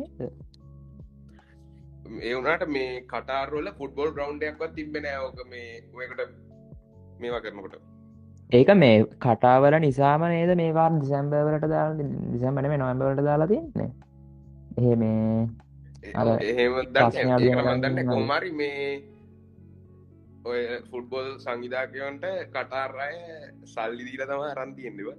ඒ 2.22 2.34
වුණට 2.36 2.68
මේ 2.70 2.91
කටාරෝල 3.07 3.72
ෆුටබොල් 3.78 4.09
ග්‍රවන්්ඩයක්වත් 4.12 4.76
තිබෙන 4.76 5.07
ඕක 5.14 5.39
මේ 5.47 5.70
ඔයකට 5.93 6.22
මේවා 7.20 7.41
කරනකොට 7.41 7.90
ඒක 8.51 8.69
මේ 8.75 8.95
කටාවල 9.19 9.75
නිසාම 9.79 10.23
නේද 10.27 10.51
මේවා 10.55 10.89
දිසැම්බවලට 10.97 11.65
දාලා 11.65 12.07
දිසැම්බන 12.31 12.67
මේ 12.67 12.79
නොම්බවලට 12.79 13.23
දාලා 13.23 13.47
තින්නේ. 13.47 13.89
එහ 14.79 14.95
මේ 14.97 15.47
ගන්න 16.83 18.09
කොමරි 18.09 18.51
මේ 18.53 18.87
ඔය 20.43 20.61
ෆුට්බොල් 20.89 21.27
සංවිධාකයන්ට 21.39 22.25
කටාර්රය 22.49 23.15
සල්ලි 23.65 24.03
දීල 24.03 24.23
තම 24.25 24.43
රන්තියෙන්දව 24.53 25.09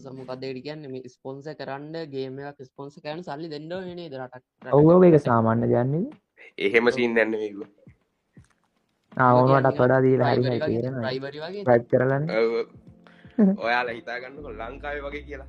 සමුකදේට 0.00 0.60
කියන්න 0.62 0.86
මේ 0.88 1.08
ස්පොන්ස 1.08 1.48
කරන්න 1.54 1.94
ගේමයක් 2.10 2.58
ස්පොන්ස 2.64 2.94
කරන 2.98 3.20
සල්ලි 3.22 3.50
දෙන්න 3.50 3.68
නේ 3.94 4.08
දරටක් 4.08 4.72
ඔව්ෝ 4.72 5.02
එක 5.04 5.18
සාමාන්‍ය 5.22 5.68
දන්නේ 5.68 6.06
එහෙම 6.60 6.92
සින් 6.92 7.14
දැන්න 7.14 7.34
මේක 7.34 7.54
ආවනටත් 9.16 9.78
වඩා 9.78 10.00
දීලා 10.04 10.32
හරි 10.32 10.58
කියන 10.60 10.96
රැට් 11.66 11.86
කරලන්න 11.90 12.24
ඔයාලා 13.58 13.94
හිතාගන්න 13.94 14.36
ලංකාය 14.60 14.98
වගේ 15.04 15.22
කියලා. 15.22 15.48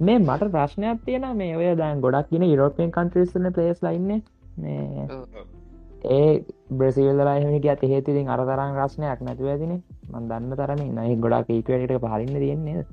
මේ 0.00 0.18
මට 0.18 0.52
ප්‍රශ්නයක් 0.52 1.02
තියෙන 1.06 1.26
මේ 1.36 1.56
ඔය 1.56 1.66
දැන් 1.76 2.00
ගොඩක් 2.00 2.30
කියන 2.30 2.44
යුරෝපියන් 2.44 2.94
කන්ට්‍රස්න 2.96 3.52
පලේස් 3.52 3.82
ලයින්න 3.82 4.22
මේ 4.56 5.08
ඔව්. 5.10 5.26
ඒ 6.10 6.30
බ්‍රසිල්ලලා 6.72 7.36
එහෙමක 7.36 7.66
ඇත 7.66 7.82
හේතුතින් 7.90 8.32
අරතරන් 8.34 8.78
රශ්නයක් 8.78 9.20
නැතුව 9.26 9.52
ඇතින 9.52 9.74
මන් 10.10 10.24
දන්න 10.30 10.56
තරම 10.58 10.80
නයි 10.96 11.16
ගොඩක් 11.24 11.50
ඒටට 11.50 12.00
පහලින්න 12.04 12.34
තියෙන්නේ 12.36 12.84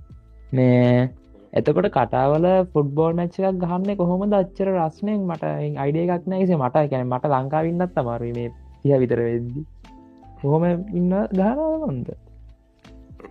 මේ 0.51 1.09
එතකොට 1.53 1.87
කටාවල 1.89 2.45
ෆුට්බෝල් 2.71 3.13
මච්චක් 3.15 3.57
ගහන්න 3.61 3.97
කොහොම 3.97 4.23
දච්චර 4.31 4.69
රස්නයෙන් 4.77 5.21
මට 5.25 5.43
අයිඩිය 5.77 6.03
එකක් 6.07 6.25
නෑසේ 6.27 6.57
මට 6.57 6.83
කැන 6.91 7.07
මට 7.07 7.31
ලංකාවින්නත් 7.33 7.97
අමාරුව 7.97 8.35
මේ 8.35 8.49
තිය 8.81 8.97
විතර 9.01 9.19
වෙද්දි. 9.19 9.61
කොහොම 10.41 10.63
ඉන්න 10.93 11.13
ගහනවන්ද 11.33 12.09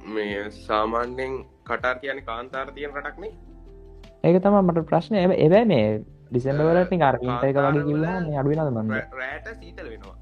මේ 0.08 0.40
සාමාන්‍යෙන් 0.58 1.36
කටාර් 1.64 1.96
කියන 2.00 2.18
කාන්තාර 2.24 2.72
තියෙන 2.74 2.96
රටක්නේ 2.96 3.32
ඒක 4.24 4.40
තම 4.42 4.56
මට 4.62 4.84
ප්‍රශ්නය 4.90 5.18
එ 5.18 5.36
එබැ 5.46 5.64
මේ 5.64 5.84
ඩිසෙම්බවලට 6.30 7.04
අරට 7.04 7.28
එක 7.44 7.56
වගේ 7.58 7.84
කිල්ලා 7.84 8.16
අඩුවනද 8.40 8.72
මන්න 8.72 8.90
රෑට 9.20 9.46
සීතල 9.54 9.86
වෙනවා. 9.92 10.16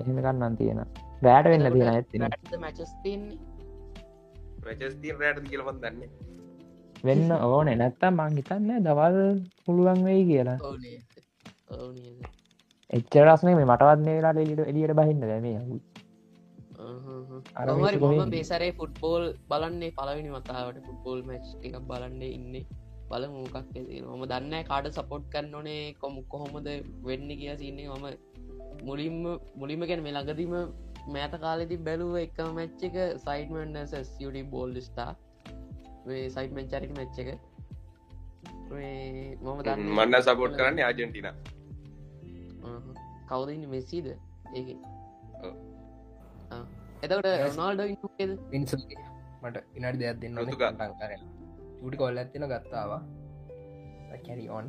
එහෙම 0.00 0.18
ගන්නන් 0.18 0.58
තියෙන 0.58 0.82
රෑට 1.22 1.52
වෙන්න 1.52 1.70
තියෙන 1.72 1.88
රැට්ද 2.26 2.58
මැචස් 2.58 2.92
තින්නේ 3.04 3.49
තිීන් 4.64 5.16
රෑට 5.20 5.48
කියලවත් 5.48 5.78
දන්න. 5.82 6.00
වෙන්න 7.04 7.30
ඕන. 7.32 7.68
නැත්තම් 7.74 8.14
මං 8.16 8.36
හිතන්න 8.38 8.84
දවල් 8.86 9.18
පුළුවන් 9.64 10.00
වෙයි 10.04 10.22
කියලා. 10.30 10.58
එච්චරස්නේ 12.90 13.54
මේ 13.54 13.66
මටවත් 13.66 14.00
මේලාට 14.06 14.42
එලිට 14.44 14.60
එලියට 14.66 14.96
බහින්න 14.98 15.20
දැමේ 15.22 15.56
මම. 15.60 15.80
බේසරේ 18.30 18.72
ෆුට්බෝල් 18.72 19.24
බලන්නේ 19.50 19.96
පලවිනි 19.98 20.30
මතාවට 20.36 20.84
ෆුට්බෝල් 20.86 21.20
මච් 21.22 21.46
එකක් 21.66 21.76
බලන්න 21.88 22.22
ඉන්න. 22.28 22.54
බල 23.10 23.24
මොකක් 23.28 23.56
ම 24.10 24.22
දන්න 24.30 24.54
කාඩ 24.68 24.86
සපොට් 24.96 25.24
කරන්න 25.32 25.54
ඕනේ 25.54 25.94
කොමු 26.00 26.20
කොහොමද 26.32 26.68
වෙන්න 27.06 27.30
කිය 27.40 27.52
සින්නේ 27.58 27.88
මම 27.90 28.06
මුලින්ම 28.86 29.16
මුලිම 29.60 29.82
ගැන 29.88 30.02
මේ 30.04 30.14
ළඟදීම 30.14 30.54
මෑත 31.14 31.34
කාලෙදි 31.44 31.76
බැලුව 31.86 32.14
එක 32.22 32.38
මැච්ච 32.58 32.80
එක 32.88 32.96
සයිටමන්ට 33.24 33.94
සිට 34.10 34.38
බෝල් 34.54 34.72
ස්ටා 34.88 35.12
සයිටමන් 36.36 36.66
චරිට 36.72 36.92
මැච්ච 36.98 37.16
එක. 37.22 37.30
මම 38.70 39.58
දන්න 39.64 39.80
මන්න 39.98 40.22
සපෝට් 40.26 40.52
කරන්නේ 40.58 40.84
ආජෙන්ටින 40.88 41.28
කවදන්න 43.30 43.64
මෙසීද 43.74 44.06
ඒක. 44.10 44.68
ඔව්. 45.44 45.54
එතකට 47.02 47.26
රොනාල්ඩ 47.44 47.82
ඉන්නේද 47.86 48.32
පින්සගේ 48.52 49.04
මට 49.42 49.56
ඉනට 49.76 49.98
දෙයක් 50.02 50.16
දෙන්න 50.22 50.34
පෘතුගාල්. 50.40 50.74
ටන් 50.74 50.92
කරන 51.00 51.22
චුටි 51.80 51.96
කොල්ල 52.02 52.22
ඇතින 52.22 52.46
ගත්තාවා. 52.52 53.02
කැරි 54.26 54.46
ඔන් 54.58 54.66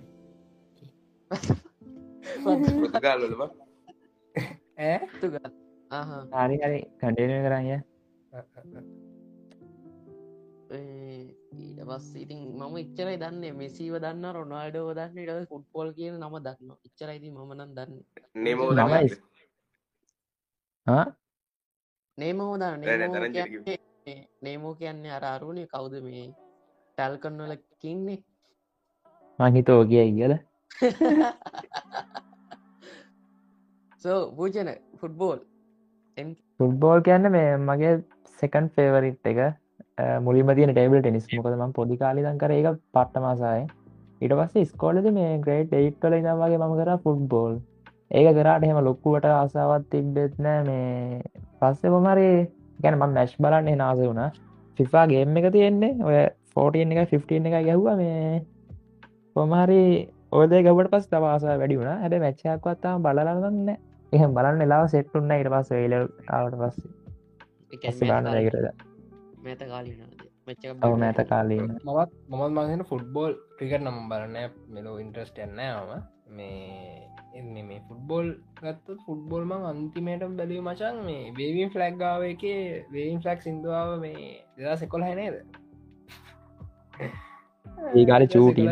පෘතුගාල්ලම 2.44 3.42
ඇ 4.82 4.98
හරි 5.92 6.58
හරි 6.60 6.80
කඩේන 7.00 7.32
කරන්න 7.44 7.84
ඊට 10.72 11.80
පස් 11.88 12.06
ඉතින් 12.16 12.40
මම 12.58 12.76
ඉච්චරයි 12.78 13.18
දන්න 13.18 13.44
මෙසීව 13.58 13.96
දන්න 14.00 14.26
රොනාල්ඩෝ 14.34 14.94
දන්න 14.94 15.18
ඉට 15.20 15.50
ෆුට්පොල් 15.50 15.90
කියන 15.94 16.16
නම 16.20 16.36
දන්න 16.40 16.72
ඉච්චරයිති 16.88 17.30
මනන් 17.32 17.74
දන්න 17.76 17.92
නෙමෝ 18.38 18.70
ආ? 20.88 21.06
නේමෝ 22.18 22.54
දන්න 22.56 22.80
නේමෝ 22.82 23.12
කියන්නේ- 23.34 24.28
නේමෝ 24.42 24.74
කියන්නේ 24.76 25.12
අර 25.12 25.26
අරුණේ 25.26 25.68
කවුද 25.68 25.94
මේ 26.04 26.26
ටැල්කන්නල 26.98 27.54
කින්නේ 27.80 28.20
මහිතෝ 29.40 29.82
කියයි 29.86 30.12
කියල 30.18 30.34
සෝ 33.98 34.20
පූජන 34.36 34.70
ෆුට්බෝල් 35.00 35.40
ෆුට්බෝල් 36.60 37.02
කියන්න 37.02 37.32
මේ 37.32 37.50
මගේ 37.64 37.94
සෙකන් 38.40 38.70
ෆේවරිට් 38.76 39.26
එක. 39.26 39.42
මුලිම 40.22 40.54
තියන 40.56 40.72
ටේබල් 40.72 41.02
ටෙනිස් 41.02 41.28
මොකද 41.34 41.58
ම 41.58 41.74
පොඩි 41.74 41.98
කාලිදන් 41.98 42.38
කර 42.38 42.54
එක 42.54 42.70
පට්ට 42.94 43.22
මාසාය 43.22 43.66
ඉට 44.22 44.34
පස්සේ 44.34 44.66
ස්කෝලද 44.68 45.12
මේ 45.14 45.34
ග්‍රේට් 45.40 45.76
ඒට්ටල 45.76 46.18
ඉදම් 46.18 46.42
වගේ 46.42 46.60
මම 46.60 46.74
කර 46.80 46.94
ෆුට්බෝල් 47.04 47.60
ඒක 48.12 48.30
කරාට 48.36 48.64
එහෙම 48.64 48.80
ලොක්කුවට 48.82 49.26
ආසාවත් 49.28 49.86
තිබ්බෙත් 49.90 50.34
නෑ. 50.38 50.64
මේ 50.64 51.22
පස්සේ 51.60 51.92
කොමරි 51.92 52.30
ගැන 52.80 52.98
ම 52.98 53.04
මැශ් 53.10 53.36
බලන්න 53.40 53.78
නාස 53.78 54.00
වුණා. 54.02 54.32
ෆිෆා 54.80 55.06
ගේම් 55.08 55.38
එක 55.38 55.48
තියෙන්නේ. 55.52 55.94
ඔය 56.02 56.18
ෆෝටන් 56.54 56.92
එක 56.94 57.12
15 57.12 57.48
එක 57.50 57.56
ගැහ්වා. 57.62 57.96
මේ 57.96 58.42
කොමහරි 59.36 59.84
ඕද 60.32 60.54
ගවට 60.58 60.92
පස් 60.92 61.08
තවාසා 61.08 61.56
වැඩි 61.58 61.80
වුණ. 61.80 62.02
හැබ 62.02 62.14
මච්චයක්වත්තා 62.20 62.96
බලන්න 63.00 63.78
එහෙම 64.14 64.34
බලන්න 64.34 64.62
එලාව 64.62 64.88
සෙට්ටුන්න 64.90 65.32
ඉට 65.34 65.50
පස් 65.50 65.70
වේල 65.72 65.94
ආවට 66.32 66.58
පස්සේ. 66.62 66.92
මෑත 69.44 69.62
කාලිනාද 69.66 70.22
මෑත 70.96 71.20
කාලීන 71.30 71.70
මවත් 71.86 72.12
මමත් 72.30 72.52
මගෙන 72.58 72.84
ෆුට්බෝල් 72.86 73.34
ක්‍රිකට 73.54 73.82
නම 73.82 74.00
බලන්න 74.10 74.58
මෙලෝ 74.70 74.96
ඉන්ට්‍රස්ට 74.98 75.38
එන්නම 75.40 75.94
මේ 76.32 77.08
එන්නේ 77.34 77.64
මේ 77.64 77.80
ෆුට්බෝල් 77.88 78.28
ගත්ත 78.58 78.98
ෆුට්බෝල් 79.06 79.46
මං 79.46 79.66
අන්තිමයට 79.66 80.28
බැලිය 80.34 80.62
මචන් 80.62 81.02
මේ 81.06 81.24
වේවින් 81.38 81.70
ෆලක්්ගාව 81.70 82.26
එක 82.32 82.46
වේවින් 82.92 83.22
ෆලක් 83.22 83.40
සිින්දුවාව 83.42 83.96
මේ 84.00 84.28
දෙදා 84.58 84.78
සෙකොල් 84.78 85.04
හැනේද 85.04 85.36
ඒකාල 87.96 88.28
චූටි 88.28 88.68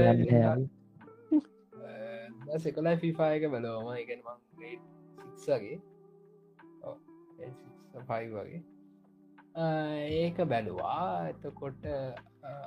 සෙකලයි 2.59 2.95
ෆිෆායක 2.97 3.43
බලවම 3.49 3.91
එකෙන් 3.97 4.19
මං 4.21 4.37
සික්සගේ 5.39 5.77
පයි 8.09 8.27
වගේ. 8.33 8.61
ඒක 10.21 10.37
බැලුවා. 10.51 11.29
එතකොට 11.31 11.81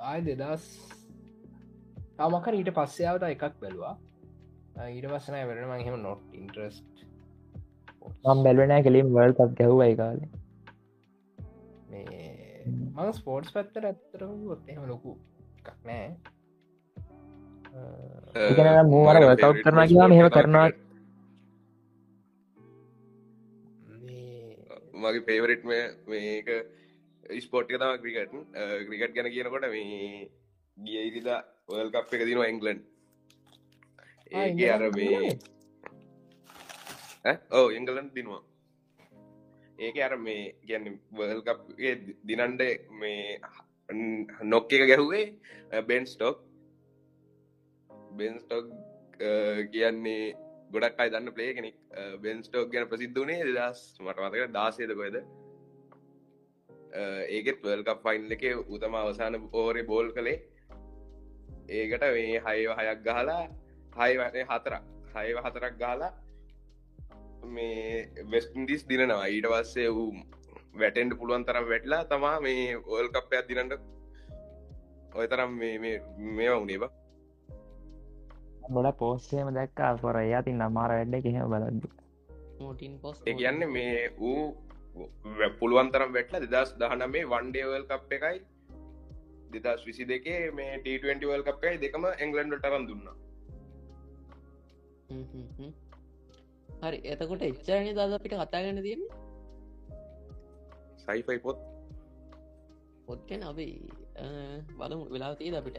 ආය 0.09 0.19
දෙදස් 0.27 0.65
තමකර 2.17 2.53
ඊට 2.59 2.71
පස්සයාවට 2.77 3.29
එකක් 3.29 3.55
බැලවා. 3.63 3.95
ඊට 4.87 5.07
පස්සන 5.11 5.35
වැඩන 5.39 5.69
මහෙම 5.71 5.97
නොට් 6.07 6.37
ඉන්ට්‍රස්ට 6.41 7.05
මම් 8.25 8.43
බැලුවනෑ 8.45 8.85
කෙලින් 8.85 9.13
වල් 9.15 9.33
පත් 9.39 9.51
ගැහ්වයි 9.59 9.95
කාලේ. 10.01 10.29
මේ 11.89 12.21
මං 12.67 13.13
ස්පෝර්ට්ස් 13.19 13.55
පැත්තර 13.57 13.89
ඇත්තරම 13.89 14.37
ගොත් 14.45 14.69
එහෙම 14.69 14.87
ලොකු 14.93 15.17
එකක් 15.59 15.69
නෑ. 15.89 16.07
මූවර 18.93 19.17
වතව් 19.29 19.53
කරන 19.63 19.79
කියලා 19.89 20.09
මෙහෙම 20.13 20.29
කරනවා 20.37 20.67
මගේ 25.03 25.27
පේවරිට් 25.29 25.63
මේක 26.07 26.47
ස්පෝට්ක 27.39 27.73
තම 27.73 27.93
ක්‍රිකට් 28.01 28.33
ක්‍රිකට් 28.87 29.15
ගැන 29.15 29.33
කියනකොට 29.33 29.69
මේ 29.69 30.29
ගිය 30.77 31.01
ඉරිදා 31.09 31.39
ඔල් 31.69 31.89
කප් 31.91 32.13
එක 32.15 32.25
දිනවා 32.29 32.51
එංගලන්් 32.51 32.79
ඒක 34.33 34.61
අර 34.69 34.83
මේ 34.91 35.37
ඕ 37.51 37.67
එංගලන් 37.71 38.09
දිනවා. 38.15 38.41
ඒක 39.79 39.97
අර 39.99 40.13
මේ 40.17 40.55
ගැන්න 40.67 40.97
වල් 41.11 41.41
කප්ගේ 41.41 41.93
දිනන්ඩ 42.23 42.61
මේ 42.93 43.39
නොක් 44.43 44.73
එක 44.73 44.83
ගැහුවේ 44.89 45.81
බෙන් 45.87 46.05
ස්ටොක් 46.05 46.37
බෙන් 48.11 48.39
ස්ටොක් 48.39 48.65
කියන්නේ 49.71 50.35
ගොඩක් 50.73 50.99
අයි 50.99 51.13
දන්න 51.13 51.35
පලේ 51.37 51.53
කෙනෙක් 51.57 51.75
බෙන් 52.21 52.43
ස්ටෝක් 52.43 52.69
ගැන 52.73 52.89
ප්‍රසිද්ධනේ 52.91 53.41
දස් 53.49 53.81
මට 54.01 54.19
මතක 54.21 54.51
දාසේද 54.55 54.93
කොයද 54.99 55.17
ඒකෙත් 57.29 57.61
වල්කප් 57.63 58.01
ෆයින්ල් 58.05 58.35
එක 58.35 58.43
උතම 58.69 58.95
අවසාන 58.95 59.37
ඕරේ 59.53 59.83
බෝල් 59.83 60.11
කළේ. 60.11 60.41
ඒකට 61.69 62.03
මේ 62.15 62.41
හයව 62.45 62.71
හයක් 62.79 62.99
ගහලා 63.07 63.41
හයි 63.99 64.17
වනේ 64.19 64.45
හතරක් 64.51 64.83
හයව 65.15 65.37
හතරක් 65.45 65.75
ගාලා 65.79 66.11
මේ 67.45 68.09
වෙස්ටිස් 68.31 68.85
දිනනවා. 68.89 69.27
ඊට 69.27 69.47
පස්සේ 69.51 69.89
වූ 69.89 70.09
වැටෙන්ට 70.75 71.17
පුළුවන් 71.19 71.45
තරම් 71.45 71.69
වැටලා 71.69 72.03
තමා 72.05 72.35
මේ 72.41 72.75
ඕල් 72.87 73.07
කප්පයක් 73.09 73.47
දිනට 73.49 73.73
ඔය 75.15 75.27
තරම් 75.27 75.51
මේ 75.57 76.51
වුණේබ 76.51 76.83
බොල 78.69 78.91
පෝස්සේම 79.01 79.53
දැක්කා 79.57 79.97
පොර 79.97 80.17
යතින් 80.21 80.61
අමාර 80.61 80.91
වැඩ්ඩ 80.95 81.23
කෙහෙම 81.25 81.49
බලද්දි. 81.53 81.89
මෝටින් 82.59 82.99
පොස් 82.99 83.21
කියන්නේ 83.25 83.67
මේ 83.67 84.09
ඌ 84.19 84.55
පුළුවන් 85.59 85.91
තරම් 85.91 86.13
වැටල 86.17 86.47
දෙදස් 86.53 86.73
දහන 86.79 87.03
මේ 87.15 87.29
වන්ඩේවල් 87.33 87.85
කප් 87.91 88.11
එකයි 88.17 88.37
දෙදස් 89.55 89.85
විසි 89.87 90.07
දෙකේ 90.11 90.51
මේ 90.51 90.77
ටවල් 90.85 91.43
කප් 91.47 91.63
එකයි 91.63 91.81
දෙකම 91.83 92.05
එංගලන්ඩ 92.25 92.55
ටරන් 92.59 92.87
දුන්න. 92.89 93.07
හරි 96.83 96.99
එතකොට 97.13 97.43
එච්චරණ 97.49 97.91
දද 97.97 98.19
අපිට 98.19 98.37
කතාගන්න 98.39 98.81
තියන්නේ? 98.87 99.11
සයිෆයි 101.05 101.39
පොත්. 101.39 101.59
පොත්කැන 103.07 103.43
අපි 103.51 103.67
බලමු. 104.77 105.03
වෙලා 105.13 105.35
තියද 105.35 105.59
අපිට 105.59 105.77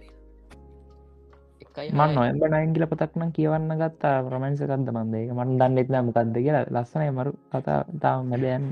මන් 1.77 2.15
නොයම්බ 2.15 2.45
නයින්ගිල 2.55 2.87
පතක්නම් 2.87 3.31
කියවන්න 3.37 3.73
ගත්තා 3.81 4.17
ප්‍රමංසකක්ද 4.27 4.91
මන්ද? 4.93 5.15
ඒක 5.15 5.31
මන් 5.35 5.59
දන්න 5.61 5.81
එත්න 5.83 5.97
මොකක්ද 6.09 6.37
කියලා. 6.37 6.65
ලස්සනය 6.75 7.09
මරු 7.11 7.33
කතා. 7.53 7.81
තාම 8.03 8.31
මැඩයන් 8.31 8.65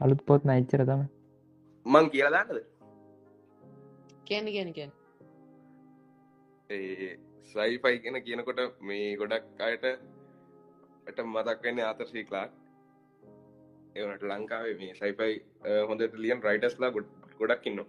අලුත් 0.00 0.20
පොත් 0.26 0.42
නයිච්චර 0.44 0.84
තම 0.90 1.04
මං 1.86 2.10
කියලා 2.12 2.32
දාන්නද? 2.36 2.64
කැන 4.28 4.46
ගැන 4.56 4.72
කැන් 4.76 4.92
සයිෆයි 7.52 7.96
කියෙන 8.02 8.18
කියනකොට 8.26 8.60
මේ 8.82 9.16
ගොඩක් 9.16 9.62
අයට 9.68 9.86
ට 11.06 11.18
මතක්වෙන්න 11.26 11.80
ආතරශී 11.86 12.24
කලාක් 12.28 12.50
ඒනට 13.96 14.24
ලංකාවේ 14.30 14.76
මේ 14.80 14.94
සයිපයි 15.00 15.34
හොඳට 15.88 16.20
ලියන් 16.24 16.44
රයිටස්ලා 16.48 16.92
ගොඩ 16.96 17.08
ගොඩක් 17.40 17.66
ඉන්න 17.70 17.80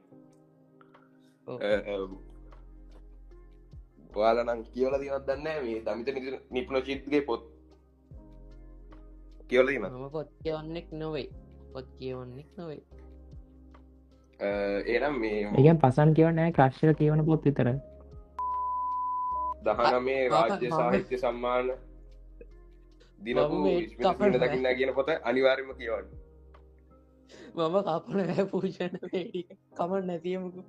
ඔයාලනම් 4.16 4.62
කියවල 4.74 5.00
දිනත් 5.02 5.28
දන්න 5.28 5.66
මේ 5.66 5.80
දමිත 5.86 6.40
නිපුණ 6.52 6.86
චිත්ගේ 6.90 7.26
පොත් 7.30 7.44
කියවල 9.50 9.68
දින 9.68 9.82
මම 9.88 10.06
පොත් 10.12 10.30
කියවන්නෙක් 10.44 10.88
නොවෙයි 10.94 11.28
පොත් 11.74 11.88
කියවන්නෙක් 12.00 12.50
නොවෙයි 12.58 12.84
ඒනම් 14.40 15.20
මේ 15.20 15.42
ඒකන් 15.42 15.82
පසන් 15.82 16.14
කියවනෑ 16.14 16.52
ක්‍රශ්ය 16.52 16.94
කියවන 16.94 17.26
පොත් 17.26 17.46
විතර. 17.46 17.70
දහන 19.66 20.04
මේ 20.04 20.30
රාජ්‍ය 20.30 20.70
සාහිත්‍ය 20.70 21.18
සම්මාන 21.18 21.72
දිනපු 23.20 23.62
මේ 23.64 23.80
දකින්න 24.36 24.68
කියන 24.78 24.94
පොත 24.94 25.10
අනිවාර්යම 25.24 25.76
කියවන්න. 25.78 26.08
මම 27.56 27.78
කපන 27.84 28.20
ෑ 28.24 28.46
පූෂණ 28.48 28.98
කමට 29.02 30.06
නැතියමකු 30.06 30.66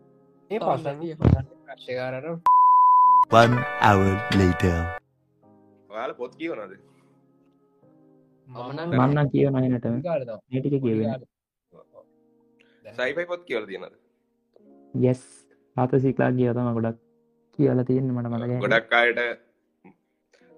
ඒ 0.50 0.58
තියෙනවා. 0.60 1.42
ප්‍රශ්කාරට 1.66 2.55
One 3.30 3.54
hour 3.82 4.10
later. 4.38 4.76
ඔයාල 5.90 6.12
පොත් 6.18 6.32
කියවනද 6.38 6.72
මම 8.48 8.68
නම් 8.74 8.90
මන්න 8.98 9.30
කියවන 9.32 9.56
අයනට 9.58 9.86
නටික 10.52 10.74
කියවෙන 10.84 11.24
සයිපයි 12.84 13.26
පොත් 13.30 13.42
කියවල 13.48 13.66
තියෙනද 13.70 13.94
යෙස් 14.94 15.22
ආත 15.76 15.92
සිකලා 16.04 16.30
කියතම 16.38 16.68
ගොඩක් 16.78 16.98
කියල 17.58 17.80
තියන්න 17.88 18.12
මට 18.14 18.28
මතක 18.32 18.60
ගොඩක් 18.64 18.94
අයට 19.00 19.20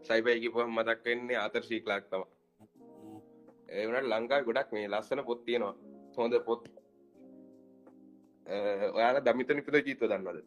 සයිබයිකි 0.08 0.48
පහ 0.54 0.68
මතක් 0.76 1.00
වෙන්නේ 1.06 1.38
අතර 1.44 1.62
ශීකලාක් 1.70 2.04
තම 2.10 2.22
ඒවනට 3.78 4.10
ලංකා 4.12 4.42
ගොඩක් 4.48 4.68
මේ 4.72 4.88
ලස්සන 4.88 5.24
පොත් 5.24 5.40
තියෙනවා. 5.46 5.74
හොඳ 6.16 6.34
පොත්. 6.46 6.62
ඔයාල 8.96 9.18
දමිත 9.26 9.50
නිපද 9.56 9.74
ජීත 9.86 10.00
දන්නවද 10.02 10.38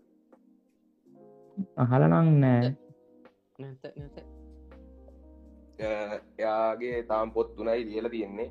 අහලනං 1.83 2.39
නෑ. 2.43 2.75
නැත. 3.59 3.83
නැත 3.97 4.17
එයාගේ 6.39 7.03
තාම් 7.11 7.31
පොත් 7.35 7.55
තුනයි 7.55 7.85
ලියල 7.89 8.09
තියෙන්නේ. 8.09 8.49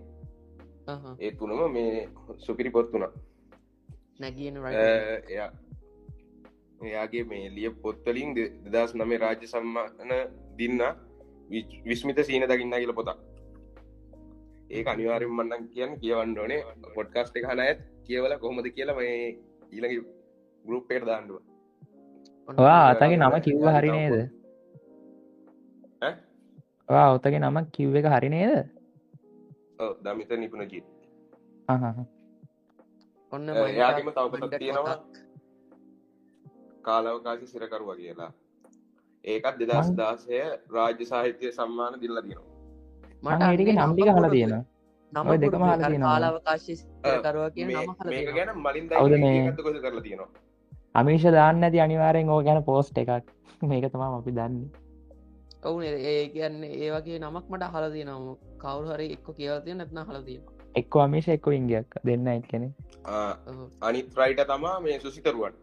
ඒ 1.19 1.33
තුනම 1.39 1.61
මේ 1.73 2.09
සුපිරි 2.45 2.71
පොත් 2.77 2.89
තුනා 2.93 3.13
නැගියන 4.21 4.57
එයා 5.31 5.51
එයාගේ 6.81 7.25
මේ 7.25 7.45
ලිය 7.57 7.71
පොත්තලින් 7.85 8.35
දෙදස් 8.75 8.95
නමේ 8.95 9.21
රාජ්‍ය 9.25 9.47
සම්මාන 9.47 10.15
දින්න 10.59 10.81
විස්මිත 11.89 12.19
සීන 12.27 12.49
දකින්න 12.51 12.79
කියල 12.81 12.95
පොතක්. 12.99 13.19
ඒ 14.71 14.83
අනිවාරෙන් 14.93 15.37
මන්නන් 15.37 15.69
කියන්න 15.75 16.01
කියවන්න 16.03 16.39
ඕනේ. 16.39 16.61
පොඩ්කාස්ට 16.97 17.37
එක 17.37 17.49
හන 17.51 17.63
ඇත්. 17.67 17.81
කියවල 18.07 18.35
කොහොමද 18.43 18.69
කියලා 18.77 18.99
මේ 18.99 19.15
ඊළඟ 19.73 20.05
ගරුප්පේට 20.65 21.07
දාන්නුව 21.09 21.50
වා 22.49 22.83
අතගේ 22.91 23.17
නම 23.17 23.35
කිව්ව 23.41 23.67
හරි 23.69 23.91
නේද? 23.91 24.15
ඔතගේ 26.89 27.41
නම 27.41 27.59
කිව් 27.71 27.95
එක 27.95 28.07
හරි 28.09 28.29
නේද? 28.29 28.55
දමිත 30.01 30.31
නිපුණ 30.35 30.67
ජීත් 30.67 30.87
අහහ. 31.69 32.05
ඔන්න 33.33 33.49
එයාගේම 33.49 34.11
තවපතක් 34.11 34.59
තියෙනවා. 34.59 34.97
කාලවකාශි 36.83 37.47
සිරකරුව 37.47 37.91
කියලා. 37.97 38.33
ඒකත් 39.25 39.57
දෙදස් 39.61 39.89
දාසය 39.95 40.43
රාජ්‍ය 40.71 41.05
සාහිත්‍යය 41.05 41.53
සම්මාන 41.53 42.01
දිල්ල 42.01 42.19
දිනවා 42.19 42.49
මට 43.23 43.43
ඒටික 43.45 43.71
නම්ටික 43.71 44.09
හල 44.11 44.29
තියෙන 44.31 44.55
ඔය 45.13 45.39
දෙකම 45.39 45.63
අහලා 45.63 45.79
තියෙනවා. 45.83 46.11
කාලාවකාශය 46.11 46.75
කරුව 47.25 47.45
කිය 47.55 47.65
නම 47.67 47.91
හල 47.99 48.11
ගැන 48.35 48.51
මලින්? 48.59 48.85
ගත 48.89 49.59
කොස 49.59 49.77
කරලා 49.79 50.03
තියෙනවා 50.03 50.50
අමිෂ 50.95 51.25
දාන්න 51.31 51.65
ඇති 51.65 51.81
අනිවාරෙන් 51.81 52.29
ඕ 52.29 52.43
ගැන 52.43 52.63
පෝස්ට් 52.65 52.99
එකක්. 52.99 53.27
මේක 53.63 53.85
තමා 53.93 54.17
අපි 54.19 54.33
දන්න. 54.33 54.63
ඔවුන 55.63 55.83
ඒ 55.85 56.29
කියන්න 56.29 56.63
ඒවගේ 56.67 57.19
නමක් 57.21 57.47
මට 57.51 57.65
හලදී 57.75 58.05
නම් 58.05 58.25
කවුරු 58.59 58.89
හරි 58.91 59.07
එක්ක 59.15 59.27
කියවතිය 59.33 59.75
නැත්න 59.75 59.99
හලදීම 60.05 60.43
එක්ක 60.75 60.97
අමිෂ 60.99 61.29
එක්ක 61.29 61.47
ඉංගයක් 61.53 61.99
දෙන්න 62.05 62.27
එක්කෙන 62.29 62.65
ආ, 63.07 63.35
අනිත් 63.83 64.09
රයිට 64.17 64.41
තමා 64.47 64.77
මේ 64.81 65.01
සුසිතරුවන්. 65.01 65.55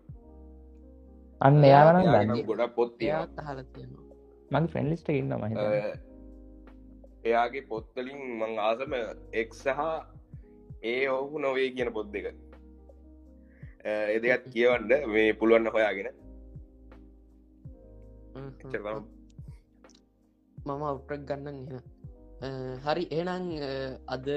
අන්න 1.41 1.63
එයාගේ 1.63 2.03
දන්න. 2.05 2.45
ගොඩක් 2.45 2.75
පොත් 2.75 2.91
හල 2.99 3.63
තියෙනවා. 3.71 4.03
මගේ 4.51 4.67
ෆ්‍රෙන්ලිස්ට 4.67 5.09
ඉන්න 5.11 5.33
මහ 5.33 5.47
එයාගේ 7.23 7.65
පොත්තලින් 7.67 8.19
මං 8.39 8.53
ආසම 8.61 8.93
එක් 9.33 9.53
සහ 9.55 9.67
ඒ 10.83 11.09
ඔහු 11.11 11.39
නොවේ 11.39 11.69
කියන 11.71 11.91
පොත් 11.93 12.11
දෙක 12.11 12.25
එදත් 13.83 14.47
කියවන්න 14.53 15.11
මේ 15.13 15.33
පුළුවන්න 15.33 15.71
හොයාගෙන. 15.75 16.09
මම 20.57 20.83
ගන්නන් 21.25 21.57
එන 22.41 22.79
හරි. 22.79 23.07
එනං 23.11 23.47
අද 24.07 24.27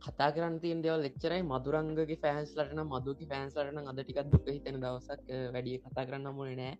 කතා 0.00 0.30
කරන්න 0.34 0.60
තියන් 0.60 0.82
දෙවල් 0.82 1.04
එච්චරයි. 1.04 1.42
මදුරංගගේ 1.44 2.20
ෆෑන්ස් 2.24 2.52
ලටන 2.56 2.82
මදුක 2.84 3.22
ෆෑන්ස් 3.32 3.56
ලටන 3.56 3.88
අද 3.88 3.98
ටිකක් 4.02 4.30
දුක 4.32 4.46
හිතෙන 4.48 4.80
දවසක්. 4.80 5.20
වැඩිය 5.54 5.78
කතා 5.78 6.06
කරන්න 6.06 6.34
මුණ 6.34 6.54
නෑ. 6.56 6.74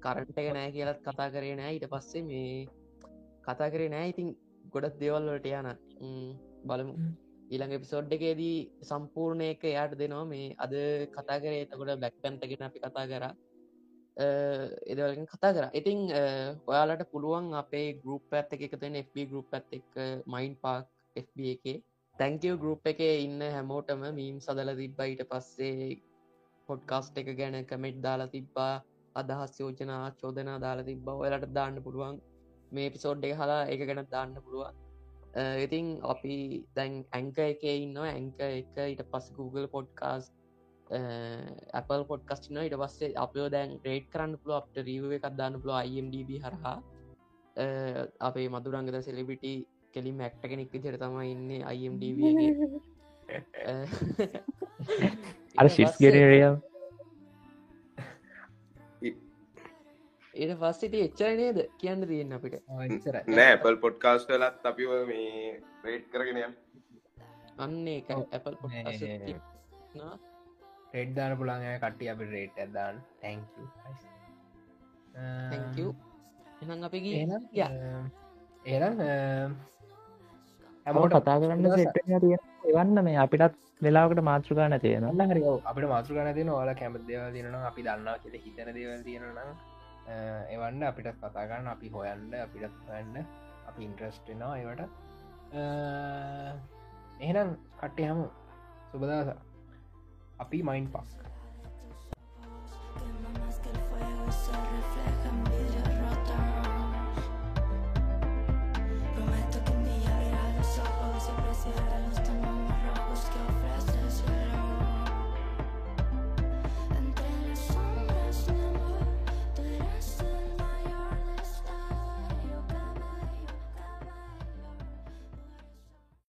කරන්ට 0.00 0.38
එක 0.38 0.52
නෑ 0.52 0.70
කියලත් 0.72 1.02
කතා 1.06 1.30
කරේ 1.30 1.56
නෑ. 1.56 1.74
ඊට 1.74 1.88
පස්සේ 1.88 2.22
මේ 2.22 2.66
කතා 3.42 3.70
කරේ 3.70 3.88
නෑ. 3.88 4.12
ඉතින් 4.12 4.36
ගොඩත් 4.72 5.00
දේවල්වලට 5.00 5.46
යන. 5.52 5.68
ම්, 6.00 6.32
බලමු 6.66 6.94
ඊළඟ 7.50 7.72
එපිසෝඩ් 7.76 8.12
එකේදී 8.16 8.56
සම්පූර්ණය 8.88 9.46
එක 9.54 9.62
එයාට 9.64 9.94
දෙනවා 10.00 10.24
මේ 10.32 10.54
අද 10.58 10.74
කතා 11.14 11.38
කරේ 11.42 11.62
එතකොට 11.64 11.92
බැක් 12.02 12.14
පැන්තගෙන 12.22 12.66
අපි 12.68 12.78
කතා 12.80 13.06
කර. 13.12 13.24
එදවලින් 14.86 15.26
කතා 15.26 15.52
කර. 15.54 15.66
ඉතිං 15.72 16.00
අ, 16.12 16.22
ඔයාලට 16.66 17.04
පුළුවන් 17.12 17.46
අපේ 17.54 17.86
ගරුප් 18.02 18.32
ඇත්ත 18.32 18.52
එක 18.54 18.62
එකතෙන 18.68 18.98
FB 19.02 19.16
ගරුප් 19.30 19.48
ඇත් 19.52 19.68
එක් 19.72 19.88
මයින් 20.26 20.54
පාක් 20.56 20.86
FB 21.16 21.38
එකේ. 21.54 21.76
තැංකව 22.16 22.54
ගරුප් 22.62 22.86
එක 22.86 23.00
ඉන්න 23.00 23.40
හැමෝටම 23.56 24.02
මීම් 24.14 24.38
සදල 24.40 24.70
තිබ්බයිට 24.76 25.22
පස්සේ 25.30 25.98
පොඩ්කාස්ට් 26.68 27.18
එක 27.18 27.28
ගැන 27.38 27.56
කමෙට් 27.64 28.00
දාලා 28.02 28.28
තිබ්බා. 28.28 28.74
අදහස් 29.14 29.54
යෝජනා 29.60 30.04
චෝදනා 30.20 30.58
දාලා 30.60 30.84
තිබ්බ. 30.84 31.08
ඔයාලට 31.14 31.52
දාන්න 31.54 31.82
පුළුවන්. 31.82 32.20
මේ 32.72 32.90
පිසෝඩ් 32.90 33.24
එක 33.24 33.34
හලා 33.40 33.62
එක 33.66 33.80
ගැන 33.88 34.06
දාන්න 34.12 34.34
පුළුවන්. 34.44 34.68
අ, 34.68 34.89
ඉතින් 35.34 36.00
අපි 36.02 36.64
දැන් 36.74 37.04
ඇංක 37.12 37.38
එක 37.38 37.62
ඉන්නවා. 37.64 38.10
ඇංක 38.10 38.40
එක 38.40 38.76
ඊට 38.76 39.02
පස්ස 39.10 39.32
Google 39.32 39.66
පොඩ්කාස් 39.68 40.32
Apple 41.72 42.04
පොඩ්කස්ටින 42.04 42.56
ඉට 42.66 42.74
පස්සේ 42.74 43.12
අපෝ 43.14 43.48
දැන් 43.48 43.78
රේට් 43.84 44.08
කරන්න 44.10 44.34
පුළුව 44.36 44.56
අපට 44.56 44.76
රීව 44.82 45.12
එකක් 45.12 45.36
දාන්න 45.36 45.60
පුළුව 45.62 45.84
IMDB 45.86 46.40
හරහා. 46.42 46.82
අ, 47.56 47.64
අපේ 48.20 48.48
මදුරංගද 48.48 49.00
සෙලිබිටි 49.02 49.66
කෙලි 49.92 50.12
මැක්ට 50.12 50.42
කෙනෙක් 50.42 50.72
විදිර 50.72 50.98
තම 50.98 51.20
ඉන්න 51.22 51.50
IMDB 51.50 52.18
එකේ. 52.30 52.52
අ, 53.66 53.72
අර 55.60 55.68
ශිස් 55.68 55.90
පස්සේ- 55.90 56.12
ඊට 60.34 60.52
පස්සිට 60.58 60.94
එච්චර 60.96 61.36
නේද? 61.36 61.58
කියන්න 61.78 62.06
තියෙන් 62.06 62.32
අපිට. 62.32 62.56
නෑ 63.28 63.54
පල් 63.62 63.76
පොඩ්කාස්ට 63.84 64.30
ලත් 64.32 64.66
අපි 64.66 64.86
ඔය 64.86 65.04
මේ 65.06 65.60
රේට් 65.84 66.06
කරගෙනයම් 66.12 66.52
අන්න 67.58 67.88
එකේ 67.88 68.16
නා 69.94 70.14
රෙඩ්දාන 70.94 71.36
පුළන් 71.38 71.64
කට්ටිය 71.78 72.10
අපි 72.12 72.24
රේට් 72.26 72.58
ඇදදාන්න 72.58 73.02
තැංක. 73.20 73.48
එහෙනම් 76.60 76.84
අපි 76.84 76.98
ගියේ. 77.00 77.24
එනම් 77.24 77.44
යා. 77.52 77.70
ඒනම් 78.66 78.96
හැමෝට 80.86 81.16
කතා 81.16 81.36
කරන්න 81.40 81.66
එවන්න 82.70 83.04
මේ 83.04 83.18
අපිටත් 83.24 83.58
වෙලාවකට 83.82 84.22
මාතෘකා 84.22 84.68
නැතියෙන 84.68 85.04
න්න 85.08 85.32
හරි 85.32 85.42
අපට 85.64 85.86
මාතෘ 85.88 86.14
ගන 86.14 86.32
තින 86.38 86.50
ඕල 86.54 86.70
කැමති 86.80 87.06
දේව 87.10 87.22
තියන 87.34 87.54
අපි 87.62 87.86
දන්නා 87.86 88.16
කියල 88.22 88.36
හිතන 88.44 88.72
දේවල් 88.76 89.04
තියෙනනම් 89.04 89.38
එවන්න 90.06 90.82
අපිට 90.88 91.08
කතාගන්න 91.20 91.70
අපි 91.74 91.88
හොයන්න 91.88 92.34
අපිටත් 92.42 92.76
වන්න 92.88 93.16
අපි 93.68 93.84
ඉන්ට්‍රස්ටෙනවා 93.84 94.56
ඒවට. 94.58 94.82
එහෙනම් 97.20 97.56
කට්ටේ 97.80 98.10
හමු 98.10 98.26
සුබදස 98.92 99.32
අපි 100.38 100.62
මයින් 100.62 100.92
පස් 100.92 101.18
Sorry, 104.32 104.80
flag. 104.92 105.19